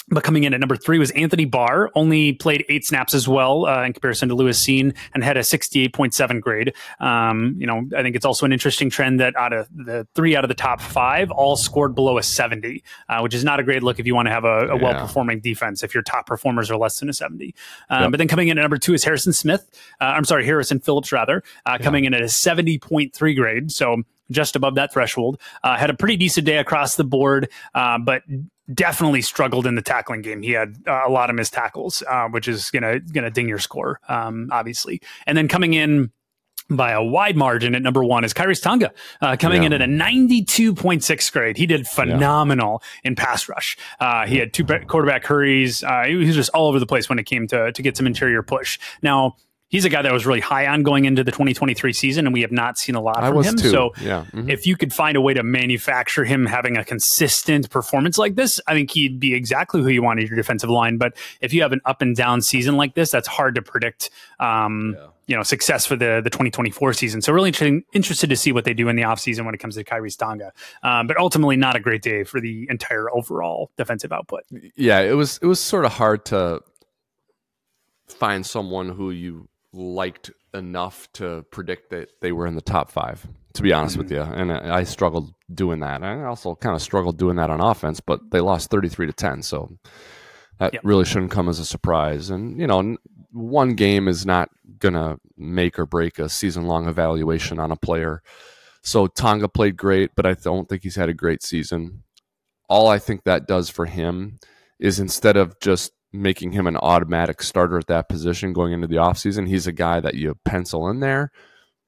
but 0.09 0.23
coming 0.23 0.43
in 0.43 0.53
at 0.53 0.59
number 0.59 0.75
three 0.75 0.99
was 0.99 1.11
Anthony 1.11 1.45
Barr, 1.45 1.89
only 1.95 2.33
played 2.33 2.65
eight 2.69 2.85
snaps 2.85 3.13
as 3.13 3.27
well 3.27 3.65
uh, 3.65 3.83
in 3.83 3.93
comparison 3.93 4.29
to 4.29 4.35
Lewis 4.35 4.63
Cine 4.63 4.95
and 5.13 5.23
had 5.23 5.37
a 5.37 5.41
68.7 5.41 6.41
grade. 6.41 6.73
Um, 6.99 7.55
you 7.57 7.67
know, 7.67 7.87
I 7.95 8.01
think 8.01 8.15
it's 8.15 8.25
also 8.25 8.45
an 8.45 8.53
interesting 8.53 8.89
trend 8.89 9.19
that 9.19 9.35
out 9.35 9.53
of 9.53 9.67
the 9.73 10.07
three 10.15 10.35
out 10.35 10.43
of 10.43 10.47
the 10.47 10.55
top 10.55 10.81
five 10.81 11.31
all 11.31 11.55
scored 11.55 11.95
below 11.95 12.17
a 12.17 12.23
70, 12.23 12.83
uh, 13.07 13.19
which 13.21 13.33
is 13.33 13.43
not 13.43 13.59
a 13.59 13.63
great 13.63 13.83
look 13.83 13.99
if 13.99 14.05
you 14.05 14.15
want 14.15 14.27
to 14.27 14.31
have 14.31 14.45
a, 14.45 14.67
a 14.67 14.75
yeah. 14.75 14.83
well 14.83 14.99
performing 14.99 15.39
defense 15.39 15.83
if 15.83 15.93
your 15.93 16.03
top 16.03 16.25
performers 16.25 16.71
are 16.71 16.77
less 16.77 16.99
than 16.99 17.09
a 17.09 17.13
70. 17.13 17.53
Um, 17.89 18.03
yep. 18.03 18.11
But 18.11 18.17
then 18.17 18.27
coming 18.27 18.47
in 18.47 18.57
at 18.57 18.61
number 18.61 18.77
two 18.77 18.93
is 18.93 19.03
Harrison 19.03 19.33
Smith. 19.33 19.69
Uh, 20.01 20.05
I'm 20.05 20.25
sorry, 20.25 20.45
Harrison 20.45 20.79
Phillips, 20.79 21.11
rather, 21.11 21.43
uh, 21.65 21.77
yeah. 21.79 21.83
coming 21.83 22.05
in 22.05 22.13
at 22.13 22.21
a 22.21 22.25
70.3 22.25 23.35
grade. 23.35 23.71
So 23.71 24.03
just 24.31 24.55
above 24.55 24.75
that 24.75 24.93
threshold. 24.93 25.39
Uh, 25.63 25.77
had 25.77 25.89
a 25.89 25.93
pretty 25.93 26.17
decent 26.17 26.45
day 26.45 26.57
across 26.57 26.95
the 26.95 27.03
board, 27.03 27.49
uh, 27.73 27.97
but 27.97 28.23
definitely 28.73 29.21
struggled 29.21 29.65
in 29.65 29.75
the 29.75 29.81
tackling 29.81 30.21
game. 30.21 30.41
He 30.41 30.51
had 30.51 30.75
uh, 30.87 31.01
a 31.05 31.09
lot 31.09 31.29
of 31.29 31.35
missed 31.35 31.53
tackles, 31.53 32.03
uh, 32.09 32.27
which 32.27 32.47
is 32.47 32.69
gonna 32.71 32.99
gonna 32.99 33.31
ding 33.31 33.47
your 33.47 33.59
score, 33.59 33.99
um, 34.07 34.49
obviously. 34.51 35.01
And 35.25 35.37
then 35.37 35.47
coming 35.47 35.73
in 35.73 36.11
by 36.69 36.91
a 36.91 37.03
wide 37.03 37.35
margin 37.35 37.73
at 37.73 37.81
number 37.81 38.03
one 38.03 38.23
is 38.23 38.33
Khyiris 38.33 38.61
Tonga, 38.61 38.91
uh, 39.21 39.35
coming 39.37 39.63
yeah. 39.63 39.67
in 39.67 39.73
at 39.73 39.81
a 39.81 39.85
92.6 39.85 41.31
grade. 41.31 41.57
He 41.57 41.65
did 41.65 41.87
phenomenal 41.87 42.83
yeah. 43.03 43.09
in 43.09 43.15
pass 43.15 43.49
rush. 43.49 43.77
Uh, 43.99 44.27
he 44.27 44.37
had 44.37 44.53
two 44.53 44.63
quarterback 44.63 45.25
hurries. 45.25 45.83
Uh, 45.83 46.03
he 46.05 46.15
was 46.15 46.35
just 46.35 46.51
all 46.51 46.67
over 46.67 46.79
the 46.79 46.85
place 46.85 47.09
when 47.09 47.17
it 47.17 47.25
came 47.25 47.47
to, 47.47 47.71
to 47.71 47.81
get 47.81 47.97
some 47.97 48.05
interior 48.05 48.43
push. 48.43 48.79
Now, 49.01 49.35
he's 49.69 49.85
a 49.85 49.89
guy 49.89 50.01
that 50.01 50.11
was 50.11 50.25
really 50.25 50.39
high 50.41 50.67
on 50.67 50.83
going 50.83 51.05
into 51.05 51.23
the 51.23 51.31
2023 51.31 51.93
season, 51.93 52.25
and 52.25 52.33
we 52.33 52.41
have 52.41 52.51
not 52.51 52.77
seen 52.77 52.95
a 52.95 53.01
lot 53.01 53.23
I 53.23 53.29
from 53.29 53.43
him. 53.43 53.55
Too. 53.55 53.69
So, 53.69 53.93
yeah. 54.01 54.25
Mm-hmm. 54.33 54.49
if 54.49 54.67
you 54.67 54.75
could 54.75 54.91
find 54.91 55.15
a 55.15 55.21
way 55.21 55.33
to 55.33 55.43
manufacture 55.43 56.25
him 56.25 56.45
having 56.45 56.75
a 56.75 56.83
consistent 56.83 57.69
performance 57.69 58.17
like 58.17 58.35
this, 58.35 58.59
I 58.67 58.73
think 58.73 58.91
he'd 58.91 59.19
be 59.19 59.33
exactly 59.33 59.81
who 59.81 59.87
you 59.87 60.03
want 60.03 60.19
in 60.19 60.27
your 60.27 60.35
defensive 60.35 60.69
line. 60.69 60.97
But 60.97 61.15
if 61.39 61.53
you 61.53 61.61
have 61.61 61.71
an 61.71 61.81
up 61.85 62.01
and 62.01 62.15
down 62.15 62.41
season 62.41 62.75
like 62.75 62.95
this, 62.95 63.11
that's 63.11 63.27
hard 63.27 63.55
to 63.55 63.61
predict. 63.61 64.09
Um, 64.39 64.95
yeah. 64.97 65.07
You 65.27 65.35
know, 65.35 65.43
success 65.43 65.85
for 65.85 65.95
the 65.95 66.21
the 66.23 66.31
2024 66.31 66.93
season. 66.93 67.21
So 67.21 67.31
really 67.31 67.49
interesting, 67.49 67.83
interested 67.93 68.31
to 68.31 68.35
see 68.35 68.51
what 68.51 68.65
they 68.65 68.73
do 68.73 68.89
in 68.89 68.95
the 68.95 69.03
offseason 69.03 69.45
when 69.45 69.53
it 69.53 69.59
comes 69.59 69.75
to 69.75 69.83
Khyiris 69.83 70.17
Tonga. 70.17 70.51
Um, 70.81 71.05
but 71.05 71.17
ultimately, 71.17 71.55
not 71.55 71.75
a 71.75 71.79
great 71.79 72.01
day 72.01 72.23
for 72.23 72.41
the 72.41 72.65
entire 72.67 73.11
overall 73.11 73.69
defensive 73.77 74.11
output. 74.11 74.41
Yeah, 74.75 75.01
it 75.01 75.13
was 75.13 75.37
it 75.43 75.45
was 75.45 75.59
sort 75.59 75.85
of 75.85 75.91
hard 75.91 76.25
to 76.25 76.63
find 78.07 78.43
someone 78.43 78.89
who 78.89 79.11
you 79.11 79.48
liked 79.73 80.31
enough 80.53 81.11
to 81.13 81.45
predict 81.51 81.91
that 81.91 82.09
they 82.21 82.31
were 82.31 82.47
in 82.47 82.55
the 82.55 82.61
top 82.61 82.91
five. 82.91 83.27
To 83.55 83.63
be 83.63 83.73
honest 83.73 83.97
mm-hmm. 83.97 84.03
with 84.03 84.11
you, 84.11 84.21
and 84.21 84.51
I 84.51 84.83
struggled 84.83 85.33
doing 85.51 85.79
that. 85.79 86.03
I 86.03 86.23
also 86.23 86.53
kind 86.55 86.75
of 86.75 86.83
struggled 86.83 87.17
doing 87.17 87.37
that 87.37 87.49
on 87.49 87.61
offense, 87.61 87.99
but 87.99 88.21
they 88.29 88.41
lost 88.41 88.69
thirty 88.69 88.89
three 88.89 89.07
to 89.07 89.11
ten, 89.11 89.41
so 89.41 89.75
that 90.59 90.73
yep. 90.73 90.81
really 90.85 91.03
shouldn't 91.03 91.31
come 91.31 91.49
as 91.49 91.57
a 91.57 91.65
surprise. 91.65 92.29
And 92.29 92.59
you 92.59 92.67
know, 92.67 92.95
one 93.31 93.73
game 93.73 94.07
is 94.07 94.23
not 94.23 94.49
gonna 94.77 95.17
make 95.35 95.79
or 95.79 95.87
break 95.87 96.19
a 96.19 96.29
season 96.29 96.67
long 96.67 96.87
evaluation 96.87 97.59
on 97.59 97.71
a 97.71 97.75
player. 97.75 98.21
So 98.83 99.07
Tonga 99.07 99.49
played 99.49 99.75
great, 99.75 100.11
but 100.15 100.27
I 100.27 100.33
don't 100.35 100.69
think 100.69 100.83
he's 100.83 100.95
had 100.95 101.09
a 101.09 101.13
great 101.13 101.41
season. 101.41 102.03
All 102.69 102.87
I 102.87 102.99
think 102.99 103.23
that 103.23 103.47
does 103.47 103.69
for 103.69 103.87
him 103.87 104.39
is 104.79 104.99
instead 104.99 105.37
of 105.37 105.59
just 105.59 105.91
making 106.11 106.51
him 106.51 106.67
an 106.67 106.77
automatic 106.77 107.41
starter 107.41 107.77
at 107.77 107.87
that 107.87 108.09
position 108.09 108.53
going 108.53 108.73
into 108.73 108.87
the 108.87 108.95
offseason. 108.95 109.47
He's 109.47 109.67
a 109.67 109.71
guy 109.71 109.99
that 109.99 110.15
you 110.15 110.35
pencil 110.43 110.89
in 110.89 110.99
there, 110.99 111.31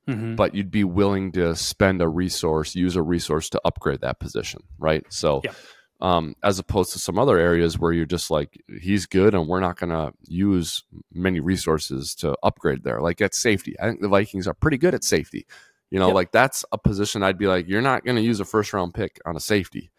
mm-hmm. 0.07 0.35
but 0.35 0.53
you'd 0.53 0.71
be 0.71 0.83
willing 0.83 1.31
to 1.33 1.55
spend 1.55 2.01
a 2.01 2.07
resource, 2.07 2.75
use 2.75 2.95
a 2.95 3.01
resource 3.01 3.49
to 3.49 3.61
upgrade 3.65 4.01
that 4.01 4.19
position, 4.19 4.61
right? 4.77 5.03
So, 5.09 5.41
yeah. 5.43 5.53
um, 6.01 6.35
as 6.43 6.59
opposed 6.59 6.93
to 6.93 6.99
some 6.99 7.17
other 7.17 7.39
areas 7.39 7.79
where 7.79 7.93
you're 7.93 8.05
just 8.05 8.29
like, 8.29 8.61
he's 8.79 9.07
good 9.07 9.33
and 9.33 9.47
we're 9.47 9.59
not 9.59 9.79
going 9.79 9.89
to 9.89 10.13
use 10.27 10.83
many 11.11 11.39
resources 11.39 12.13
to 12.15 12.35
upgrade 12.43 12.83
there. 12.83 13.01
Like 13.01 13.21
at 13.21 13.33
safety, 13.33 13.75
I 13.79 13.87
think 13.87 14.01
the 14.01 14.09
Vikings 14.09 14.47
are 14.47 14.53
pretty 14.53 14.77
good 14.77 14.93
at 14.93 15.03
safety. 15.03 15.47
You 15.89 15.99
know, 15.99 16.07
yep. 16.07 16.15
like 16.15 16.31
that's 16.31 16.63
a 16.71 16.77
position 16.77 17.21
I'd 17.21 17.37
be 17.37 17.47
like, 17.47 17.67
you're 17.67 17.81
not 17.81 18.05
going 18.05 18.15
to 18.15 18.21
use 18.21 18.39
a 18.39 18.45
first 18.45 18.71
round 18.71 18.93
pick 18.93 19.19
on 19.25 19.35
a 19.35 19.41
safety. 19.41 19.91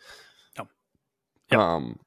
No. 0.56 0.68
Yep. 1.50 1.60
Um, 1.60 1.98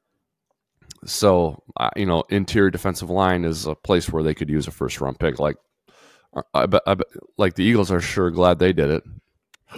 so, 1.06 1.64
uh, 1.78 1.90
you 1.96 2.06
know, 2.06 2.24
interior 2.30 2.72
defensive 2.72 3.10
line 3.10 3.44
is 3.44 3.66
a 3.66 3.76
place 3.76 4.10
where 4.10 4.24
they 4.24 4.34
could 4.34 4.50
use 4.50 4.68
a 4.68 4.72
first 4.72 5.02
round 5.02 5.20
pick. 5.20 5.40
Like, 5.40 5.58
uh, 6.36 6.42
I 6.54 6.66
bet, 6.66 6.82
I 6.88 6.96
bet, 6.96 7.08
like 7.38 7.56
the 7.56 7.64
Eagles 7.64 7.92
are 7.92 8.02
sure 8.02 8.32
glad 8.32 8.60
they 8.60 8.74
did 8.74 8.90
it. 8.90 9.04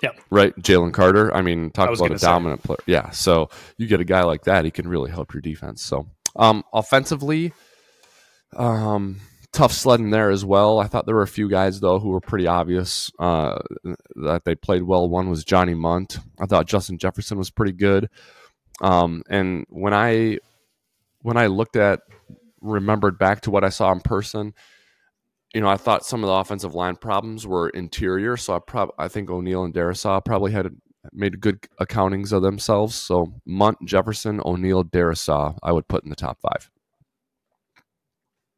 Yeah. 0.03 0.11
Right. 0.29 0.55
Jalen 0.57 0.93
Carter. 0.93 1.33
I 1.33 1.41
mean, 1.41 1.71
talk 1.71 1.89
I 1.89 1.93
about 1.93 2.11
a 2.11 2.19
say. 2.19 2.27
dominant 2.27 2.63
player. 2.63 2.77
Yeah. 2.85 3.09
So 3.11 3.49
you 3.77 3.87
get 3.87 3.99
a 4.01 4.05
guy 4.05 4.23
like 4.23 4.43
that, 4.43 4.65
he 4.65 4.71
can 4.71 4.87
really 4.87 5.09
help 5.09 5.33
your 5.33 5.41
defense. 5.41 5.81
So, 5.81 6.07
um, 6.35 6.63
offensively, 6.73 7.53
um, 8.55 9.19
tough 9.53 9.71
sledding 9.71 10.11
there 10.11 10.29
as 10.29 10.45
well. 10.45 10.79
I 10.79 10.87
thought 10.87 11.05
there 11.05 11.15
were 11.15 11.23
a 11.23 11.27
few 11.27 11.49
guys 11.49 11.79
though 11.79 11.99
who 11.99 12.09
were 12.09 12.21
pretty 12.21 12.47
obvious 12.47 13.11
uh, 13.17 13.59
that 14.15 14.43
they 14.45 14.55
played 14.55 14.83
well. 14.83 15.09
One 15.09 15.29
was 15.29 15.43
Johnny 15.43 15.73
Mundt. 15.73 16.19
I 16.39 16.45
thought 16.45 16.67
Justin 16.67 16.97
Jefferson 16.99 17.37
was 17.37 17.49
pretty 17.49 17.71
good. 17.71 18.09
Um, 18.81 19.23
and 19.29 19.65
when 19.69 19.93
I 19.93 20.37
when 21.21 21.37
I 21.37 21.47
looked 21.47 21.75
at, 21.75 22.01
remembered 22.61 23.17
back 23.17 23.41
to 23.41 23.51
what 23.51 23.63
I 23.63 23.69
saw 23.69 23.91
in 23.91 23.99
person, 23.99 24.53
you 25.53 25.61
know, 25.61 25.67
I 25.67 25.77
thought 25.77 26.05
some 26.05 26.23
of 26.23 26.27
the 26.27 26.33
offensive 26.33 26.75
line 26.75 26.95
problems 26.95 27.47
were 27.47 27.69
interior. 27.69 28.37
So 28.37 28.55
I 28.55 28.59
prob 28.59 28.89
I 28.97 29.07
think 29.07 29.29
O'Neill 29.29 29.63
and 29.63 29.73
Darrisaw 29.73 30.23
probably 30.23 30.51
had 30.51 30.67
made 31.13 31.39
good 31.39 31.65
accountings 31.79 32.31
of 32.31 32.41
themselves. 32.41 32.95
So 32.95 33.33
Mundt, 33.45 33.77
Jefferson, 33.85 34.41
O'Neill, 34.43 34.83
Darrisaw, 34.83 35.57
I 35.63 35.71
would 35.71 35.87
put 35.87 36.03
in 36.03 36.09
the 36.09 36.15
top 36.15 36.39
five. 36.41 36.69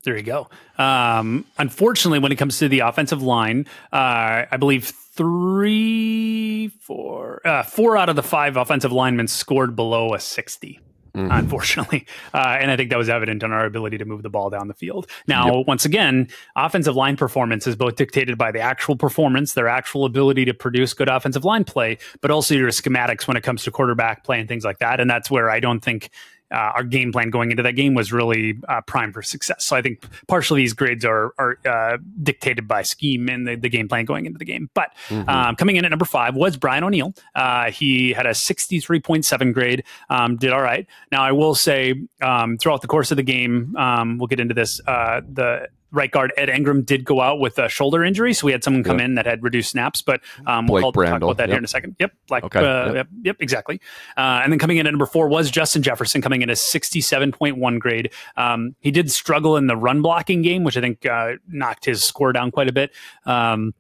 There 0.04 0.16
you 0.16 0.24
go. 0.24 0.50
Um, 0.78 1.46
unfortunately, 1.58 2.20
when 2.20 2.32
it 2.32 2.38
comes 2.38 2.58
to 2.60 2.70
the 2.70 2.80
offensive 2.80 3.22
line, 3.22 3.66
uh, 3.92 4.46
I 4.50 4.58
believe 4.58 4.86
three, 4.86 6.70
four, 6.82 7.46
uh, 7.46 7.64
four 7.64 7.98
out 7.98 8.08
of 8.08 8.16
the 8.16 8.24
five 8.24 8.56
offensive 8.56 8.94
linemen 8.94 9.28
scored 9.28 9.76
below 9.76 10.14
a 10.14 10.20
60. 10.20 10.80
Mm-hmm. 11.20 11.32
Unfortunately, 11.32 12.06
uh, 12.34 12.58
and 12.60 12.72
I 12.72 12.78
think 12.78 12.90
that 12.90 12.98
was 12.98 13.10
evident 13.10 13.44
on 13.44 13.52
our 13.52 13.66
ability 13.66 13.98
to 13.98 14.06
move 14.06 14.24
the 14.24 14.30
ball 14.30 14.50
down 14.50 14.68
the 14.68 14.74
field. 14.74 15.08
Now, 15.28 15.58
yep. 15.58 15.68
once 15.68 15.86
again, 15.86 16.28
offensive 16.56 16.96
line 16.96 17.18
performance 17.18 17.68
is 17.68 17.76
both 17.76 17.96
dictated 17.96 18.38
by 18.38 18.52
the 18.52 18.60
actual 18.60 18.96
performance, 18.96 19.54
their 19.54 19.68
actual 19.68 20.06
ability 20.06 20.46
to 20.46 20.54
produce 20.54 20.94
good 20.94 21.10
offensive 21.10 21.46
line 21.46 21.64
play, 21.64 21.98
but 22.22 22.32
also 22.32 22.56
your 22.56 22.70
schematics 22.70 23.28
when 23.28 23.38
it 23.38 23.42
comes 23.42 23.64
to 23.64 23.72
quarterback 23.72 24.24
play 24.24 24.40
and 24.40 24.48
things 24.48 24.64
like 24.64 24.80
that. 24.80 25.00
And 25.00 25.10
that's 25.10 25.30
where 25.30 25.50
I 25.50 25.60
don't 25.60 25.82
think 25.82 26.10
uh, 26.52 26.72
our 26.76 26.84
game 26.84 27.12
plan 27.12 27.30
going 27.30 27.52
into 27.52 27.64
that 27.64 27.74
game 27.74 27.94
was 27.94 28.12
really 28.12 28.58
uh, 28.68 28.82
prime 28.82 29.14
for 29.14 29.22
success. 29.22 29.66
So 29.66 29.76
I 29.76 29.82
think 29.82 30.04
partially 30.28 30.62
these 30.62 30.74
grades 30.74 31.06
are 31.06 31.34
are 31.38 31.58
uh, 31.66 31.98
dictated 32.22 32.68
by 32.68 32.82
scheme 32.82 33.30
and 33.30 33.48
the, 33.48 33.56
the, 33.56 33.70
game 33.70 33.88
plan 33.88 34.06
going 34.06 34.26
into 34.26 34.40
the 34.40 34.46
game. 34.46 34.70
But 34.74 34.92
mm-hmm. 35.10 35.30
um, 35.30 35.56
coming 35.56 35.76
in 35.76 35.86
at 35.86 35.90
number 35.90 36.06
five 36.06 36.36
was 36.36 36.58
Brian 36.58 36.84
O'Neill. 36.84 37.14
Uh, 37.36 37.72
he 37.72 38.12
had 38.12 38.26
a 38.26 38.32
63.7 38.32 39.54
grade, 39.54 39.84
um, 40.10 40.38
did 40.38 40.52
all 40.52 40.62
right. 40.62 40.88
Now 41.12 41.24
I 41.24 41.32
will 41.32 41.56
say 41.56 41.94
um, 42.22 42.58
throughout 42.58 42.82
the 42.82 42.88
course 42.88 43.12
of 43.12 43.18
the 43.18 43.24
game, 43.24 43.76
um, 43.78 44.18
we'll 44.18 44.28
get 44.28 44.40
into 44.40 44.54
this. 44.54 44.82
Uh, 44.88 45.22
the 45.32 45.68
right 45.92 46.12
guard 46.12 46.34
Ed 46.38 46.50
Ingram 46.50 46.84
did 46.84 47.04
go 47.04 47.22
out 47.22 47.40
with 47.40 47.58
a 47.58 47.70
shoulder 47.70 48.04
injury, 48.04 48.34
so 48.34 48.46
we 48.46 48.52
had 48.52 48.64
someone 48.64 48.84
come 48.84 49.00
yep. 49.00 49.06
in 49.06 49.16
that 49.16 49.26
had 49.26 49.44
reduced 49.44 49.72
snaps. 49.72 50.02
But 50.02 50.22
um, 50.46 50.68
we'll 50.68 50.92
talk 50.92 50.96
about 50.96 51.38
that 51.38 51.44
yep. 51.44 51.50
here 51.50 51.58
in 51.58 51.64
a 51.64 51.68
second. 51.68 51.96
Yep, 52.00 52.14
like 52.30 52.44
okay. 52.44 52.60
uh, 52.60 52.94
yep. 52.94 53.08
yep. 53.24 53.38
exactly. 53.40 53.82
Uh, 54.18 54.42
and 54.44 54.52
then 54.52 54.60
coming 54.60 54.78
in 54.78 54.88
at 54.88 54.92
number 54.92 55.06
four 55.06 55.28
was 55.28 55.50
Justin 55.50 55.82
Jefferson, 55.82 56.22
coming 56.22 56.42
in 56.42 56.50
a 56.50 56.56
sixty-seven 56.56 57.32
point 57.32 57.58
one 57.58 57.80
grade. 57.80 58.12
Um, 58.38 58.76
he 58.80 58.92
did 58.92 59.12
struggle 59.12 59.58
in 59.58 59.68
the 59.68 59.76
run 59.76 60.02
blocking 60.02 60.42
game, 60.42 60.64
which 60.64 60.78
I 60.78 60.82
think 60.82 61.06
uh, 61.06 61.34
knocked 61.48 61.86
his 61.86 62.04
score 62.04 62.32
down 62.32 62.52
quite 62.52 62.70
a 62.70 62.74
bit. 62.74 62.92
Um, 63.26 63.74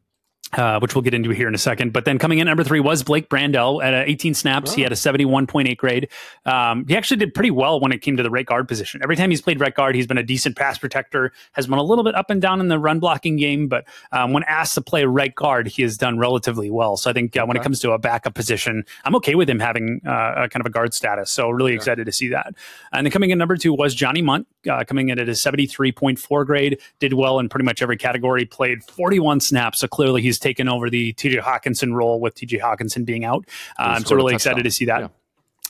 uh, 0.53 0.79
which 0.79 0.95
we'll 0.95 1.01
get 1.01 1.13
into 1.13 1.29
here 1.29 1.47
in 1.47 1.55
a 1.55 1.59
second. 1.59 1.93
But 1.93 2.05
then 2.05 2.17
coming 2.17 2.39
in 2.39 2.47
number 2.47 2.63
three 2.63 2.79
was 2.79 3.03
Blake 3.03 3.29
Brandel 3.29 3.83
at 3.83 3.93
uh, 3.93 4.03
18 4.05 4.33
snaps. 4.33 4.71
Oh. 4.71 4.75
He 4.75 4.81
had 4.81 4.91
a 4.91 4.95
71.8 4.95 5.77
grade. 5.77 6.09
Um, 6.45 6.85
he 6.87 6.95
actually 6.97 7.17
did 7.17 7.33
pretty 7.33 7.51
well 7.51 7.79
when 7.79 7.91
it 7.91 7.99
came 7.99 8.17
to 8.17 8.23
the 8.23 8.29
right 8.29 8.45
guard 8.45 8.67
position. 8.67 9.01
Every 9.03 9.15
time 9.15 9.29
he's 9.29 9.41
played 9.41 9.59
right 9.59 9.73
guard, 9.73 9.95
he's 9.95 10.07
been 10.07 10.17
a 10.17 10.23
decent 10.23 10.57
pass 10.57 10.77
protector, 10.77 11.31
has 11.53 11.67
been 11.67 11.77
a 11.77 11.83
little 11.83 12.03
bit 12.03 12.15
up 12.15 12.29
and 12.29 12.41
down 12.41 12.59
in 12.59 12.67
the 12.67 12.79
run 12.79 12.99
blocking 12.99 13.37
game. 13.37 13.67
But 13.67 13.85
um, 14.11 14.33
when 14.33 14.43
asked 14.43 14.73
to 14.75 14.81
play 14.81 15.05
right 15.05 15.33
guard, 15.33 15.67
he 15.67 15.83
has 15.83 15.97
done 15.97 16.17
relatively 16.17 16.71
well. 16.71 16.97
So 16.97 17.09
I 17.09 17.13
think 17.13 17.37
uh, 17.37 17.45
when 17.45 17.55
it 17.55 17.63
comes 17.63 17.79
to 17.81 17.91
a 17.91 17.99
backup 17.99 18.33
position, 18.33 18.83
I'm 19.05 19.15
okay 19.17 19.35
with 19.35 19.49
him 19.49 19.59
having 19.59 20.01
uh, 20.05 20.33
a 20.37 20.49
kind 20.49 20.61
of 20.61 20.65
a 20.65 20.69
guard 20.69 20.93
status. 20.93 21.29
So 21.29 21.49
really 21.49 21.73
excited 21.73 22.05
to 22.05 22.11
see 22.11 22.29
that. 22.29 22.55
And 22.91 23.05
then 23.05 23.11
coming 23.11 23.29
in 23.29 23.37
number 23.37 23.55
two 23.55 23.73
was 23.73 23.93
Johnny 23.93 24.21
Mundt, 24.21 24.47
uh, 24.69 24.83
coming 24.83 25.09
in 25.09 25.19
at 25.19 25.29
a 25.29 25.33
73.4 25.33 26.45
grade, 26.45 26.79
did 26.99 27.13
well 27.13 27.39
in 27.39 27.49
pretty 27.49 27.65
much 27.65 27.81
every 27.81 27.97
category, 27.97 28.45
played 28.45 28.83
41 28.83 29.39
snaps. 29.39 29.79
So 29.79 29.87
clearly 29.87 30.21
he's 30.21 30.38
taken 30.39 30.67
over 30.67 30.89
the 30.89 31.13
TJ 31.13 31.41
Hockenson 31.41 31.93
role 31.93 32.19
with 32.19 32.35
TJ 32.35 32.59
Hockenson 32.59 33.05
being 33.05 33.25
out. 33.25 33.45
I'm 33.77 33.97
um, 33.97 34.05
so 34.05 34.15
really 34.15 34.33
excited 34.33 34.63
to 34.63 34.71
see 34.71 34.85
that. 34.85 35.01
Yeah. 35.01 35.07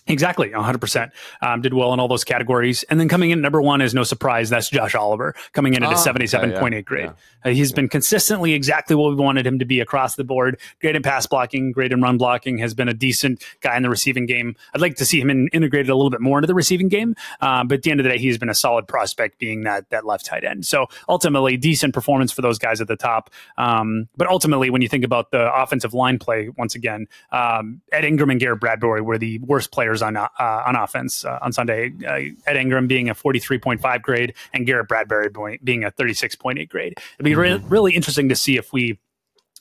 Exactly, 0.10 0.50
100%. 0.50 1.12
Um, 1.42 1.62
did 1.62 1.74
well 1.74 1.94
in 1.94 2.00
all 2.00 2.08
those 2.08 2.24
categories. 2.24 2.84
And 2.90 3.00
then 3.00 3.08
coming 3.08 3.30
in 3.30 3.42
number 3.42 3.62
one 3.62 3.80
is 3.80 3.94
no 3.94 4.04
surprise. 4.04 4.50
That's 4.50 4.70
Josh 4.70 4.96
Oliver 4.96 5.36
coming 5.54 5.76
in 5.76 5.84
at 5.84 5.92
a 5.92 5.96
77.8 5.96 6.52
yeah, 6.52 6.70
yeah, 6.70 6.82
grade. 6.82 7.06
Yeah. 7.06 7.52
Uh, 7.52 7.54
he's 7.54 7.72
been 7.72 7.88
consistently 7.88 8.54
exactly 8.54 8.96
what 8.96 9.10
we 9.10 9.16
wanted 9.16 9.46
him 9.46 9.60
to 9.60 9.66
be 9.66 9.80
across 9.80 10.16
the 10.16 10.24
board. 10.24 10.60
Great 10.82 10.96
in 10.96 11.04
pass 11.04 11.28
blocking, 11.28 11.72
great 11.72 11.92
in 11.92 12.02
run 12.02 12.18
blocking, 12.18 12.58
has 12.58 12.74
been 12.74 12.90
a 12.90 12.94
decent 12.94 13.44
guy 13.62 13.78
in 13.78 13.84
the 13.84 13.90
receiving 13.90 14.26
game. 14.26 14.56
I'd 14.74 14.82
like 14.82 14.96
to 14.96 15.06
see 15.06 15.22
him 15.22 15.30
in, 15.30 15.48
integrated 15.54 15.90
a 15.90 15.96
little 15.96 16.10
bit 16.10 16.22
more 16.22 16.40
into 16.40 16.48
the 16.48 16.56
receiving 16.56 16.90
game. 16.90 17.16
Um, 17.42 17.68
but 17.68 17.76
at 17.76 17.84
the 17.84 17.92
end 17.92 18.00
of 18.00 18.04
the 18.04 18.10
day, 18.10 18.18
he's 18.18 18.38
been 18.38 18.50
a 18.50 18.56
solid 18.56 18.88
prospect 18.88 19.38
being 19.38 19.62
that, 19.62 19.90
that 19.92 20.06
left 20.06 20.26
tight 20.26 20.44
end. 20.44 20.66
So 20.66 20.88
ultimately, 21.08 21.56
decent 21.56 21.94
performance 21.94 22.32
for 22.32 22.42
those 22.42 22.58
guys 22.58 22.82
at 22.82 22.88
the 22.88 22.96
top. 22.96 23.30
Um, 23.58 24.10
but 24.18 24.28
ultimately, 24.28 24.70
when 24.70 24.82
you 24.82 24.90
think 24.90 25.04
about 25.04 25.32
the 25.32 25.54
offensive 25.54 25.94
line 25.94 26.18
play, 26.18 26.50
once 26.58 26.76
again, 26.76 27.08
um, 27.32 27.82
Ed 27.92 28.06
Ingram 28.06 28.32
and 28.32 28.40
Garrett 28.40 28.60
Bradbury 28.60 29.02
were 29.02 29.18
the 29.18 29.40
worst 29.40 29.72
players 29.72 29.99
on 30.02 30.18
uh, 30.18 30.28
on 30.40 30.76
offense 30.76 31.26
uh, 31.26 31.40
on 31.42 31.52
Sunday. 31.52 31.92
Uh, 32.06 32.34
Ed 32.50 32.58
Ingram 32.58 32.88
being 32.88 33.10
a 33.10 33.16
43.5 33.16 34.02
grade 34.02 34.34
and 34.54 34.66
Garrett 34.66 34.88
Bradbury 34.88 35.30
being 35.64 35.84
a 35.84 35.92
36.8 35.92 36.70
grade. 36.70 36.94
It'd 37.16 37.24
be 37.24 37.32
mm-hmm. 37.32 37.40
re- 37.40 37.64
really 37.70 37.94
interesting 37.94 38.30
to 38.30 38.36
see 38.36 38.58
if 38.58 38.74
we 38.74 39.00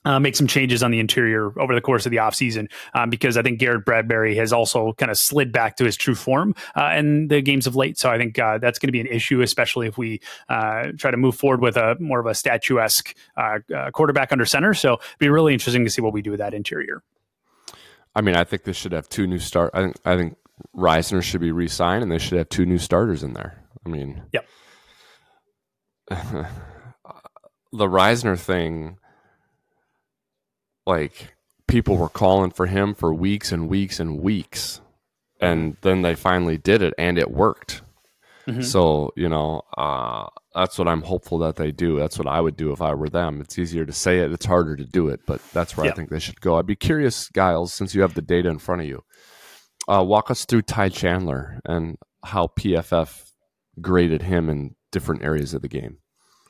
uh, 0.05 0.19
make 0.19 0.37
some 0.37 0.47
changes 0.47 0.83
on 0.83 0.91
the 0.91 1.01
interior 1.01 1.59
over 1.61 1.75
the 1.75 1.81
course 1.81 2.07
of 2.07 2.11
the 2.11 2.19
offseason 2.19 2.71
um, 2.95 3.11
because 3.11 3.37
I 3.37 3.43
think 3.43 3.59
Garrett 3.59 3.85
Bradbury 3.85 4.37
has 4.37 4.53
also 4.53 4.93
kind 4.95 5.11
of 5.11 5.19
slid 5.19 5.53
back 5.53 5.77
to 5.77 5.85
his 5.85 5.97
true 5.97 6.15
form 6.15 6.55
uh, 6.77 6.95
in 6.97 7.29
the 7.29 7.43
games 7.43 7.67
of 7.67 7.77
late. 7.77 7.99
So 7.99 8.11
I 8.11 8.17
think 8.17 8.39
uh, 8.39 8.59
that's 8.59 8.79
going 8.79 8.89
to 8.89 8.93
be 8.93 9.01
an 9.01 9.07
issue, 9.07 9.43
especially 9.43 9.87
if 9.87 9.99
we 9.99 10.21
uh, 10.49 10.93
try 10.97 11.11
to 11.11 11.17
move 11.17 11.37
forward 11.37 11.61
with 11.61 11.77
a 11.77 11.97
more 11.99 12.21
of 12.21 12.27
a 12.27 12.35
statuesque 12.35 13.15
quarterback 13.93 14.33
under 14.33 14.47
center. 14.47 14.73
So 14.73 14.95
it'd 14.95 15.19
be 15.19 15.29
really 15.29 15.53
interesting 15.53 15.85
to 15.85 15.91
see 15.91 16.01
what 16.01 16.13
we 16.13 16.23
do 16.23 16.31
with 16.31 16.41
that 16.41 16.55
interior. 16.55 17.03
I 18.19 18.21
mean, 18.21 18.35
I 18.35 18.43
think 18.43 18.65
this 18.65 18.77
should 18.77 18.91
have 18.91 19.09
two 19.09 19.29
new 19.29 19.39
start. 19.39 19.71
I 19.75 19.83
think 19.83 19.97
I 20.05 20.17
think 20.17 20.37
Risner 20.77 21.23
should 21.23 21.41
be 21.41 21.53
re-signed, 21.53 22.03
and 22.03 22.11
they 22.11 22.19
should 22.19 22.37
have 22.37 22.49
two 22.49 22.67
new 22.67 22.79
starters 22.79 23.23
in 23.23 23.33
there. 23.33 23.63
I 23.87 23.89
mean, 23.89 24.23
yep. 24.33 24.45
the 26.11 26.49
Risner 27.73 28.37
thing, 28.37 28.99
like 30.85 31.33
people 31.69 31.97
were 31.97 32.09
calling 32.09 32.51
for 32.51 32.67
him 32.67 32.93
for 32.93 33.15
weeks 33.15 33.53
and 33.53 33.69
weeks 33.69 34.01
and 34.01 34.19
weeks, 34.19 34.81
and 35.41 35.77
then 35.83 36.03
they 36.03 36.17
finally 36.17 36.59
did 36.59 36.83
it, 36.83 36.95
and 36.99 37.19
it 37.19 37.31
worked. 37.31 37.83
Mm-hmm. 38.49 38.63
So 38.63 39.13
you 39.17 39.29
know, 39.29 39.63
uh, 39.77 40.27
that's 40.55 40.79
what 40.79 40.89
I'm 40.89 41.03
hopeful 41.03 41.39
that 41.39 41.57
they 41.57 41.71
do. 41.71 41.99
That's 41.99 42.19
what 42.19 42.27
I 42.27 42.41
would 42.41 42.57
do 42.57 42.73
if 42.73 42.81
I 42.81 42.95
were 42.95 43.09
them. 43.09 43.41
It's 43.41 43.59
easier 43.59 43.85
to 43.85 43.93
say 43.93 44.21
it; 44.21 44.33
it's 44.33 44.47
harder 44.47 44.75
to 44.77 44.85
do 44.85 45.09
it. 45.09 45.21
But 45.27 45.43
that's 45.53 45.77
where 45.77 45.87
I 45.87 45.95
think 45.95 46.09
they 46.11 46.19
should 46.19 46.41
go. 46.41 46.59
I'd 46.59 46.67
be 46.67 46.77
curious, 46.77 47.29
Giles, 47.35 47.75
since 47.75 47.95
you 47.95 48.03
have 48.03 48.15
the 48.15 48.23
data 48.23 48.49
in 48.49 48.59
front 48.59 48.81
of 48.81 48.89
you. 48.89 49.05
Uh, 49.87 50.03
walk 50.03 50.31
us 50.31 50.45
through 50.45 50.63
Ty 50.63 50.91
Chandler 50.91 51.61
and 51.65 51.97
how 52.25 52.49
PFF 52.59 53.31
graded 53.81 54.23
him 54.23 54.49
in 54.49 54.75
different 54.93 55.23
areas 55.23 55.55
of 55.55 55.63
the 55.63 55.69
game. 55.69 55.99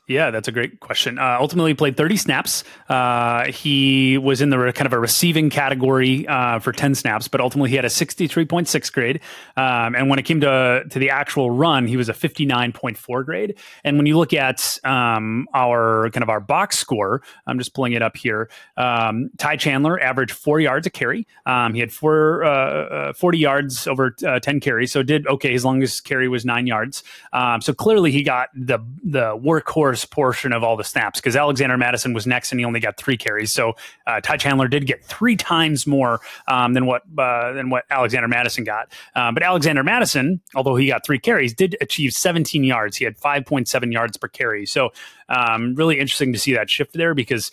Yeah, 0.09 0.31
that's 0.31 0.49
a 0.49 0.53
great 0.53 0.81
question. 0.81 1.19
Uh, 1.19 1.37
ultimately, 1.39 1.75
played 1.75 1.99
30 1.99 2.17
snaps. 2.17 2.65
Uh, 2.89 3.45
he 3.53 4.17
was 4.17 4.41
in 4.41 4.49
the 4.49 4.59
re- 4.59 4.73
kind 4.73 4.87
of 4.87 4.95
a 4.95 4.99
receiving 4.99 5.51
category 5.51 6.27
uh, 6.27 6.61
for 6.61 6.73
10 6.73 6.95
snaps, 6.95 7.29
but 7.29 7.43
ultimately 7.43 7.69
he 7.69 7.77
had 7.77 7.85
a 7.85 7.89
63.6 7.89 8.91
grade. 8.91 9.21
Um, 9.59 9.95
and 9.95 10.09
when 10.09 10.19
it 10.19 10.23
came 10.23 10.41
to 10.41 10.85
to 10.89 10.99
the 10.99 11.11
actual 11.11 11.51
run, 11.51 11.87
he 11.87 11.99
was 11.99 12.09
a 12.09 12.15
59.4 12.15 13.25
grade. 13.27 13.59
And 13.85 13.99
when 13.99 14.07
you 14.07 14.17
look 14.17 14.33
at 14.33 14.79
um, 14.83 15.47
our 15.53 16.09
kind 16.11 16.23
of 16.23 16.31
our 16.31 16.41
box 16.41 16.79
score, 16.79 17.21
I'm 17.47 17.59
just 17.59 17.75
pulling 17.75 17.93
it 17.93 18.01
up 18.01 18.17
here. 18.17 18.49
Um, 18.79 19.29
Ty 19.37 19.57
Chandler 19.57 20.01
averaged 20.01 20.33
four 20.33 20.59
yards 20.59 20.87
a 20.87 20.91
carry. 20.91 21.27
Um, 21.45 21.75
he 21.75 21.81
had 21.81 21.93
four 21.93 22.45
uh, 22.45 23.11
uh, 23.11 23.13
40 23.13 23.37
yards 23.37 23.87
over 23.87 24.17
uh, 24.27 24.41
10 24.41 24.61
carries, 24.61 24.91
so 24.91 25.03
did 25.03 25.27
okay. 25.27 25.53
His 25.53 25.67
longest 25.67 26.05
carry 26.05 26.29
was 26.29 26.47
nine 26.47 26.67
yards. 26.67 27.05
Um, 27.35 27.61
so 27.61 27.75
clearly 27.75 28.11
he 28.11 28.23
got 28.23 28.49
the 28.55 28.79
the 29.05 29.37
workhorse 29.37 29.98
portion 30.05 30.53
of 30.53 30.63
all 30.63 30.77
the 30.77 30.85
snaps 30.85 31.21
because 31.21 31.37
Alexander 31.37 31.77
Mattison 31.77 32.13
was 32.13 32.27
next 32.27 32.53
and 32.53 32.61
he 32.61 32.65
only 32.65 32.81
got 32.81 32.97
three 32.97 33.17
carries. 33.17 33.53
So 33.53 33.75
uh, 34.07 34.21
Ty 34.21 34.37
Chandler 34.39 34.69
did 34.69 34.87
get 34.87 35.05
three 35.05 35.37
times 35.37 35.87
more 35.87 36.21
um, 36.47 36.75
than 36.75 36.87
what 36.87 37.03
uh, 37.17 37.53
than 37.53 37.71
what 37.71 37.85
Alexander 37.91 38.29
Mattison 38.29 38.65
got. 38.65 38.93
Um, 39.15 39.35
but 39.35 39.43
Alexander 39.43 39.83
Mattison, 39.83 40.41
although 40.55 40.77
he 40.77 40.89
got 40.89 41.05
three 41.05 41.19
carries, 41.19 41.55
did 41.55 41.77
achieve 41.81 42.13
17 42.13 42.65
yards. 42.65 42.97
He 42.97 43.05
had 43.05 43.17
5.7 43.19 43.93
yards 43.93 44.17
per 44.17 44.29
carry. 44.29 44.67
So 44.67 44.91
um, 45.29 45.75
really 45.75 45.99
interesting 45.99 46.33
to 46.33 46.39
see 46.39 46.55
that 46.55 46.71
shift 46.71 46.95
there 46.95 47.15
because 47.15 47.51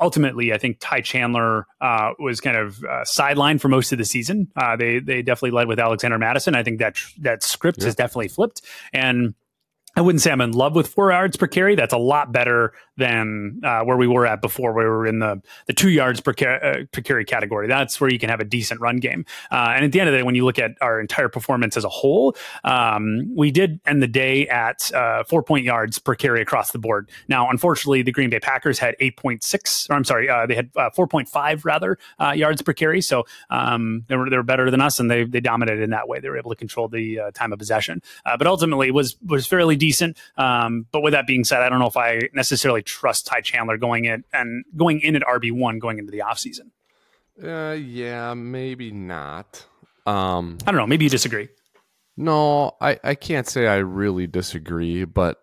ultimately, 0.00 0.52
I 0.52 0.58
think 0.58 0.78
Ty 0.80 1.02
Chandler 1.02 1.66
uh, 1.80 2.12
was 2.18 2.40
kind 2.40 2.56
of 2.56 2.82
uh, 2.84 3.04
sidelined 3.04 3.60
for 3.60 3.68
most 3.68 3.92
of 3.92 3.98
the 3.98 4.04
season. 4.04 4.50
Uh, 4.56 4.76
they 4.76 4.98
they 4.98 5.22
definitely 5.22 5.52
led 5.52 5.68
with 5.68 5.78
Alexander 5.78 6.18
Mattison. 6.18 6.54
I 6.54 6.62
think 6.62 6.78
that 6.78 6.96
that 7.20 7.42
script 7.42 7.78
yeah. 7.80 7.86
has 7.86 7.94
definitely 7.94 8.28
flipped, 8.28 8.62
and 8.92 9.34
I 9.96 10.00
wouldn't 10.00 10.22
say 10.22 10.32
I'm 10.32 10.40
in 10.40 10.52
love 10.52 10.74
with 10.74 10.88
four 10.88 11.12
yards 11.12 11.36
per 11.36 11.46
carry. 11.46 11.76
That's 11.76 11.94
a 11.94 11.98
lot 11.98 12.32
better 12.32 12.72
than 12.96 13.60
uh, 13.64 13.82
where 13.82 13.96
we 13.96 14.06
were 14.06 14.26
at 14.26 14.40
before, 14.40 14.72
where 14.72 14.84
we 14.84 14.90
were 14.90 15.06
in 15.06 15.18
the 15.18 15.42
the 15.66 15.72
two 15.72 15.90
yards 15.90 16.20
per, 16.20 16.32
uh, 16.32 16.84
per 16.92 17.00
carry 17.00 17.24
category. 17.24 17.66
That's 17.66 18.00
where 18.00 18.10
you 18.10 18.18
can 18.18 18.28
have 18.28 18.40
a 18.40 18.44
decent 18.44 18.80
run 18.80 18.98
game. 18.98 19.24
Uh, 19.50 19.72
and 19.74 19.84
at 19.84 19.92
the 19.92 20.00
end 20.00 20.08
of 20.08 20.12
the 20.12 20.18
day, 20.18 20.22
when 20.22 20.34
you 20.34 20.44
look 20.44 20.58
at 20.58 20.72
our 20.80 21.00
entire 21.00 21.28
performance 21.28 21.76
as 21.76 21.84
a 21.84 21.88
whole, 21.88 22.36
um, 22.62 23.34
we 23.34 23.50
did 23.50 23.80
end 23.86 24.02
the 24.02 24.08
day 24.08 24.46
at 24.48 24.92
uh, 24.92 25.24
four 25.24 25.42
point 25.42 25.64
yards 25.64 25.98
per 25.98 26.14
carry 26.14 26.40
across 26.40 26.70
the 26.70 26.78
board. 26.78 27.10
Now, 27.28 27.50
unfortunately, 27.50 28.02
the 28.02 28.12
Green 28.12 28.30
Bay 28.30 28.40
Packers 28.40 28.78
had 28.78 28.94
eight 29.00 29.16
point 29.16 29.42
six, 29.42 29.88
or 29.90 29.96
I'm 29.96 30.04
sorry, 30.04 30.28
uh, 30.28 30.46
they 30.46 30.54
had 30.54 30.70
uh, 30.76 30.90
four 30.90 31.06
point 31.06 31.28
five 31.28 31.64
rather 31.64 31.98
yards 32.34 32.62
per 32.62 32.72
carry. 32.72 33.00
So 33.00 33.24
um, 33.50 34.04
they 34.08 34.16
were 34.16 34.30
they 34.30 34.36
were 34.36 34.42
better 34.42 34.70
than 34.70 34.80
us, 34.80 35.00
and 35.00 35.10
they 35.10 35.24
they 35.24 35.40
dominated 35.40 35.82
in 35.82 35.90
that 35.90 36.08
way. 36.08 36.20
They 36.20 36.28
were 36.28 36.38
able 36.38 36.50
to 36.50 36.56
control 36.56 36.88
the 36.88 37.32
time 37.34 37.52
of 37.52 37.58
possession, 37.58 38.02
but 38.24 38.46
ultimately 38.46 38.90
was 38.90 39.16
was 39.26 39.46
fairly 39.46 39.76
decent. 39.76 40.16
Um, 40.36 40.86
but 40.92 41.02
with 41.02 41.12
that 41.12 41.26
being 41.26 41.44
said, 41.44 41.62
I 41.62 41.68
don't 41.68 41.80
know 41.80 41.88
if 41.88 41.96
I 41.96 42.28
necessarily 42.34 42.83
trust 42.84 43.26
Ty 43.26 43.40
Chandler 43.40 43.76
going 43.76 44.04
in 44.04 44.24
and 44.32 44.64
going 44.76 45.00
in 45.00 45.16
at 45.16 45.22
RB 45.22 45.52
one 45.52 45.78
going 45.78 45.98
into 45.98 46.10
the 46.12 46.20
offseason. 46.20 46.70
Uh, 47.42 47.72
yeah, 47.74 48.34
maybe 48.34 48.90
not. 48.92 49.64
Um, 50.06 50.58
I 50.66 50.70
don't 50.70 50.76
know. 50.76 50.86
Maybe 50.86 51.04
you 51.04 51.10
disagree. 51.10 51.48
No, 52.16 52.76
I, 52.80 52.98
I 53.02 53.14
can't 53.16 53.48
say 53.48 53.66
I 53.66 53.76
really 53.76 54.26
disagree, 54.26 55.04
but 55.04 55.40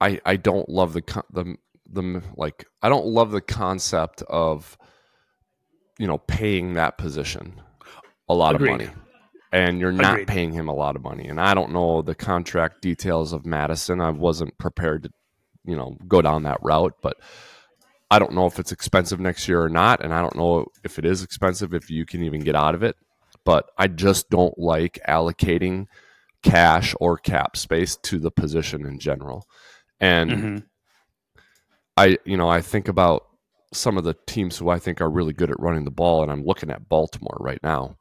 I 0.00 0.20
I 0.24 0.36
don't 0.36 0.68
love 0.68 0.94
the 0.94 1.02
the 1.30 1.56
the 1.90 2.22
like 2.36 2.64
I 2.80 2.88
don't 2.88 3.06
love 3.06 3.30
the 3.30 3.42
concept 3.42 4.22
of 4.22 4.78
you 5.98 6.06
know 6.06 6.18
paying 6.18 6.74
that 6.74 6.96
position 6.96 7.60
a 8.28 8.34
lot 8.34 8.54
Agreed. 8.54 8.70
of 8.72 8.78
money 8.78 8.90
and 9.52 9.80
you're 9.80 9.92
not 9.92 10.14
Agreed. 10.14 10.28
paying 10.28 10.52
him 10.52 10.68
a 10.68 10.74
lot 10.74 10.96
of 10.96 11.02
money. 11.02 11.26
And 11.26 11.40
I 11.40 11.54
don't 11.54 11.72
know 11.72 12.02
the 12.02 12.14
contract 12.14 12.82
details 12.82 13.32
of 13.32 13.46
Mattison. 13.46 14.00
I 14.00 14.10
wasn't 14.10 14.56
prepared 14.58 15.04
to, 15.04 15.10
you 15.64 15.76
know, 15.76 15.96
go 16.06 16.22
down 16.22 16.44
that 16.44 16.62
route, 16.62 16.94
but 17.02 17.16
I 18.10 18.18
don't 18.18 18.34
know 18.34 18.46
if 18.46 18.58
it's 18.58 18.72
expensive 18.72 19.20
next 19.20 19.48
year 19.48 19.62
or 19.62 19.68
not. 19.68 20.02
And 20.02 20.14
I 20.14 20.20
don't 20.20 20.36
know 20.36 20.66
if 20.84 20.98
it 20.98 21.04
is 21.04 21.22
expensive, 21.22 21.74
if 21.74 21.90
you 21.90 22.06
can 22.06 22.22
even 22.22 22.40
get 22.40 22.54
out 22.54 22.74
of 22.74 22.82
it. 22.82 22.96
But 23.44 23.70
I 23.76 23.88
just 23.88 24.30
don't 24.30 24.58
like 24.58 24.98
allocating 25.06 25.86
cash 26.42 26.94
or 27.00 27.18
cap 27.18 27.56
space 27.56 27.96
to 27.96 28.18
the 28.18 28.30
position 28.30 28.86
in 28.86 28.98
general. 28.98 29.46
And 30.00 30.30
mm-hmm. 30.30 30.56
I, 31.96 32.18
you 32.24 32.36
know, 32.36 32.48
I 32.48 32.60
think 32.62 32.88
about 32.88 33.26
some 33.72 33.98
of 33.98 34.04
the 34.04 34.16
teams 34.26 34.56
who 34.56 34.70
I 34.70 34.78
think 34.78 35.00
are 35.00 35.10
really 35.10 35.32
good 35.32 35.50
at 35.50 35.60
running 35.60 35.84
the 35.84 35.90
ball, 35.90 36.22
and 36.22 36.32
I'm 36.32 36.44
looking 36.44 36.70
at 36.70 36.88
Baltimore 36.88 37.36
right 37.40 37.62
now 37.62 37.96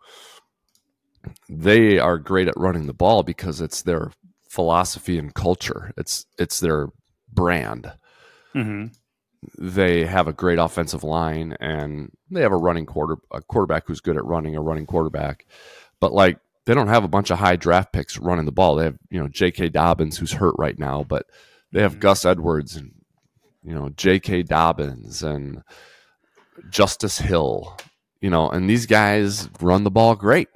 they 1.49 1.99
are 1.99 2.17
great 2.17 2.47
at 2.47 2.57
running 2.57 2.87
the 2.87 2.93
ball 2.93 3.23
because 3.23 3.61
it's 3.61 3.81
their 3.81 4.11
philosophy 4.49 5.17
and 5.17 5.33
culture. 5.33 5.91
It's 5.97 6.25
it's 6.37 6.59
their 6.59 6.89
brand. 7.31 7.91
Mm-hmm. 8.55 8.87
They 9.57 10.05
have 10.05 10.27
a 10.27 10.33
great 10.33 10.59
offensive 10.59 11.03
line, 11.03 11.55
and 11.59 12.11
they 12.31 12.41
have 12.41 12.51
a 12.51 12.57
running 12.57 12.85
quarter 12.85 13.17
a 13.31 13.41
quarterback 13.41 13.83
who's 13.85 14.01
good 14.01 14.17
at 14.17 14.25
running 14.25 14.55
a 14.55 14.61
running 14.61 14.85
quarterback. 14.85 15.45
But 15.99 16.11
like 16.11 16.39
they 16.65 16.73
don't 16.73 16.87
have 16.87 17.03
a 17.03 17.09
bunch 17.09 17.29
of 17.29 17.39
high 17.39 17.55
draft 17.55 17.93
picks 17.93 18.17
running 18.17 18.45
the 18.45 18.51
ball. 18.51 18.75
They 18.75 18.85
have 18.85 18.97
you 19.09 19.19
know 19.19 19.27
J.K. 19.27 19.69
Dobbins 19.69 20.17
who's 20.17 20.33
hurt 20.33 20.55
right 20.57 20.77
now, 20.77 21.03
but 21.03 21.27
they 21.71 21.81
have 21.81 21.93
mm-hmm. 21.93 22.01
Gus 22.01 22.25
Edwards 22.25 22.75
and 22.75 22.93
you 23.63 23.73
know 23.73 23.89
J.K. 23.89 24.43
Dobbins 24.43 25.23
and 25.23 25.63
Justice 26.69 27.19
Hill. 27.19 27.77
You 28.21 28.31
know, 28.31 28.49
and 28.49 28.67
these 28.67 28.87
guys 28.87 29.47
run 29.61 29.83
the 29.83 29.91
ball 29.91 30.15
great. 30.15 30.49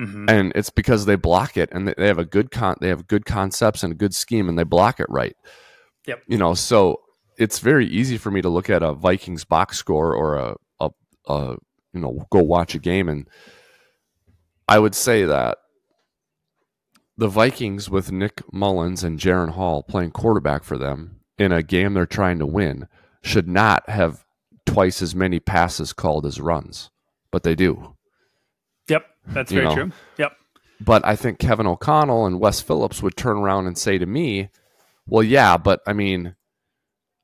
Mm-hmm. 0.00 0.30
And 0.30 0.52
it's 0.54 0.70
because 0.70 1.04
they 1.04 1.16
block 1.16 1.58
it 1.58 1.68
and 1.72 1.86
they 1.86 2.06
have 2.06 2.18
a 2.18 2.24
good 2.24 2.50
con 2.50 2.76
they 2.80 2.88
have 2.88 3.06
good 3.06 3.26
concepts 3.26 3.82
and 3.82 3.92
a 3.92 3.96
good 3.96 4.14
scheme 4.14 4.48
and 4.48 4.58
they 4.58 4.64
block 4.64 4.98
it 4.98 5.06
right. 5.10 5.36
Yep. 6.10 6.22
You 6.26 6.38
know, 6.38 6.54
so 6.54 7.00
it's 7.38 7.60
very 7.60 7.86
easy 7.86 8.18
for 8.18 8.30
me 8.30 8.42
to 8.42 8.48
look 8.48 8.68
at 8.68 8.82
a 8.82 8.92
Vikings 8.92 9.44
box 9.44 9.78
score 9.78 10.12
or 10.12 10.36
a, 10.36 10.56
a, 10.80 10.90
a 11.26 11.56
you 11.92 12.00
know, 12.00 12.26
go 12.30 12.42
watch 12.42 12.74
a 12.74 12.78
game 12.78 13.08
and 13.08 13.28
I 14.68 14.78
would 14.78 14.94
say 14.94 15.24
that 15.24 15.58
the 17.16 17.28
Vikings 17.28 17.88
with 17.88 18.10
Nick 18.10 18.42
Mullens 18.52 19.04
and 19.04 19.20
Jaren 19.20 19.50
Hall 19.50 19.82
playing 19.84 20.10
quarterback 20.10 20.64
for 20.64 20.76
them 20.76 21.20
in 21.38 21.52
a 21.52 21.62
game 21.62 21.94
they're 21.94 22.06
trying 22.06 22.40
to 22.40 22.46
win 22.46 22.88
should 23.22 23.48
not 23.48 23.88
have 23.88 24.24
twice 24.66 25.00
as 25.00 25.14
many 25.14 25.38
passes 25.38 25.92
called 25.92 26.26
as 26.26 26.40
runs, 26.40 26.90
but 27.30 27.44
they 27.44 27.54
do. 27.54 27.94
Yep, 28.88 29.06
that's 29.28 29.52
very 29.52 29.66
know? 29.66 29.74
true. 29.74 29.92
Yep. 30.18 30.32
But 30.80 31.04
I 31.06 31.14
think 31.14 31.38
Kevin 31.38 31.66
O'Connell 31.66 32.26
and 32.26 32.40
Wes 32.40 32.60
Phillips 32.60 33.02
would 33.02 33.16
turn 33.16 33.36
around 33.36 33.66
and 33.66 33.76
say 33.76 33.98
to 33.98 34.06
me, 34.06 34.48
"Well, 35.06 35.22
yeah, 35.22 35.56
but 35.56 35.80
I 35.86 35.92
mean, 35.92 36.34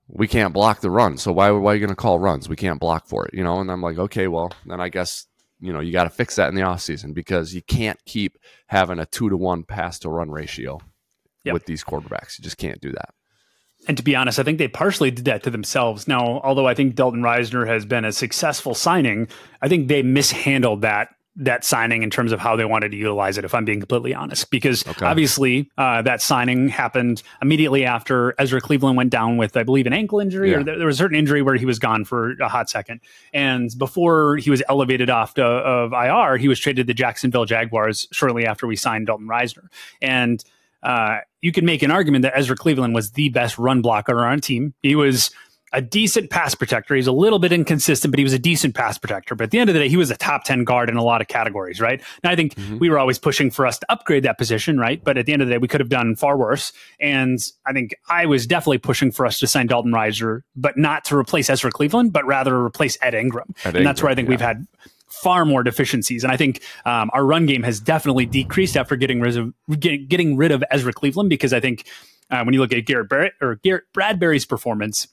we 0.09 0.29
can't 0.29 0.55
block 0.55 0.81
the 0.81 0.91
run, 0.91 1.19
so 1.19 1.33
why 1.33 1.51
why 1.51 1.73
are 1.73 1.75
you 1.75 1.81
going 1.81 1.91
to 1.91 1.97
call 1.97 2.19
runs? 2.19 2.49
We 2.49 2.57
can't 2.57 2.81
block 2.81 3.07
for 3.07 3.27
it, 3.27 3.35
you 3.35 3.45
know." 3.45 3.61
And 3.61 3.71
I'm 3.71 3.83
like, 3.83 3.99
"Okay, 3.99 4.29
well, 4.29 4.53
then 4.67 4.81
I 4.81 4.89
guess 4.89 5.27
you 5.61 5.73
know 5.73 5.81
you 5.81 5.93
got 5.93 6.05
to 6.05 6.11
fix 6.11 6.37
that 6.37 6.49
in 6.49 6.55
the 6.55 6.63
offseason 6.63 7.15
because 7.15 7.55
you 7.55 7.63
can't 7.63 7.99
keep 8.05 8.39
having 8.67 8.99
a 8.99 9.07
two 9.07 9.31
to 9.31 9.37
one 9.37 9.65
pass 9.65 9.99
to 10.01 10.09
run 10.09 10.31
ratio 10.31 10.81
yep. 11.45 11.55
with 11.55 11.67
these 11.67 11.85
quarterbacks. 11.85 12.39
You 12.39 12.43
just 12.43 12.59
can't 12.59 12.81
do 12.81 12.93
that." 12.93 13.11
And 13.89 13.97
to 13.97 14.03
be 14.03 14.17
honest, 14.17 14.39
I 14.39 14.43
think 14.43 14.59
they 14.59 14.69
partially 14.69 15.11
did 15.11 15.27
that 15.27 15.43
to 15.45 15.51
themselves. 15.51 16.09
Now, 16.09 16.41
although 16.43 16.67
I 16.67 16.75
think 16.75 16.95
Dalton 16.95 17.23
Risner 17.23 17.67
has 17.67 17.85
been 17.85 18.05
a 18.05 18.13
successful 18.13 18.75
signing, 18.75 19.29
I 19.63 19.69
think 19.69 19.89
they 19.89 20.03
mishandled 20.03 20.83
that 20.83 21.11
that 21.37 21.65
signing 21.65 22.03
in 22.03 22.11
terms 22.11 22.33
of 22.33 22.41
how 22.41 22.57
they 22.57 22.65
wanted 22.65 22.91
to 22.91 22.97
utilize 22.97 23.37
it, 23.37 23.45
if 23.45 23.55
I'm 23.55 23.65
being 23.65 23.81
completely 23.81 24.15
honest. 24.15 24.51
Because 24.51 24.87
okay. 24.87 25.05
obviously, 25.05 25.71
uh, 25.77 26.03
that 26.03 26.23
signing 26.23 26.69
happened 26.69 27.23
immediately 27.43 27.85
after 27.85 28.35
Ezra 28.39 28.61
Cleveland 28.61 28.97
went 28.97 29.11
down 29.11 29.37
with, 29.37 29.57
I 29.57 29.63
believe, 29.63 29.87
an 29.87 29.93
ankle 29.93 30.19
injury, 30.19 30.51
yeah. 30.51 30.59
or 30.59 30.65
there, 30.65 30.79
there, 30.79 30.87
was 30.87 30.97
a 30.97 30.99
certain 30.99 31.19
injury 31.19 31.43
where 31.43 31.57
he 31.57 31.67
was 31.67 31.79
gone 31.79 32.05
for 32.05 32.33
a 32.41 32.49
hot 32.49 32.71
second. 32.71 33.01
And 33.35 33.71
before 33.79 34.37
he 34.37 34.51
was 34.51 34.63
elevated 34.69 35.11
off 35.11 35.35
to, 35.35 35.45
of 35.45 35.93
IR, 35.93 36.39
he 36.39 36.49
was 36.49 36.59
traded 36.59 36.87
to 36.87 36.91
the 36.91 36.95
Jacksonville 36.95 37.45
Jaguars 37.45 38.09
shortly 38.13 38.47
after 38.47 38.67
we 38.67 38.77
signed 38.77 39.07
Dalton 39.07 39.29
Risner. 39.29 39.69
And 40.01 40.43
uh, 40.83 41.19
you 41.41 41.53
can 41.53 41.65
make 41.65 41.83
an 41.83 41.91
argument 41.91 42.23
that 42.23 42.33
Ezra 42.37 42.57
Cleveland 42.57 42.95
was 42.95 43.13
the 43.13 43.29
best 43.31 43.59
run 43.59 43.83
blocker 43.83 44.19
on 44.19 44.25
our 44.25 44.37
team. 44.39 44.75
He 44.83 44.95
was 44.95 45.31
a 45.77 45.83
decent 45.83 46.31
pass 46.31 46.55
protector. 46.55 46.95
He's 46.95 47.07
a 47.07 47.13
little 47.13 47.39
bit 47.39 47.53
inconsistent, 47.53 48.11
but 48.11 48.19
he 48.19 48.25
was 48.25 48.33
a 48.33 48.39
decent 48.39 48.75
pass 48.75 48.97
protector. 48.97 49.35
But 49.35 49.45
at 49.45 49.51
the 49.51 49.59
end 49.59 49.69
of 49.69 49.75
the 49.75 49.81
day, 49.81 49.91
he 49.91 49.99
was 49.99 50.11
a 50.11 50.17
top 50.17 50.45
10 50.45 50.65
guard 50.65 50.89
in 50.89 50.97
a 50.97 51.05
lot 51.05 51.21
of 51.21 51.29
categories, 51.29 51.83
right? 51.83 52.03
And 52.23 52.33
I 52.33 52.35
think 52.35 52.55
mm-hmm. 52.55 52.79
we 52.79 52.89
were 52.89 52.99
always 52.99 53.19
pushing 53.19 53.51
for 53.51 53.67
us 53.67 53.79
to 53.81 53.93
upgrade 53.93 54.23
that 54.23 54.39
position, 54.39 54.79
right? 54.79 55.05
But 55.05 55.19
at 55.19 55.27
the 55.27 55.35
end 55.35 55.43
of 55.43 55.49
the 55.49 55.55
day, 55.55 55.59
we 55.59 55.69
could 55.69 55.81
have 55.81 55.91
done 55.91 56.17
far 56.17 56.39
worse. 56.39 56.73
And 56.99 57.39
I 57.67 57.75
think 57.75 57.95
I 58.09 58.25
was 58.25 58.47
definitely 58.47 58.79
pushing 58.79 59.13
for 59.13 59.27
us 59.27 59.39
to 59.41 59.47
sign 59.47 59.67
Dalton 59.67 59.93
Risner, 59.93 60.41
but 60.57 60.79
not 60.79 61.05
to 61.05 61.17
replace 61.17 61.51
Ezra 61.51 61.71
Cleveland, 61.71 62.11
but 62.11 62.25
rather 62.25 62.59
replace 62.59 62.97
Ed 63.03 63.13
Ingram. 63.13 63.55
Ed 63.63 63.77
and 63.77 63.87
that's 63.87 64.03
where 64.03 64.11
I 64.11 64.15
think 64.15 64.29
yeah. 64.29 64.31
we've 64.31 64.41
had 64.41 64.67
far 65.09 65.45
more 65.45 65.63
deficiencies. 65.63 66.25
And 66.25 66.33
I 66.33 66.39
think 66.39 66.63
um, 66.87 67.11
our 67.13 67.25
run 67.25 67.45
game 67.45 67.63
has 67.65 67.81
definitely 67.81 68.25
decreased 68.25 68.79
after 68.79 68.97
getting 68.97 69.21
rid 69.21 69.37
of 69.37 69.53
getting 69.79 70.39
rid 70.39 70.53
of 70.53 70.65
Ezra 70.71 70.95
Cleveland 70.95 71.29
because 71.29 71.53
I 71.53 71.61
think 71.61 71.87
uh, 72.31 72.43
when 72.45 72.55
you 72.55 72.61
look 72.61 72.73
at 72.73 72.85
Garrett 72.87 73.11
Barrett 73.11 73.35
or 73.43 73.57
Garrett 73.57 73.85
Bradbury's 73.93 74.47
performance 74.47 75.07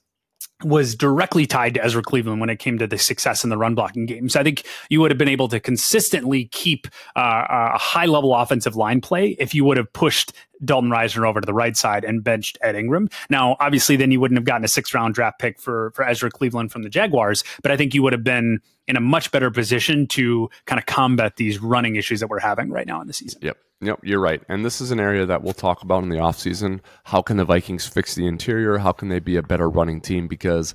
was 0.64 0.96
directly 0.96 1.46
tied 1.46 1.74
to 1.76 1.84
Ezra 1.84 2.02
Cleveland 2.02 2.40
when 2.40 2.50
it 2.50 2.60
came 2.60 2.78
to 2.78 2.88
the 2.88 2.98
success 2.98 3.44
in 3.44 3.50
the 3.50 3.58
run 3.58 3.76
blocking 3.76 4.06
game. 4.06 4.30
So 4.30 4.40
I 4.40 4.44
think 4.44 4.64
you 4.90 5.02
would 5.02 5.12
have 5.12 5.18
been 5.18 5.28
able 5.28 5.48
to 5.50 5.60
consistently 5.60 6.46
keep 6.46 6.88
uh, 7.16 7.46
a 7.50 7.78
high 7.78 8.06
level 8.06 8.36
offensive 8.36 8.76
line 8.76 9.02
play 9.02 9.36
if 9.40 9.54
you 9.54 9.66
would 9.66 9.78
have 9.78 9.92
pushed 9.94 10.34
Dalton 10.64 10.90
Risner 10.90 11.28
over 11.28 11.42
to 11.42 11.46
the 11.46 11.54
right 11.54 11.76
side 11.76 12.04
and 12.04 12.24
benched 12.24 12.58
Ed 12.62 12.76
Ingram. 12.76 13.10
Now, 13.30 13.58
obviously, 13.60 13.96
then 13.96 14.12
you 14.12 14.20
wouldn't 14.20 14.38
have 14.38 14.46
gotten 14.46 14.64
a 14.64 14.68
six 14.70 14.94
round 14.94 15.14
draft 15.14 15.40
pick 15.40 15.60
for, 15.60 15.92
for 15.96 16.08
Ezra 16.08 16.30
Cleveland 16.32 16.72
from 16.72 16.84
the 16.84 16.90
Jaguars, 16.90 17.44
but 17.62 17.72
I 17.72 17.78
think 17.78 17.94
you 17.94 18.04
would 18.04 18.14
have 18.14 18.24
been 18.24 18.60
in 18.88 18.96
a 18.96 19.02
much 19.02 19.32
better 19.32 19.50
position 19.50 20.08
to 20.08 20.50
kind 20.66 20.80
of 20.80 20.86
combat 20.86 21.38
these 21.38 21.60
running 21.60 21.96
issues 21.96 22.20
that 22.20 22.28
we're 22.28 22.40
having 22.40 22.70
right 22.70 22.88
now 22.88 23.02
in 23.02 23.08
the 23.08 23.14
season. 23.14 23.40
Yep. 23.42 23.58
Yep, 23.84 24.00
you're 24.04 24.20
right. 24.20 24.42
And 24.48 24.64
this 24.64 24.80
is 24.80 24.92
an 24.92 25.00
area 25.00 25.26
that 25.26 25.44
we'll 25.44 25.54
talk 25.54 25.84
about 25.84 26.04
in 26.04 26.10
the 26.10 26.18
offseason. 26.18 26.80
How 27.06 27.22
can 27.22 27.38
the 27.38 27.46
Vikings 27.46 27.86
fix 27.86 28.16
the 28.16 28.28
interior? 28.28 28.78
How 28.78 28.92
can 28.92 29.10
they 29.10 29.20
be 29.20 29.36
a 29.36 29.44
better 29.44 29.70
running 29.70 30.00
team? 30.00 30.28
Because 30.28 30.74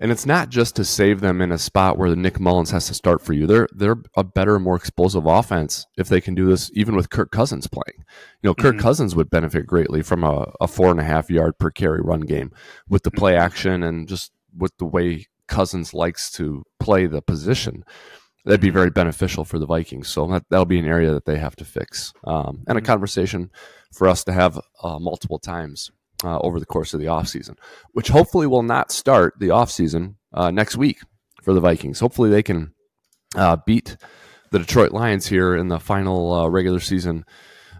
and 0.00 0.12
it's 0.12 0.26
not 0.26 0.48
just 0.48 0.76
to 0.76 0.84
save 0.84 1.20
them 1.20 1.40
in 1.40 1.50
a 1.50 1.58
spot 1.58 1.98
where 1.98 2.08
the 2.08 2.16
Nick 2.16 2.38
Mullens 2.38 2.70
has 2.70 2.86
to 2.86 2.94
start 2.94 3.20
for 3.20 3.32
you. 3.32 3.46
They're 3.46 3.68
they're 3.74 3.98
a 4.16 4.22
better, 4.22 4.58
more 4.58 4.76
explosive 4.76 5.26
offense 5.26 5.86
if 5.96 6.08
they 6.08 6.20
can 6.20 6.34
do 6.34 6.46
this, 6.46 6.70
even 6.74 6.94
with 6.94 7.10
Kirk 7.10 7.32
Cousins 7.32 7.66
playing. 7.66 8.04
You 8.42 8.48
know, 8.48 8.54
Kirk 8.54 8.76
mm-hmm. 8.76 8.82
Cousins 8.82 9.16
would 9.16 9.28
benefit 9.28 9.66
greatly 9.66 10.02
from 10.02 10.22
a, 10.22 10.52
a 10.60 10.68
four 10.68 10.90
and 10.90 11.00
a 11.00 11.04
half 11.04 11.30
yard 11.30 11.58
per 11.58 11.70
carry 11.70 12.00
run 12.00 12.20
game 12.20 12.52
with 12.88 13.02
the 13.02 13.10
play 13.10 13.32
mm-hmm. 13.32 13.42
action 13.42 13.82
and 13.82 14.08
just 14.08 14.32
with 14.56 14.76
the 14.78 14.86
way 14.86 15.26
Cousins 15.48 15.92
likes 15.92 16.30
to 16.32 16.64
play 16.78 17.06
the 17.06 17.20
position 17.22 17.84
that'd 18.48 18.62
be 18.62 18.70
very 18.70 18.88
beneficial 18.88 19.44
for 19.44 19.58
the 19.58 19.66
Vikings. 19.66 20.08
So 20.08 20.26
that, 20.28 20.44
that'll 20.48 20.64
be 20.64 20.78
an 20.78 20.86
area 20.86 21.12
that 21.12 21.26
they 21.26 21.36
have 21.36 21.54
to 21.56 21.66
fix 21.66 22.14
um, 22.24 22.64
and 22.66 22.78
a 22.78 22.80
mm-hmm. 22.80 22.86
conversation 22.86 23.50
for 23.92 24.08
us 24.08 24.24
to 24.24 24.32
have 24.32 24.58
uh, 24.82 24.98
multiple 24.98 25.38
times 25.38 25.90
uh, 26.24 26.38
over 26.38 26.58
the 26.58 26.66
course 26.66 26.94
of 26.94 27.00
the 27.00 27.06
offseason, 27.06 27.58
which 27.92 28.08
hopefully 28.08 28.46
will 28.46 28.62
not 28.62 28.90
start 28.90 29.34
the 29.38 29.48
offseason 29.48 30.14
uh, 30.32 30.50
next 30.50 30.76
week 30.76 31.00
for 31.42 31.52
the 31.52 31.60
Vikings. 31.60 32.00
Hopefully 32.00 32.30
they 32.30 32.42
can 32.42 32.72
uh, 33.36 33.58
beat 33.66 33.98
the 34.50 34.58
Detroit 34.58 34.92
Lions 34.92 35.26
here 35.26 35.54
in 35.54 35.68
the 35.68 35.78
final 35.78 36.32
uh, 36.32 36.48
regular 36.48 36.80
season 36.80 37.26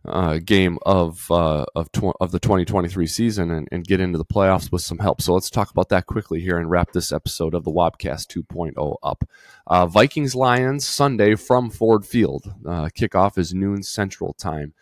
uh, 0.05 0.39
game 0.39 0.79
of 0.87 1.31
uh, 1.31 1.65
of 1.75 1.91
tw- 1.93 2.17
of 2.21 2.31
the 2.31 2.39
2023 2.39 3.07
season 3.07 3.51
and, 3.51 3.69
and, 3.73 3.87
get 3.87 4.01
into 4.01 4.19
the 4.19 4.25
playoffs 4.25 4.71
with 4.71 4.83
some 4.83 4.99
help. 4.99 5.21
So 5.21 5.35
let's 5.35 5.51
talk 5.51 5.71
about 5.71 5.89
that 5.91 6.07
quickly 6.07 6.41
here 6.41 6.59
and 6.59 6.71
wrap 6.71 6.93
this 6.93 7.13
episode 7.13 7.55
of 7.55 7.65
the 7.65 7.71
Wobcast 7.71 8.27
2.0 8.27 8.97
up. 9.03 9.25
Uh, 9.67 9.87
Vikings 9.87 10.35
Lions 10.35 10.87
Sunday 10.87 11.35
from 11.35 11.71
Ford 11.71 12.07
Field. 12.07 12.53
Uh, 12.67 12.89
kickoff 12.97 13.39
is 13.39 13.55
noon 13.55 13.83
Central 13.83 14.35
Time. 14.35 14.75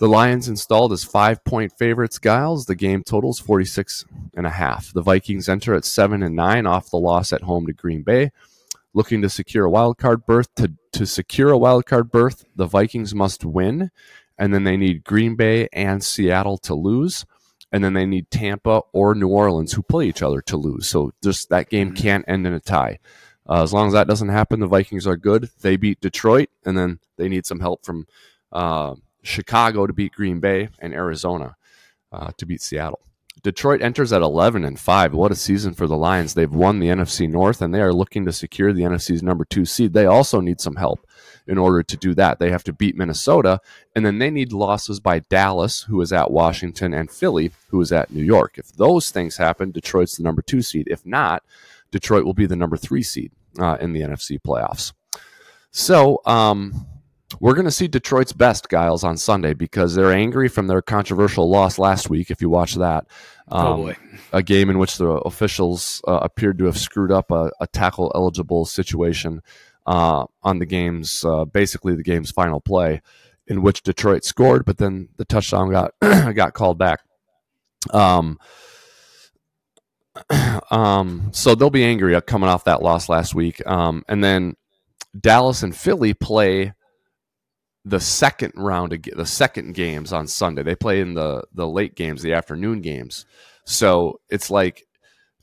The 0.00 0.08
Lions 0.08 0.48
installed 0.48 0.94
as 0.94 1.04
five 1.04 1.44
point 1.44 1.72
favorites, 1.78 2.18
Giles. 2.18 2.64
The 2.64 2.74
game 2.74 3.02
totals 3.02 3.38
46 3.38 4.06
and 4.34 4.46
a 4.46 4.50
half. 4.50 4.94
The 4.94 5.02
Vikings 5.02 5.46
enter 5.46 5.74
at 5.74 5.84
seven 5.84 6.22
and 6.22 6.34
nine 6.34 6.66
off 6.66 6.90
the 6.90 6.96
loss 6.96 7.34
at 7.34 7.42
home 7.42 7.66
to 7.66 7.74
Green 7.74 8.02
Bay. 8.02 8.30
Looking 8.94 9.20
to 9.20 9.28
secure 9.28 9.66
a 9.66 9.70
wild 9.70 9.98
card 9.98 10.24
berth. 10.24 10.48
To, 10.56 10.72
to 10.92 11.06
secure 11.06 11.50
a 11.50 11.58
wild 11.58 11.84
card 11.84 12.10
berth, 12.10 12.46
the 12.56 12.64
Vikings 12.64 13.14
must 13.14 13.44
win, 13.44 13.90
and 14.40 14.54
then 14.54 14.64
they 14.64 14.78
need 14.78 15.04
Green 15.04 15.36
Bay 15.36 15.68
and 15.70 16.02
Seattle 16.02 16.56
to 16.58 16.74
lose. 16.74 17.26
And 17.72 17.84
then 17.84 17.92
they 17.92 18.06
need 18.06 18.30
Tampa 18.30 18.80
or 18.92 19.14
New 19.14 19.28
Orleans, 19.28 19.72
who 19.72 19.82
play 19.82 20.08
each 20.08 20.22
other, 20.22 20.40
to 20.42 20.56
lose. 20.56 20.88
So 20.88 21.12
just 21.22 21.50
that 21.50 21.68
game 21.68 21.88
mm-hmm. 21.88 22.02
can't 22.02 22.24
end 22.26 22.46
in 22.46 22.54
a 22.54 22.58
tie. 22.58 22.98
Uh, 23.48 23.62
as 23.62 23.72
long 23.72 23.86
as 23.86 23.92
that 23.92 24.08
doesn't 24.08 24.30
happen, 24.30 24.58
the 24.58 24.66
Vikings 24.66 25.06
are 25.06 25.16
good. 25.16 25.50
They 25.60 25.76
beat 25.76 26.00
Detroit, 26.00 26.48
and 26.64 26.76
then 26.76 26.98
they 27.16 27.28
need 27.28 27.46
some 27.46 27.60
help 27.60 27.84
from 27.84 28.06
uh, 28.50 28.94
Chicago 29.22 29.86
to 29.86 29.92
beat 29.92 30.12
Green 30.12 30.40
Bay, 30.40 30.70
and 30.80 30.94
Arizona 30.94 31.56
uh, 32.10 32.30
to 32.38 32.46
beat 32.46 32.62
Seattle. 32.62 33.00
Detroit 33.42 33.82
enters 33.82 34.12
at 34.12 34.22
11 34.22 34.64
and 34.64 34.80
5. 34.80 35.14
What 35.14 35.32
a 35.32 35.36
season 35.36 35.74
for 35.74 35.86
the 35.86 35.96
Lions. 35.96 36.34
They've 36.34 36.52
won 36.52 36.78
the 36.78 36.88
NFC 36.88 37.28
North 37.28 37.62
and 37.62 37.72
they 37.72 37.80
are 37.80 37.92
looking 37.92 38.26
to 38.26 38.32
secure 38.32 38.72
the 38.72 38.82
NFC's 38.82 39.22
number 39.22 39.46
2 39.46 39.64
seed. 39.64 39.94
They 39.94 40.04
also 40.04 40.40
need 40.40 40.60
some 40.60 40.76
help 40.76 41.06
in 41.46 41.58
order 41.58 41.82
to 41.82 41.96
do 41.96 42.14
that. 42.14 42.38
They 42.38 42.50
have 42.50 42.64
to 42.64 42.72
beat 42.72 42.96
Minnesota 42.96 43.60
and 43.94 44.04
then 44.04 44.18
they 44.18 44.30
need 44.30 44.52
losses 44.52 45.00
by 45.00 45.20
Dallas, 45.20 45.82
who 45.82 46.00
is 46.00 46.12
at 46.12 46.30
Washington, 46.30 46.94
and 46.94 47.10
Philly, 47.10 47.52
who 47.68 47.80
is 47.80 47.92
at 47.92 48.12
New 48.12 48.22
York. 48.22 48.58
If 48.58 48.72
those 48.72 49.10
things 49.10 49.36
happen, 49.36 49.70
Detroit's 49.70 50.16
the 50.16 50.22
number 50.22 50.42
2 50.42 50.62
seed. 50.62 50.88
If 50.90 51.04
not, 51.04 51.42
Detroit 51.90 52.24
will 52.24 52.34
be 52.34 52.46
the 52.46 52.56
number 52.56 52.76
3 52.76 53.02
seed 53.02 53.32
uh, 53.58 53.76
in 53.80 53.92
the 53.92 54.00
NFC 54.00 54.38
playoffs. 54.40 54.92
So, 55.72 56.20
um, 56.26 56.86
we're 57.38 57.54
going 57.54 57.66
to 57.66 57.70
see 57.70 57.86
Detroit's 57.86 58.32
best, 58.32 58.68
Giles, 58.68 59.04
on 59.04 59.16
Sunday 59.16 59.54
because 59.54 59.94
they're 59.94 60.12
angry 60.12 60.48
from 60.48 60.66
their 60.66 60.82
controversial 60.82 61.48
loss 61.48 61.78
last 61.78 62.10
week. 62.10 62.30
If 62.30 62.40
you 62.40 62.50
watch 62.50 62.74
that, 62.74 63.06
oh, 63.48 63.58
um, 63.58 63.80
oh 63.80 63.92
a 64.32 64.42
game 64.42 64.68
in 64.68 64.78
which 64.78 64.96
the 64.96 65.06
officials 65.06 66.02
uh, 66.08 66.18
appeared 66.22 66.58
to 66.58 66.64
have 66.64 66.76
screwed 66.76 67.12
up 67.12 67.30
a, 67.30 67.52
a 67.60 67.68
tackle 67.68 68.10
eligible 68.14 68.64
situation 68.64 69.42
uh, 69.90 70.24
on 70.44 70.60
the 70.60 70.66
game's 70.66 71.24
uh, 71.24 71.44
basically 71.44 71.96
the 71.96 72.04
game's 72.04 72.30
final 72.30 72.60
play, 72.60 73.02
in 73.48 73.60
which 73.60 73.82
Detroit 73.82 74.22
scored, 74.22 74.64
but 74.64 74.78
then 74.78 75.08
the 75.16 75.24
touchdown 75.24 75.68
got 75.72 75.94
got 76.00 76.54
called 76.54 76.78
back. 76.78 77.00
Um, 77.92 78.38
um, 80.70 81.30
so 81.32 81.56
they'll 81.56 81.70
be 81.70 81.84
angry 81.84 82.18
coming 82.22 82.48
off 82.48 82.64
that 82.64 82.82
loss 82.82 83.08
last 83.08 83.34
week. 83.34 83.66
Um, 83.66 84.04
and 84.08 84.22
then 84.22 84.54
Dallas 85.18 85.64
and 85.64 85.74
Philly 85.74 86.14
play 86.14 86.72
the 87.84 87.98
second 87.98 88.52
round 88.54 88.92
of 88.92 89.02
the 89.02 89.26
second 89.26 89.74
games 89.74 90.12
on 90.12 90.28
Sunday. 90.28 90.62
They 90.62 90.76
play 90.76 91.00
in 91.00 91.14
the 91.14 91.42
the 91.52 91.66
late 91.66 91.96
games, 91.96 92.22
the 92.22 92.34
afternoon 92.34 92.80
games. 92.80 93.26
So 93.66 94.20
it's 94.30 94.52
like 94.52 94.84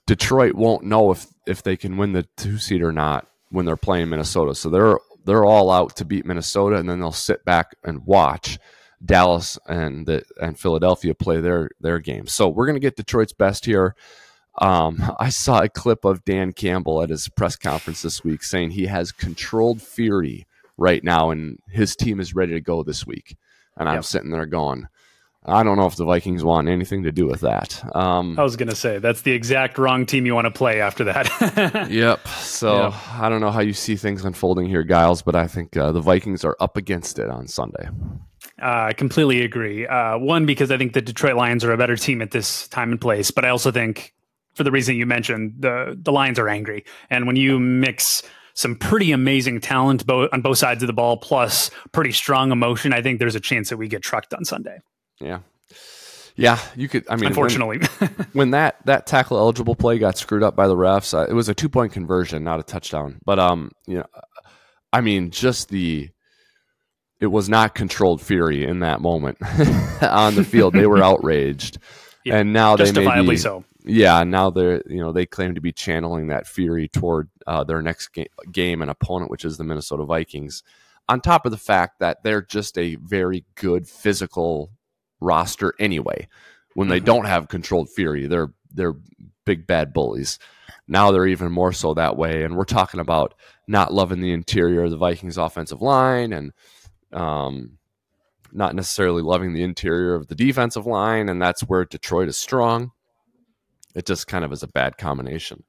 Detroit 0.05 0.55
won't 0.55 0.85
know 0.85 1.11
if 1.11 1.27
if 1.45 1.63
they 1.63 1.75
can 1.75 1.97
win 1.97 2.13
the 2.13 2.25
two 2.37 2.57
seed 2.59 2.81
or 2.81 2.93
not 2.93 3.27
when 3.49 3.65
they're 3.65 3.77
playing 3.77 4.09
Minnesota. 4.09 4.55
So 4.55 4.69
they're 4.69 4.97
they're 5.25 5.45
all 5.45 5.69
out 5.69 5.95
to 5.97 6.05
beat 6.05 6.25
Minnesota, 6.25 6.77
and 6.77 6.89
then 6.89 6.99
they'll 6.99 7.11
sit 7.11 7.43
back 7.43 7.75
and 7.83 8.05
watch 8.05 8.57
Dallas 9.03 9.59
and 9.67 10.05
the, 10.05 10.23
and 10.41 10.57
Philadelphia 10.57 11.13
play 11.13 11.41
their 11.41 11.69
their 11.79 11.99
games. 11.99 12.33
So 12.33 12.47
we're 12.47 12.67
gonna 12.67 12.79
get 12.79 12.95
Detroit's 12.95 13.33
best 13.33 13.65
here. 13.65 13.95
Um, 14.59 15.03
I 15.19 15.29
saw 15.29 15.61
a 15.61 15.69
clip 15.69 16.05
of 16.05 16.25
Dan 16.25 16.53
Campbell 16.53 17.01
at 17.01 17.09
his 17.09 17.29
press 17.29 17.55
conference 17.55 18.01
this 18.01 18.23
week 18.23 18.43
saying 18.43 18.71
he 18.71 18.85
has 18.85 19.11
controlled 19.11 19.81
fury 19.81 20.47
right 20.77 21.03
now, 21.03 21.29
and 21.31 21.59
his 21.69 21.95
team 21.95 22.19
is 22.19 22.35
ready 22.35 22.53
to 22.53 22.61
go 22.61 22.83
this 22.83 23.05
week. 23.05 23.37
And 23.75 23.87
I'm 23.87 23.95
yep. 23.95 24.05
sitting 24.05 24.31
there 24.31 24.45
going, 24.45 24.87
I 25.47 25.63
don't 25.63 25.77
know 25.77 25.85
if 25.85 25.95
the 25.95 26.05
Vikings 26.05 26.43
want 26.43 26.67
anything 26.67 27.03
to 27.03 27.11
do 27.11 27.25
with 27.25 27.41
that. 27.41 27.81
Um, 27.95 28.37
I 28.37 28.43
was 28.43 28.55
going 28.55 28.69
to 28.69 28.75
say 28.75 28.97
that's 28.99 29.21
the 29.21 29.31
exact 29.31 29.77
wrong 29.77 30.05
team 30.05 30.25
you 30.25 30.35
want 30.35 30.45
to 30.45 30.51
play 30.51 30.81
after 30.81 31.05
that. 31.05 31.87
yep. 31.91 32.27
So 32.27 32.85
yep. 32.85 32.93
I 33.13 33.29
don't 33.29 33.41
know 33.41 33.51
how 33.51 33.61
you 33.61 33.73
see 33.73 33.95
things 33.95 34.25
unfolding 34.25 34.67
here, 34.67 34.83
Giles, 34.83 35.21
but 35.21 35.35
I 35.35 35.47
think 35.47 35.77
uh, 35.77 35.91
the 35.91 36.01
Vikings 36.01 36.43
are 36.43 36.57
up 36.59 36.75
against 36.75 37.17
it 37.17 37.29
on 37.29 37.47
Sunday. 37.47 37.87
Uh, 38.61 38.89
I 38.89 38.93
completely 38.93 39.41
agree. 39.43 39.87
Uh, 39.87 40.17
one, 40.17 40.45
because 40.45 40.71
I 40.71 40.77
think 40.77 40.93
the 40.93 41.01
Detroit 41.01 41.35
Lions 41.35 41.63
are 41.63 41.71
a 41.71 41.77
better 41.77 41.95
team 41.95 42.21
at 42.21 42.31
this 42.31 42.67
time 42.67 42.91
and 42.91 42.99
place, 42.99 43.31
but 43.31 43.45
I 43.45 43.49
also 43.49 43.71
think, 43.71 44.13
for 44.55 44.63
the 44.63 44.71
reason 44.71 44.95
you 44.95 45.05
mentioned, 45.05 45.53
the 45.59 45.97
the 46.01 46.11
Lions 46.11 46.39
are 46.39 46.49
angry, 46.49 46.83
and 47.09 47.27
when 47.27 47.35
you 47.35 47.59
mix 47.59 48.23
some 48.57 48.75
pretty 48.75 49.11
amazing 49.11 49.61
talent 49.61 50.03
bo- 50.07 50.27
on 50.33 50.41
both 50.41 50.57
sides 50.57 50.81
of 50.81 50.87
the 50.87 50.93
ball, 50.93 51.15
plus 51.15 51.69
pretty 51.91 52.11
strong 52.11 52.51
emotion. 52.51 52.91
I 52.91 53.03
think 53.03 53.19
there's 53.19 53.35
a 53.35 53.39
chance 53.39 53.69
that 53.69 53.77
we 53.77 53.87
get 53.87 54.01
trucked 54.01 54.33
on 54.33 54.45
Sunday. 54.45 54.79
Yeah. 55.19 55.39
Yeah, 56.37 56.59
you 56.75 56.87
could. 56.87 57.03
I 57.09 57.15
mean, 57.15 57.25
unfortunately, 57.25 57.79
when, 57.79 58.09
when, 58.33 58.51
that 58.51 58.77
that 58.85 59.07
tackle 59.07 59.37
eligible 59.37 59.75
play 59.75 59.97
got 59.97 60.19
screwed 60.19 60.43
up 60.43 60.55
by 60.55 60.67
the 60.67 60.75
refs, 60.75 61.17
uh, 61.17 61.25
it 61.27 61.33
was 61.33 61.49
a 61.49 61.55
two 61.55 61.67
point 61.67 61.91
conversion, 61.91 62.43
not 62.43 62.59
a 62.59 62.63
touchdown. 62.63 63.19
But 63.25 63.39
um, 63.39 63.71
you 63.87 63.97
know, 63.97 64.05
I 64.93 65.01
mean, 65.01 65.31
just 65.31 65.69
the 65.69 66.09
it 67.19 67.27
was 67.27 67.49
not 67.49 67.73
controlled 67.73 68.21
fury 68.21 68.63
in 68.63 68.79
that 68.79 69.01
moment 69.01 69.39
on 70.01 70.35
the 70.35 70.43
field. 70.43 70.75
They 70.75 70.85
were 70.85 71.03
outraged, 71.03 71.79
yeah, 72.23 72.37
and 72.37 72.53
now 72.53 72.75
they 72.75 72.91
may 72.91 73.25
be, 73.25 73.37
so 73.37 73.63
yeah, 73.83 74.23
now 74.23 74.51
they're 74.51 74.83
you 74.85 74.99
know 74.99 75.11
they 75.11 75.25
claim 75.25 75.55
to 75.55 75.61
be 75.61 75.71
channeling 75.71 76.27
that 76.27 76.45
fury 76.45 76.87
toward 76.87 77.29
uh, 77.47 77.63
their 77.63 77.81
next 77.81 78.09
ga- 78.09 78.29
game 78.51 78.83
and 78.83 78.91
opponent, 78.91 79.31
which 79.31 79.43
is 79.43 79.57
the 79.57 79.63
Minnesota 79.63 80.05
Vikings. 80.05 80.61
On 81.09 81.19
top 81.19 81.45
of 81.45 81.51
the 81.51 81.57
fact 81.57 81.99
that 81.99 82.21
they're 82.21 82.41
just 82.41 82.77
a 82.77 82.95
very 82.95 83.45
good 83.55 83.87
physical 83.87 84.69
roster 85.19 85.73
anyway. 85.79 86.27
When 86.75 86.87
they 86.87 86.97
mm-hmm. 86.97 87.05
don't 87.05 87.25
have 87.25 87.47
controlled 87.47 87.89
fury, 87.89 88.27
they're 88.27 88.53
they're 88.71 88.95
big 89.45 89.65
bad 89.65 89.93
bullies. 89.93 90.37
Now 90.87 91.11
they're 91.11 91.27
even 91.27 91.51
more 91.51 91.73
so 91.73 91.93
that 91.93 92.17
way, 92.17 92.43
and 92.43 92.55
we're 92.55 92.65
talking 92.65 92.99
about 92.99 93.33
not 93.67 93.93
loving 93.93 94.21
the 94.21 94.31
interior 94.31 94.83
of 94.83 94.91
the 94.91 94.97
Vikings' 94.97 95.37
offensive 95.37 95.81
line 95.81 96.31
and 96.31 96.53
um, 97.11 97.77
not 98.51 98.75
necessarily 98.75 99.21
loving 99.21 99.53
the 99.53 99.63
interior 99.63 100.15
of 100.15 100.27
the 100.27 100.35
defensive 100.35 100.85
line, 100.85 101.29
and 101.29 101.41
that's 101.41 101.61
where 101.61 101.85
Detroit 101.85 102.29
is 102.29 102.37
strong. 102.37 102.91
It 103.95 104.05
just 104.05 104.27
kind 104.27 104.45
of 104.45 104.51
is 104.53 104.63
a 104.63 104.67
bad 104.67 104.97
combination. 104.97 105.63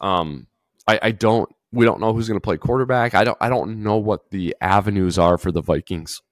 Um, 0.00 0.46
I, 0.86 0.98
I 1.02 1.10
don't. 1.12 1.48
We 1.70 1.84
don't 1.84 2.00
know 2.00 2.14
who's 2.14 2.28
going 2.28 2.40
to 2.40 2.44
play 2.44 2.56
quarterback. 2.56 3.14
I 3.14 3.24
don't. 3.24 3.38
I 3.40 3.48
don't 3.48 3.82
know 3.82 3.98
what 3.98 4.30
the 4.30 4.56
avenues 4.60 5.18
are 5.18 5.36
for 5.36 5.52
the 5.52 5.60
Vikings 5.60 6.22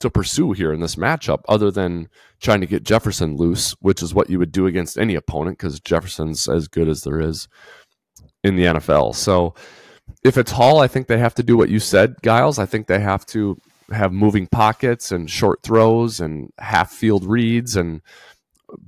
to 0.00 0.10
pursue 0.10 0.52
here 0.52 0.72
in 0.72 0.80
this 0.80 0.96
matchup, 0.96 1.42
other 1.48 1.70
than 1.70 2.08
trying 2.40 2.60
to 2.60 2.66
get 2.66 2.84
Jefferson 2.84 3.36
loose, 3.36 3.72
which 3.80 4.02
is 4.02 4.14
what 4.14 4.30
you 4.30 4.38
would 4.38 4.52
do 4.52 4.66
against 4.66 4.98
any 4.98 5.14
opponent 5.14 5.58
because 5.58 5.80
Jefferson's 5.80 6.48
as 6.48 6.68
good 6.68 6.88
as 6.88 7.02
there 7.02 7.20
is 7.20 7.48
in 8.42 8.56
the 8.56 8.64
NFL. 8.64 9.14
So 9.14 9.54
if 10.24 10.36
it's 10.36 10.52
Hall, 10.52 10.80
I 10.80 10.88
think 10.88 11.06
they 11.06 11.18
have 11.18 11.34
to 11.34 11.42
do 11.42 11.56
what 11.56 11.68
you 11.68 11.80
said, 11.80 12.16
Giles. 12.22 12.58
I 12.58 12.66
think 12.66 12.86
they 12.86 13.00
have 13.00 13.26
to 13.26 13.58
have 13.90 14.12
moving 14.12 14.46
pockets 14.46 15.12
and 15.12 15.30
short 15.30 15.62
throws 15.62 16.20
and 16.20 16.50
half 16.58 16.90
field 16.90 17.24
reads 17.24 17.76
and 17.76 18.02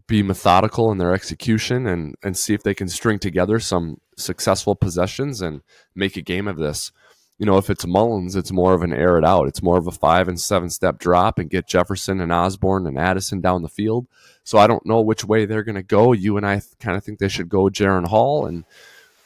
be 0.08 0.22
methodical 0.22 0.90
in 0.90 0.98
their 0.98 1.14
execution 1.14 1.86
and 1.86 2.16
and 2.22 2.36
see 2.36 2.52
if 2.52 2.62
they 2.62 2.74
can 2.74 2.88
string 2.88 3.18
together 3.18 3.60
some 3.60 3.98
successful 4.16 4.74
possessions 4.74 5.40
and 5.40 5.60
make 5.94 6.16
a 6.16 6.22
game 6.22 6.48
of 6.48 6.56
this. 6.58 6.90
You 7.38 7.46
know, 7.46 7.56
if 7.56 7.70
it's 7.70 7.86
Mullens, 7.86 8.34
it's 8.34 8.50
more 8.50 8.74
of 8.74 8.82
an 8.82 8.92
air 8.92 9.16
it 9.16 9.24
out. 9.24 9.46
It's 9.46 9.62
more 9.62 9.78
of 9.78 9.86
a 9.86 9.92
five 9.92 10.26
and 10.26 10.40
seven 10.40 10.70
step 10.70 10.98
drop 10.98 11.38
and 11.38 11.48
get 11.48 11.68
Jefferson 11.68 12.20
and 12.20 12.32
Osborne 12.32 12.86
and 12.86 12.98
Addison 12.98 13.40
down 13.40 13.62
the 13.62 13.68
field. 13.68 14.08
So 14.42 14.58
I 14.58 14.66
don't 14.66 14.84
know 14.84 15.00
which 15.00 15.24
way 15.24 15.44
they're 15.44 15.62
going 15.62 15.76
to 15.76 15.82
go. 15.82 16.12
You 16.12 16.36
and 16.36 16.44
I 16.44 16.54
th- 16.54 16.78
kind 16.80 16.96
of 16.96 17.04
think 17.04 17.18
they 17.18 17.28
should 17.28 17.48
go 17.48 17.64
Jaren 17.64 18.08
Hall 18.08 18.46
and 18.46 18.64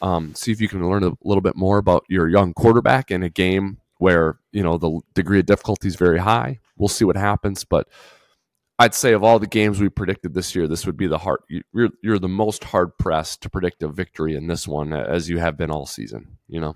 um, 0.02 0.34
see 0.34 0.52
if 0.52 0.60
you 0.60 0.68
can 0.68 0.86
learn 0.88 1.04
a 1.04 1.16
little 1.22 1.40
bit 1.40 1.56
more 1.56 1.78
about 1.78 2.04
your 2.08 2.28
young 2.28 2.52
quarterback 2.52 3.10
in 3.10 3.22
a 3.22 3.30
game 3.30 3.78
where 3.98 4.38
you 4.50 4.62
know 4.62 4.76
the 4.76 5.00
degree 5.14 5.38
of 5.38 5.46
difficulty 5.46 5.88
is 5.88 5.96
very 5.96 6.18
high. 6.18 6.58
We'll 6.76 6.88
see 6.88 7.04
what 7.04 7.16
happens, 7.16 7.64
but 7.64 7.88
I'd 8.78 8.94
say 8.94 9.12
of 9.12 9.22
all 9.22 9.38
the 9.38 9.46
games 9.46 9.80
we 9.80 9.88
predicted 9.88 10.34
this 10.34 10.56
year, 10.56 10.66
this 10.66 10.84
would 10.84 10.96
be 10.96 11.06
the 11.06 11.18
hard. 11.18 11.40
You're 11.72 11.90
you're 12.02 12.18
the 12.18 12.28
most 12.28 12.64
hard 12.64 12.98
pressed 12.98 13.42
to 13.42 13.48
predict 13.48 13.82
a 13.84 13.88
victory 13.88 14.34
in 14.34 14.48
this 14.48 14.66
one, 14.66 14.92
as 14.92 15.30
you 15.30 15.38
have 15.38 15.56
been 15.56 15.70
all 15.70 15.86
season. 15.86 16.36
You 16.48 16.60
know. 16.60 16.74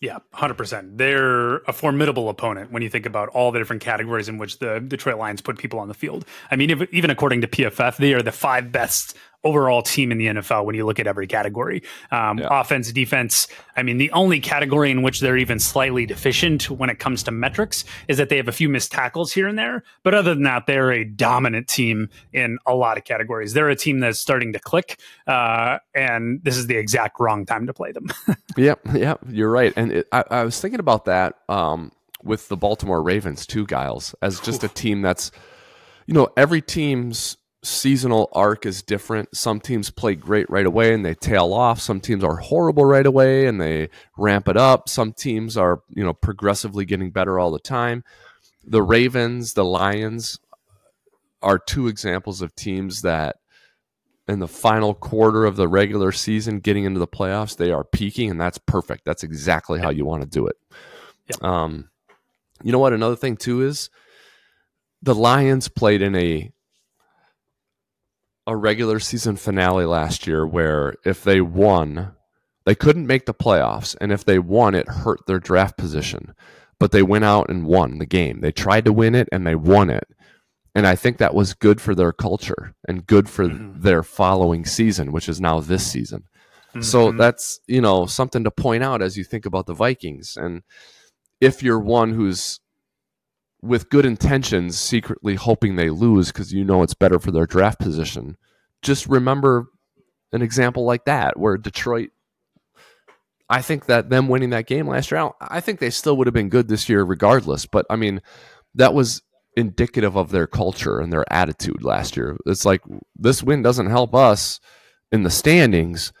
Yeah, 0.00 0.18
hundred 0.32 0.54
percent. 0.54 0.96
They're 0.96 1.56
a 1.56 1.72
formidable 1.72 2.28
opponent 2.28 2.70
when 2.70 2.82
you 2.82 2.88
think 2.88 3.04
about 3.04 3.30
all 3.30 3.50
the 3.50 3.58
different 3.58 3.82
categories 3.82 4.28
in 4.28 4.38
which 4.38 4.60
the 4.60 4.78
Detroit 4.78 5.18
Lions 5.18 5.40
put 5.40 5.58
people 5.58 5.80
on 5.80 5.88
the 5.88 5.94
field. 5.94 6.24
I 6.52 6.56
mean, 6.56 6.70
if, 6.70 6.92
even 6.92 7.10
according 7.10 7.40
to 7.40 7.48
PFF, 7.48 7.96
they 7.96 8.14
are 8.14 8.22
the 8.22 8.30
five 8.30 8.70
best 8.70 9.16
overall 9.44 9.82
team 9.82 10.10
in 10.10 10.18
the 10.18 10.26
NFL 10.26 10.64
when 10.64 10.74
you 10.74 10.84
look 10.84 10.98
at 10.98 11.06
every 11.06 11.26
category. 11.26 11.82
Um, 12.10 12.38
yeah. 12.38 12.48
Offense, 12.50 12.90
defense. 12.92 13.46
I 13.76 13.82
mean, 13.82 13.98
the 13.98 14.10
only 14.12 14.40
category 14.40 14.90
in 14.90 15.02
which 15.02 15.20
they're 15.20 15.36
even 15.36 15.58
slightly 15.60 16.06
deficient 16.06 16.68
when 16.70 16.90
it 16.90 16.98
comes 16.98 17.22
to 17.24 17.30
metrics 17.30 17.84
is 18.08 18.18
that 18.18 18.28
they 18.28 18.36
have 18.36 18.48
a 18.48 18.52
few 18.52 18.68
missed 18.68 18.92
tackles 18.92 19.32
here 19.32 19.46
and 19.46 19.58
there. 19.58 19.84
But 20.02 20.14
other 20.14 20.34
than 20.34 20.42
that, 20.44 20.66
they're 20.66 20.92
a 20.92 21.04
dominant 21.04 21.68
team 21.68 22.10
in 22.32 22.58
a 22.66 22.74
lot 22.74 22.98
of 22.98 23.04
categories. 23.04 23.52
They're 23.54 23.68
a 23.68 23.76
team 23.76 24.00
that's 24.00 24.18
starting 24.18 24.52
to 24.52 24.58
click, 24.58 25.00
uh, 25.26 25.78
and 25.94 26.42
this 26.42 26.56
is 26.56 26.66
the 26.66 26.76
exact 26.76 27.18
wrong 27.20 27.46
time 27.46 27.66
to 27.66 27.72
play 27.72 27.92
them. 27.92 28.08
yeah, 28.56 28.74
yeah, 28.94 29.14
you're 29.28 29.50
right. 29.50 29.72
And 29.76 29.92
it, 29.92 30.08
I, 30.12 30.24
I, 30.30 30.44
was 30.44 30.60
thinking 30.60 30.80
about 30.80 31.06
that 31.06 31.38
um, 31.48 31.92
with 32.22 32.48
the 32.48 32.56
Baltimore 32.56 33.02
Ravens 33.02 33.46
too, 33.46 33.66
Giles, 33.66 34.14
as 34.20 34.40
just 34.40 34.62
Oof. 34.62 34.70
a 34.70 34.74
team 34.74 35.00
that's, 35.00 35.30
you 36.06 36.14
know, 36.14 36.28
every 36.36 36.60
team's 36.60 37.37
seasonal 37.62 38.28
arc 38.32 38.66
is 38.66 38.82
different. 38.82 39.36
Some 39.36 39.60
teams 39.60 39.90
play 39.90 40.14
great 40.14 40.48
right 40.48 40.66
away 40.66 40.94
and 40.94 41.04
they 41.04 41.14
tail 41.14 41.52
off. 41.52 41.80
Some 41.80 42.00
teams 42.00 42.22
are 42.22 42.36
horrible 42.36 42.84
right 42.84 43.06
away 43.06 43.46
and 43.46 43.60
they 43.60 43.88
ramp 44.16 44.48
it 44.48 44.56
up. 44.56 44.88
Some 44.88 45.12
teams 45.12 45.56
are, 45.56 45.82
you 45.88 46.04
know, 46.04 46.12
progressively 46.12 46.84
getting 46.84 47.10
better 47.10 47.38
all 47.38 47.50
the 47.50 47.58
time. 47.58 48.04
The 48.64 48.82
Ravens, 48.82 49.54
the 49.54 49.64
Lions 49.64 50.38
are 51.42 51.58
two 51.58 51.88
examples 51.88 52.42
of 52.42 52.54
teams 52.54 53.02
that 53.02 53.36
in 54.28 54.40
the 54.40 54.48
final 54.48 54.94
quarter 54.94 55.44
of 55.44 55.56
the 55.56 55.68
regular 55.68 56.12
season 56.12 56.60
getting 56.60 56.84
into 56.84 57.00
the 57.00 57.08
playoffs, 57.08 57.56
they 57.56 57.72
are 57.72 57.84
peaking 57.84 58.30
and 58.30 58.40
that's 58.40 58.58
perfect. 58.58 59.04
That's 59.04 59.24
exactly 59.24 59.80
how 59.80 59.90
you 59.90 60.04
want 60.04 60.22
to 60.22 60.28
do 60.28 60.46
it. 60.46 60.56
Yep. 61.28 61.42
Um 61.42 61.90
you 62.62 62.72
know 62.72 62.78
what 62.78 62.92
another 62.92 63.16
thing 63.16 63.36
too 63.36 63.62
is 63.62 63.90
the 65.02 65.14
Lions 65.14 65.68
played 65.68 66.02
in 66.02 66.14
a 66.14 66.52
a 68.48 68.56
regular 68.56 68.98
season 68.98 69.36
finale 69.36 69.84
last 69.84 70.26
year 70.26 70.46
where 70.46 70.94
if 71.04 71.22
they 71.22 71.38
won, 71.42 72.12
they 72.64 72.74
couldn't 72.74 73.06
make 73.06 73.26
the 73.26 73.34
playoffs. 73.34 73.94
And 74.00 74.10
if 74.10 74.24
they 74.24 74.38
won, 74.38 74.74
it 74.74 74.88
hurt 74.88 75.26
their 75.26 75.38
draft 75.38 75.76
position. 75.76 76.34
But 76.80 76.90
they 76.90 77.02
went 77.02 77.24
out 77.24 77.50
and 77.50 77.66
won 77.66 77.98
the 77.98 78.06
game. 78.06 78.40
They 78.40 78.50
tried 78.50 78.86
to 78.86 78.92
win 78.92 79.14
it 79.14 79.28
and 79.30 79.46
they 79.46 79.54
won 79.54 79.90
it. 79.90 80.08
And 80.74 80.86
I 80.86 80.94
think 80.94 81.18
that 81.18 81.34
was 81.34 81.52
good 81.52 81.78
for 81.78 81.94
their 81.94 82.12
culture 82.12 82.74
and 82.86 83.06
good 83.06 83.28
for 83.28 83.44
mm-hmm. 83.44 83.82
their 83.82 84.02
following 84.02 84.64
season, 84.64 85.12
which 85.12 85.28
is 85.28 85.40
now 85.40 85.60
this 85.60 85.86
season. 85.86 86.24
Mm-hmm. 86.70 86.82
So 86.82 87.12
that's, 87.12 87.60
you 87.66 87.82
know, 87.82 88.06
something 88.06 88.44
to 88.44 88.50
point 88.50 88.82
out 88.82 89.02
as 89.02 89.18
you 89.18 89.24
think 89.24 89.44
about 89.44 89.66
the 89.66 89.74
Vikings. 89.74 90.38
And 90.40 90.62
if 91.38 91.62
you're 91.62 91.80
one 91.80 92.14
who's 92.14 92.60
with 93.62 93.90
good 93.90 94.06
intentions, 94.06 94.78
secretly 94.78 95.34
hoping 95.34 95.76
they 95.76 95.90
lose 95.90 96.28
because 96.28 96.52
you 96.52 96.64
know 96.64 96.82
it's 96.82 96.94
better 96.94 97.18
for 97.18 97.30
their 97.30 97.46
draft 97.46 97.78
position. 97.80 98.36
Just 98.82 99.06
remember 99.06 99.66
an 100.32 100.42
example 100.42 100.84
like 100.84 101.04
that 101.06 101.38
where 101.38 101.56
Detroit. 101.56 102.10
I 103.50 103.62
think 103.62 103.86
that 103.86 104.10
them 104.10 104.28
winning 104.28 104.50
that 104.50 104.66
game 104.66 104.86
last 104.86 105.10
year, 105.10 105.30
I 105.40 105.60
think 105.60 105.80
they 105.80 105.88
still 105.88 106.18
would 106.18 106.26
have 106.26 106.34
been 106.34 106.50
good 106.50 106.68
this 106.68 106.86
year 106.86 107.02
regardless. 107.02 107.64
But 107.64 107.86
I 107.88 107.96
mean, 107.96 108.20
that 108.74 108.92
was 108.92 109.22
indicative 109.56 110.16
of 110.16 110.30
their 110.30 110.46
culture 110.46 111.00
and 111.00 111.12
their 111.12 111.24
attitude 111.32 111.82
last 111.82 112.16
year. 112.16 112.36
It's 112.46 112.66
like 112.66 112.82
this 113.16 113.42
win 113.42 113.62
doesn't 113.62 113.88
help 113.88 114.14
us 114.14 114.60
in 115.10 115.22
the 115.22 115.30
standings, 115.30 116.12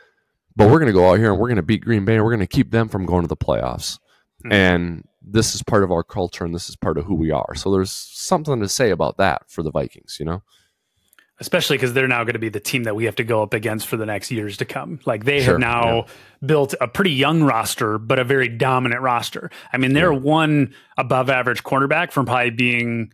but 0.56 0.68
we're 0.70 0.78
going 0.78 0.86
to 0.86 0.98
go 0.98 1.10
out 1.10 1.18
here 1.18 1.30
and 1.30 1.40
we're 1.40 1.48
going 1.48 1.56
to 1.56 1.62
beat 1.62 1.84
Green 1.84 2.04
Bay 2.04 2.16
and 2.16 2.24
we're 2.24 2.34
going 2.34 2.40
to 2.40 2.46
keep 2.46 2.70
them 2.70 2.88
from 2.88 3.06
going 3.06 3.22
to 3.22 3.28
the 3.28 3.36
playoffs. 3.36 3.98
Mm-hmm. 4.44 4.52
And 4.52 5.07
this 5.30 5.54
is 5.54 5.62
part 5.62 5.84
of 5.84 5.92
our 5.92 6.02
culture 6.02 6.44
and 6.44 6.54
this 6.54 6.68
is 6.68 6.76
part 6.76 6.98
of 6.98 7.04
who 7.04 7.14
we 7.14 7.30
are. 7.30 7.54
So 7.54 7.70
there's 7.70 7.92
something 7.92 8.60
to 8.60 8.68
say 8.68 8.90
about 8.90 9.18
that 9.18 9.42
for 9.48 9.62
the 9.62 9.70
Vikings, 9.70 10.16
you 10.18 10.24
know? 10.24 10.42
Especially 11.40 11.76
because 11.76 11.92
they're 11.92 12.08
now 12.08 12.24
going 12.24 12.32
to 12.32 12.40
be 12.40 12.48
the 12.48 12.58
team 12.58 12.82
that 12.84 12.96
we 12.96 13.04
have 13.04 13.14
to 13.16 13.24
go 13.24 13.42
up 13.42 13.54
against 13.54 13.86
for 13.86 13.96
the 13.96 14.06
next 14.06 14.30
years 14.32 14.56
to 14.56 14.64
come. 14.64 14.98
Like 15.06 15.24
they 15.24 15.40
sure, 15.40 15.54
have 15.54 15.60
now 15.60 15.96
yeah. 15.96 16.04
built 16.44 16.74
a 16.80 16.88
pretty 16.88 17.12
young 17.12 17.44
roster, 17.44 17.96
but 17.98 18.18
a 18.18 18.24
very 18.24 18.48
dominant 18.48 19.02
roster. 19.02 19.50
I 19.72 19.76
mean, 19.76 19.92
they're 19.92 20.12
yeah. 20.12 20.18
one 20.18 20.74
above 20.96 21.30
average 21.30 21.62
cornerback 21.62 22.10
from 22.10 22.26
probably 22.26 22.50
being 22.50 23.12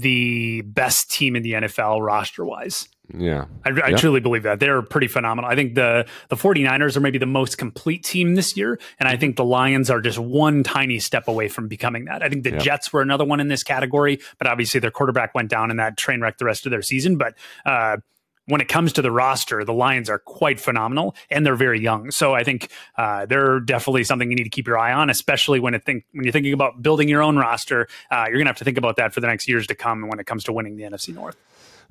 the 0.00 0.62
best 0.62 1.10
team 1.10 1.36
in 1.36 1.42
the 1.42 1.52
NFL 1.52 2.04
roster 2.04 2.44
wise. 2.44 2.88
Yeah. 3.12 3.46
I, 3.64 3.70
I 3.70 3.88
yep. 3.90 3.98
truly 3.98 4.20
believe 4.20 4.44
that. 4.44 4.60
They're 4.60 4.80
pretty 4.80 5.08
phenomenal. 5.08 5.50
I 5.50 5.54
think 5.54 5.74
the 5.74 6.06
the 6.30 6.36
49ers 6.36 6.96
are 6.96 7.00
maybe 7.00 7.18
the 7.18 7.26
most 7.26 7.58
complete 7.58 8.02
team 8.02 8.34
this 8.34 8.56
year. 8.56 8.78
And 8.98 9.08
I 9.08 9.16
think 9.16 9.36
the 9.36 9.44
Lions 9.44 9.90
are 9.90 10.00
just 10.00 10.18
one 10.18 10.62
tiny 10.62 10.98
step 10.98 11.28
away 11.28 11.48
from 11.48 11.68
becoming 11.68 12.06
that. 12.06 12.22
I 12.22 12.28
think 12.28 12.44
the 12.44 12.52
yep. 12.52 12.62
Jets 12.62 12.92
were 12.92 13.02
another 13.02 13.24
one 13.24 13.40
in 13.40 13.48
this 13.48 13.62
category, 13.62 14.20
but 14.38 14.46
obviously 14.46 14.80
their 14.80 14.90
quarterback 14.90 15.34
went 15.34 15.50
down 15.50 15.70
and 15.70 15.78
that 15.78 15.98
train 15.98 16.20
wrecked 16.22 16.38
the 16.38 16.46
rest 16.46 16.64
of 16.64 16.70
their 16.70 16.82
season. 16.82 17.18
But 17.18 17.34
uh, 17.66 17.98
when 18.46 18.60
it 18.60 18.68
comes 18.68 18.92
to 18.94 19.02
the 19.02 19.10
roster, 19.10 19.64
the 19.64 19.72
Lions 19.72 20.10
are 20.10 20.18
quite 20.18 20.60
phenomenal 20.60 21.14
and 21.30 21.46
they're 21.46 21.56
very 21.56 21.80
young. 21.80 22.10
So 22.10 22.34
I 22.34 22.44
think 22.44 22.70
uh, 22.96 23.26
they're 23.26 23.60
definitely 23.60 24.04
something 24.04 24.30
you 24.30 24.36
need 24.36 24.44
to 24.44 24.50
keep 24.50 24.66
your 24.66 24.78
eye 24.78 24.92
on, 24.92 25.10
especially 25.10 25.60
when 25.60 25.74
it 25.74 25.84
think 25.84 26.04
when 26.12 26.24
you're 26.24 26.32
thinking 26.32 26.52
about 26.52 26.82
building 26.82 27.08
your 27.08 27.22
own 27.22 27.36
roster. 27.36 27.88
Uh, 28.10 28.24
you're 28.26 28.34
going 28.36 28.46
to 28.46 28.50
have 28.50 28.58
to 28.58 28.64
think 28.64 28.78
about 28.78 28.96
that 28.96 29.14
for 29.14 29.20
the 29.20 29.26
next 29.26 29.48
years 29.48 29.66
to 29.68 29.74
come 29.74 30.08
when 30.08 30.18
it 30.18 30.26
comes 30.26 30.44
to 30.44 30.52
winning 30.52 30.76
the 30.76 30.84
NFC 30.84 31.14
North 31.14 31.36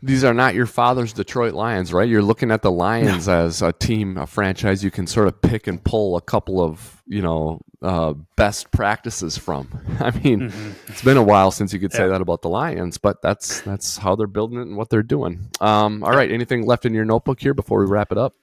these 0.04 0.26
are 0.26 0.34
not 0.34 0.54
your 0.54 0.66
father's 0.66 1.14
Detroit 1.14 1.54
Lions, 1.54 1.94
right? 1.94 2.10
You're 2.10 2.22
looking 2.22 2.52
at 2.52 2.62
the 2.62 2.72
Lions 2.72 3.28
no. 3.28 3.46
as 3.46 3.62
a 3.62 3.72
team, 3.72 4.18
a 4.18 4.28
franchise 4.28 4.84
you 4.84 4.92
can 4.92 5.08
sort 5.08 5.28
of 5.28 5.42
pick 5.42 5.66
and 5.66 5.82
pull 5.82 6.18
a 6.18 6.22
couple 6.22 6.62
of, 6.62 7.02
you 7.08 7.22
know, 7.22 7.62
uh, 7.84 8.14
best 8.36 8.72
practices 8.72 9.38
from. 9.38 9.68
I 10.00 10.12
mean, 10.12 10.50
mm-hmm. 10.50 10.72
it's 10.88 11.04
been 11.04 11.18
a 11.18 11.24
while 11.24 11.52
since 11.52 11.74
you 11.74 11.80
could 11.80 11.92
say 11.92 12.04
yeah. 12.04 12.08
that 12.08 12.22
about 12.22 12.42
the 12.42 12.50
Lions, 12.50 12.98
but 12.98 13.22
that's 13.22 13.62
that's 13.62 13.98
how 13.98 14.16
they're 14.16 14.28
building 14.28 14.60
it 14.60 14.64
and 14.64 14.78
what 14.78 14.90
they're 14.90 15.04
doing. 15.04 15.50
Um, 15.62 16.04
all 16.04 16.12
right, 16.12 16.32
anything 16.32 16.66
left 16.66 16.86
in 16.86 16.94
your 16.94 17.06
notebook 17.06 17.40
here 17.40 17.54
before 17.54 17.80
we 17.80 17.86
wrap 17.86 18.12
it 18.12 18.18
up? 18.18 18.36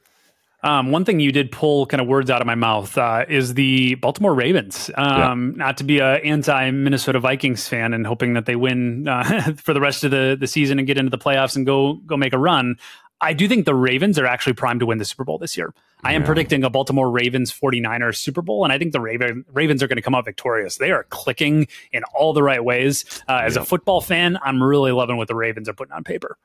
Um, 0.62 0.90
one 0.90 1.06
thing 1.06 1.20
you 1.20 1.32
did 1.32 1.50
pull 1.50 1.86
kind 1.86 2.02
of 2.02 2.06
words 2.06 2.28
out 2.28 2.42
of 2.42 2.46
my 2.46 2.54
mouth 2.54 2.96
uh, 2.98 3.24
is 3.28 3.54
the 3.54 3.94
Baltimore 3.94 4.34
Ravens. 4.34 4.90
Um, 4.94 5.52
yeah. 5.52 5.64
Not 5.64 5.78
to 5.78 5.84
be 5.84 6.00
an 6.00 6.20
anti 6.22 6.70
Minnesota 6.70 7.18
Vikings 7.18 7.66
fan 7.66 7.94
and 7.94 8.06
hoping 8.06 8.34
that 8.34 8.44
they 8.44 8.56
win 8.56 9.08
uh, 9.08 9.52
for 9.56 9.72
the 9.72 9.80
rest 9.80 10.04
of 10.04 10.10
the, 10.10 10.36
the 10.38 10.46
season 10.46 10.78
and 10.78 10.86
get 10.86 10.98
into 10.98 11.10
the 11.10 11.18
playoffs 11.18 11.56
and 11.56 11.64
go 11.64 11.94
go 11.94 12.16
make 12.16 12.34
a 12.34 12.38
run. 12.38 12.76
I 13.20 13.32
do 13.32 13.48
think 13.48 13.66
the 13.66 13.74
Ravens 13.74 14.18
are 14.18 14.26
actually 14.26 14.54
primed 14.54 14.80
to 14.80 14.86
win 14.86 14.98
the 14.98 15.04
Super 15.04 15.24
Bowl 15.24 15.38
this 15.38 15.56
year. 15.56 15.74
I 16.02 16.14
am 16.14 16.24
predicting 16.24 16.64
a 16.64 16.70
Baltimore 16.70 17.10
Ravens 17.10 17.52
49ers 17.52 18.16
Super 18.16 18.40
Bowl, 18.40 18.64
and 18.64 18.72
I 18.72 18.78
think 18.78 18.92
the 18.92 19.00
Raven, 19.00 19.44
Ravens 19.52 19.82
are 19.82 19.88
going 19.88 19.96
to 19.96 20.02
come 20.02 20.14
out 20.14 20.24
victorious. 20.24 20.78
They 20.78 20.90
are 20.92 21.04
clicking 21.04 21.68
in 21.92 22.02
all 22.14 22.32
the 22.32 22.42
right 22.42 22.64
ways. 22.64 23.04
Uh, 23.28 23.40
as 23.42 23.56
a 23.56 23.64
football 23.64 24.00
fan, 24.00 24.38
I'm 24.42 24.62
really 24.62 24.92
loving 24.92 25.18
what 25.18 25.28
the 25.28 25.34
Ravens 25.34 25.68
are 25.68 25.74
putting 25.74 25.92
on 25.92 26.04
paper 26.04 26.38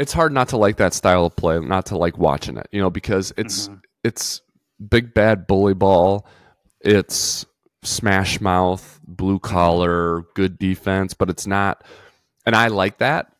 it's 0.00 0.14
hard 0.14 0.32
not 0.32 0.48
to 0.48 0.56
like 0.56 0.78
that 0.78 0.94
style 0.94 1.26
of 1.26 1.36
play, 1.36 1.60
not 1.60 1.86
to 1.86 1.96
like 1.98 2.16
watching 2.16 2.56
it, 2.56 2.66
you 2.72 2.80
know, 2.80 2.88
because 2.88 3.34
it's 3.36 3.68
mm-hmm. 3.68 3.76
it's 4.02 4.40
big 4.88 5.12
bad 5.12 5.46
bully 5.46 5.74
ball, 5.74 6.26
it's 6.80 7.44
smash 7.82 8.40
mouth, 8.40 8.98
blue 9.06 9.38
collar, 9.38 10.22
good 10.34 10.58
defense, 10.58 11.12
but 11.12 11.28
it's 11.28 11.46
not 11.46 11.84
and 12.46 12.56
I 12.56 12.68
like 12.68 12.98
that. 12.98 13.30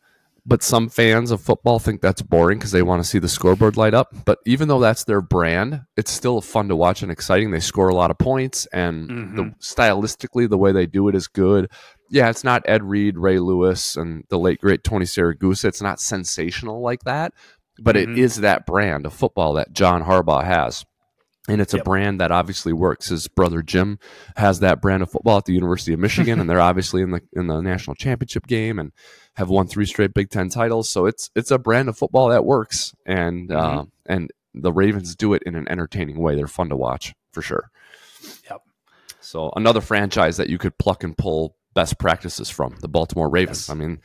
But 0.46 0.62
some 0.62 0.88
fans 0.88 1.30
of 1.30 1.40
football 1.40 1.78
think 1.78 2.00
that's 2.00 2.22
boring 2.22 2.58
because 2.58 2.72
they 2.72 2.82
want 2.82 3.02
to 3.02 3.08
see 3.08 3.18
the 3.18 3.28
scoreboard 3.28 3.76
light 3.76 3.94
up. 3.94 4.08
But 4.24 4.38
even 4.46 4.68
though 4.68 4.80
that's 4.80 5.04
their 5.04 5.20
brand, 5.20 5.82
it's 5.96 6.10
still 6.10 6.40
fun 6.40 6.68
to 6.68 6.76
watch 6.76 7.02
and 7.02 7.12
exciting. 7.12 7.50
They 7.50 7.60
score 7.60 7.88
a 7.88 7.94
lot 7.94 8.10
of 8.10 8.18
points, 8.18 8.66
and 8.72 9.08
mm-hmm. 9.08 9.36
the, 9.36 9.42
stylistically, 9.60 10.48
the 10.48 10.58
way 10.58 10.72
they 10.72 10.86
do 10.86 11.08
it 11.08 11.14
is 11.14 11.26
good 11.26 11.68
yeah, 12.10 12.28
it's 12.28 12.44
not 12.44 12.62
Ed 12.66 12.82
Reed, 12.82 13.16
Ray 13.16 13.38
Lewis, 13.38 13.96
and 13.96 14.24
the 14.28 14.38
late 14.38 14.60
great 14.60 14.82
Tony 14.82 15.04
Siragusa. 15.04 15.66
It's 15.66 15.80
not 15.80 16.00
sensational 16.00 16.82
like 16.82 17.04
that, 17.04 17.32
but 17.78 17.94
mm-hmm. 17.94 18.12
it 18.12 18.18
is 18.18 18.36
that 18.36 18.66
brand 18.66 19.06
of 19.06 19.14
football 19.14 19.54
that 19.54 19.72
John 19.72 20.02
Harbaugh 20.02 20.44
has. 20.44 20.84
And 21.48 21.60
it's 21.60 21.72
yep. 21.72 21.82
a 21.82 21.84
brand 21.84 22.20
that 22.20 22.32
obviously 22.32 22.72
works. 22.72 23.08
His 23.08 23.26
brother 23.26 23.62
Jim 23.62 23.98
has 24.36 24.60
that 24.60 24.82
brand 24.82 25.02
of 25.02 25.10
football 25.10 25.38
at 25.38 25.46
the 25.46 25.54
University 25.54 25.92
of 25.92 26.00
Michigan, 26.00 26.40
and 26.40 26.50
they're 26.50 26.60
obviously 26.60 27.00
in 27.00 27.12
the 27.12 27.22
in 27.32 27.46
the 27.46 27.60
national 27.60 27.94
championship 27.94 28.46
game 28.46 28.78
and 28.78 28.92
have 29.36 29.48
won 29.48 29.66
three 29.66 29.86
straight 29.86 30.14
Big 30.14 30.30
Ten 30.30 30.48
titles. 30.48 30.90
So 30.90 31.06
it's 31.06 31.30
it's 31.34 31.50
a 31.50 31.58
brand 31.58 31.88
of 31.88 31.96
football 31.98 32.28
that 32.28 32.44
works, 32.44 32.94
and 33.06 33.48
mm-hmm. 33.48 33.78
uh, 33.78 33.84
and 34.06 34.30
the 34.54 34.72
Ravens 34.72 35.14
do 35.14 35.34
it 35.34 35.42
in 35.44 35.54
an 35.54 35.68
entertaining 35.68 36.18
way. 36.18 36.34
They're 36.34 36.46
fun 36.46 36.68
to 36.70 36.76
watch 36.76 37.14
for 37.32 37.42
sure. 37.42 37.70
Yep. 38.50 38.62
So 39.20 39.52
another 39.56 39.80
franchise 39.80 40.36
that 40.36 40.48
you 40.48 40.58
could 40.58 40.76
pluck 40.78 41.04
and 41.04 41.16
pull 41.16 41.56
best 41.74 41.98
practices 41.98 42.50
from 42.50 42.76
the 42.80 42.88
Baltimore 42.88 43.28
Ravens. 43.28 43.68
Yes. 43.68 43.70
I 43.70 43.74
mean, 43.74 44.00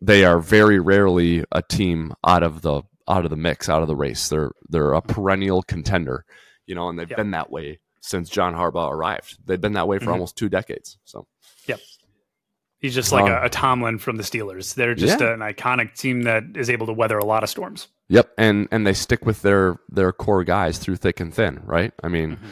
they 0.00 0.24
are 0.24 0.40
very 0.40 0.80
rarely 0.80 1.44
a 1.52 1.62
team 1.62 2.12
out 2.26 2.42
of 2.42 2.62
the 2.62 2.82
out 3.08 3.24
of 3.24 3.30
the 3.30 3.36
mix, 3.36 3.68
out 3.68 3.82
of 3.82 3.88
the 3.88 3.96
race. 3.96 4.28
They're 4.28 4.52
they're 4.68 4.92
a 4.92 5.02
perennial 5.02 5.62
contender, 5.62 6.24
you 6.66 6.74
know, 6.74 6.88
and 6.88 6.98
they've 6.98 7.08
yep. 7.08 7.16
been 7.16 7.30
that 7.32 7.50
way 7.50 7.78
since 8.00 8.28
John 8.28 8.54
Harbaugh 8.54 8.90
arrived. 8.90 9.38
They've 9.46 9.60
been 9.60 9.74
that 9.74 9.88
way 9.88 9.98
for 9.98 10.04
mm-hmm. 10.04 10.12
almost 10.14 10.36
two 10.36 10.48
decades. 10.48 10.98
So, 11.04 11.26
yep. 11.66 11.80
He's 12.82 12.94
just 12.94 13.12
like 13.12 13.24
um, 13.24 13.32
a, 13.32 13.46
a, 13.46 13.48
Tomlin 13.48 13.98
from 13.98 14.16
the 14.16 14.22
Steelers. 14.22 14.74
They're 14.74 14.94
just 14.94 15.20
yeah. 15.20 15.32
an 15.32 15.40
iconic 15.40 15.96
team 15.96 16.22
that 16.22 16.44
is 16.56 16.68
able 16.68 16.86
to 16.86 16.92
weather 16.92 17.16
a 17.16 17.24
lot 17.24 17.42
of 17.42 17.48
storms. 17.48 17.88
Yep, 18.08 18.32
and 18.36 18.68
and 18.70 18.86
they 18.86 18.92
stick 18.92 19.24
with 19.24 19.40
their 19.42 19.78
their 19.88 20.12
core 20.12 20.44
guys 20.44 20.78
through 20.78 20.96
thick 20.96 21.20
and 21.20 21.32
thin, 21.32 21.62
right? 21.64 21.92
I 22.02 22.08
mean, 22.08 22.32
mm-hmm 22.32 22.48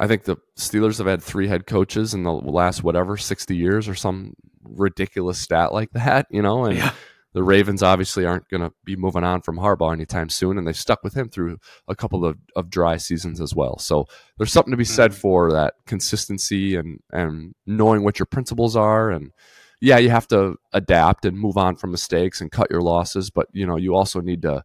I 0.00 0.06
think 0.06 0.24
the 0.24 0.38
Steelers 0.56 0.96
have 0.96 1.06
had 1.06 1.22
three 1.22 1.46
head 1.46 1.66
coaches 1.66 2.14
in 2.14 2.22
the 2.22 2.32
last 2.32 2.82
whatever 2.82 3.18
sixty 3.18 3.54
years 3.54 3.86
or 3.86 3.94
some 3.94 4.32
ridiculous 4.62 5.38
stat 5.38 5.74
like 5.74 5.90
that, 5.92 6.26
you 6.30 6.40
know, 6.40 6.64
and 6.64 6.78
yeah. 6.78 6.92
the 7.34 7.42
Ravens 7.42 7.82
obviously 7.82 8.24
aren't 8.24 8.48
going 8.48 8.62
to 8.62 8.72
be 8.82 8.96
moving 8.96 9.24
on 9.24 9.42
from 9.42 9.58
Harbaugh 9.58 9.92
anytime 9.92 10.30
soon, 10.30 10.56
and 10.56 10.66
they've 10.66 10.74
stuck 10.74 11.04
with 11.04 11.14
him 11.14 11.28
through 11.28 11.58
a 11.86 11.94
couple 11.94 12.24
of, 12.24 12.38
of 12.56 12.70
dry 12.70 12.96
seasons 12.96 13.42
as 13.42 13.54
well. 13.54 13.78
So 13.78 14.06
there's 14.38 14.52
something 14.52 14.70
to 14.70 14.78
be 14.78 14.84
said 14.84 15.10
mm-hmm. 15.10 15.20
for 15.20 15.52
that 15.52 15.74
consistency 15.86 16.76
and 16.76 17.00
and 17.12 17.54
knowing 17.66 18.02
what 18.02 18.18
your 18.18 18.26
principles 18.26 18.76
are. 18.76 19.10
And 19.10 19.32
yeah, 19.80 19.98
you 19.98 20.10
have 20.10 20.28
to 20.28 20.56
adapt 20.72 21.24
and 21.24 21.38
move 21.38 21.56
on 21.56 21.76
from 21.76 21.90
mistakes 21.90 22.40
and 22.40 22.52
cut 22.52 22.70
your 22.70 22.82
losses, 22.82 23.30
but 23.30 23.48
you 23.52 23.66
know 23.66 23.76
you 23.76 23.94
also 23.94 24.20
need 24.20 24.42
to 24.42 24.62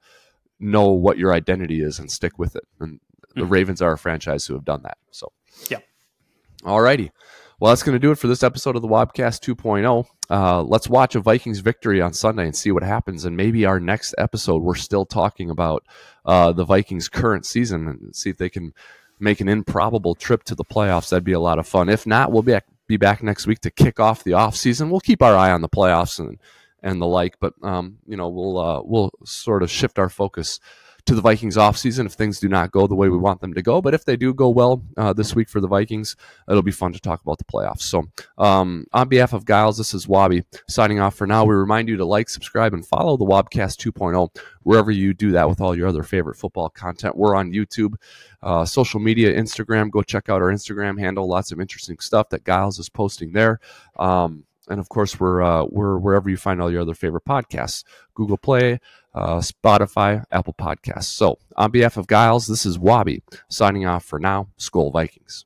know 0.59 0.89
what 0.89 1.17
your 1.17 1.33
identity 1.33 1.81
is 1.81 1.99
and 1.99 2.11
stick 2.11 2.37
with 2.37 2.55
it. 2.55 2.63
And 2.79 2.99
the 3.35 3.41
mm-hmm. 3.41 3.49
Ravens 3.49 3.81
are 3.81 3.93
a 3.93 3.97
franchise 3.97 4.45
who 4.45 4.53
have 4.53 4.65
done 4.65 4.83
that. 4.83 4.97
So 5.11 5.31
yeah. 5.69 5.79
All 6.65 6.81
righty. 6.81 7.11
Well, 7.59 7.71
that's 7.71 7.83
going 7.83 7.95
to 7.95 7.99
do 7.99 8.11
it 8.11 8.17
for 8.17 8.27
this 8.27 8.43
episode 8.43 8.75
of 8.75 8.81
the 8.81 8.87
Wobcast 8.87 9.39
2.0. 9.55 10.05
Uh, 10.29 10.61
let's 10.61 10.89
watch 10.89 11.15
a 11.15 11.21
Vikings 11.21 11.59
victory 11.59 12.01
on 12.01 12.11
Sunday 12.11 12.45
and 12.45 12.55
see 12.55 12.71
what 12.71 12.83
happens. 12.83 13.23
And 13.23 13.37
maybe 13.37 13.65
our 13.65 13.79
next 13.79 14.13
episode, 14.17 14.61
we're 14.61 14.75
still 14.75 15.05
talking 15.05 15.49
about 15.49 15.85
uh, 16.25 16.51
the 16.51 16.65
Vikings' 16.65 17.07
current 17.07 17.45
season 17.45 17.87
and 17.87 18.13
see 18.13 18.29
if 18.29 18.37
they 18.37 18.49
can 18.49 18.73
make 19.19 19.39
an 19.39 19.47
improbable 19.47 20.15
trip 20.15 20.43
to 20.45 20.55
the 20.55 20.65
playoffs. 20.65 21.09
That'd 21.09 21.23
be 21.23 21.31
a 21.31 21.39
lot 21.39 21.57
of 21.57 21.65
fun. 21.65 21.87
If 21.87 22.05
not, 22.05 22.33
we'll 22.33 22.41
be 22.41 22.51
back, 22.51 22.65
be 22.87 22.97
back 22.97 23.23
next 23.23 23.47
week 23.47 23.59
to 23.61 23.71
kick 23.71 23.99
off 23.99 24.23
the 24.23 24.33
off 24.33 24.55
season. 24.55 24.89
We'll 24.89 24.99
keep 24.99 25.21
our 25.21 25.35
eye 25.35 25.51
on 25.51 25.61
the 25.61 25.69
playoffs 25.69 26.19
and 26.19 26.39
and 26.81 27.01
the 27.01 27.07
like, 27.07 27.37
but 27.39 27.53
um, 27.63 27.97
you 28.05 28.15
know 28.15 28.29
we'll 28.29 28.57
uh, 28.57 28.81
we'll 28.83 29.11
sort 29.23 29.63
of 29.63 29.71
shift 29.71 29.97
our 29.99 30.09
focus 30.09 30.59
to 31.05 31.13
the 31.13 31.21
Vikings 31.21 31.55
offseason 31.55 32.05
if 32.05 32.13
things 32.13 32.39
do 32.39 32.49
not 32.49 32.71
go 32.71 32.87
the 32.87 32.95
way 32.95 33.09
we 33.09 33.17
want 33.17 33.39
them 33.39 33.53
to 33.53 33.61
go. 33.61 33.81
But 33.81 33.93
if 33.93 34.05
they 34.05 34.17
do 34.17 34.33
go 34.33 34.49
well 34.49 34.83
uh, 34.97 35.13
this 35.13 35.35
week 35.35 35.49
for 35.49 35.61
the 35.61 35.67
Vikings, 35.67 36.15
it'll 36.49 36.63
be 36.63 36.71
fun 36.71 36.93
to 36.93 36.99
talk 36.99 37.21
about 37.21 37.37
the 37.37 37.43
playoffs. 37.43 37.81
So, 37.81 38.05
um, 38.37 38.87
on 38.91 39.07
behalf 39.07 39.33
of 39.33 39.45
Giles, 39.45 39.77
this 39.77 39.93
is 39.93 40.07
Wabi 40.07 40.43
signing 40.67 40.99
off 40.99 41.15
for 41.15 41.27
now. 41.27 41.45
We 41.45 41.55
remind 41.55 41.89
you 41.89 41.97
to 41.97 42.05
like, 42.05 42.29
subscribe, 42.29 42.73
and 42.73 42.85
follow 42.85 43.17
the 43.17 43.25
Wobcast 43.25 43.77
2.0 43.77 44.35
wherever 44.63 44.89
you 44.89 45.13
do 45.13 45.31
that 45.31 45.47
with 45.47 45.61
all 45.61 45.77
your 45.77 45.87
other 45.87 46.03
favorite 46.03 46.35
football 46.35 46.69
content. 46.69 47.15
We're 47.15 47.35
on 47.35 47.51
YouTube, 47.51 47.93
uh, 48.41 48.65
social 48.65 48.99
media, 48.99 49.33
Instagram. 49.33 49.91
Go 49.91 50.01
check 50.01 50.29
out 50.29 50.41
our 50.41 50.51
Instagram 50.51 50.99
handle. 50.99 51.27
Lots 51.27 51.51
of 51.51 51.59
interesting 51.59 51.99
stuff 51.99 52.29
that 52.29 52.45
Giles 52.45 52.79
is 52.79 52.89
posting 52.89 53.31
there. 53.31 53.59
Um, 53.99 54.43
and 54.69 54.79
of 54.79 54.89
course, 54.89 55.19
we're 55.19 55.41
uh, 55.41 55.65
we're 55.69 55.97
wherever 55.97 56.29
you 56.29 56.37
find 56.37 56.61
all 56.61 56.71
your 56.71 56.81
other 56.81 56.93
favorite 56.93 57.25
podcasts: 57.25 57.83
Google 58.13 58.37
Play, 58.37 58.79
uh, 59.13 59.37
Spotify, 59.37 60.23
Apple 60.31 60.53
Podcasts. 60.53 61.05
So, 61.05 61.39
on 61.55 61.71
behalf 61.71 61.97
of 61.97 62.07
Giles, 62.07 62.47
this 62.47 62.65
is 62.65 62.77
Wabi 62.79 63.23
signing 63.49 63.85
off 63.85 64.03
for 64.03 64.19
now. 64.19 64.47
Skol 64.59 64.91
Vikings. 64.91 65.45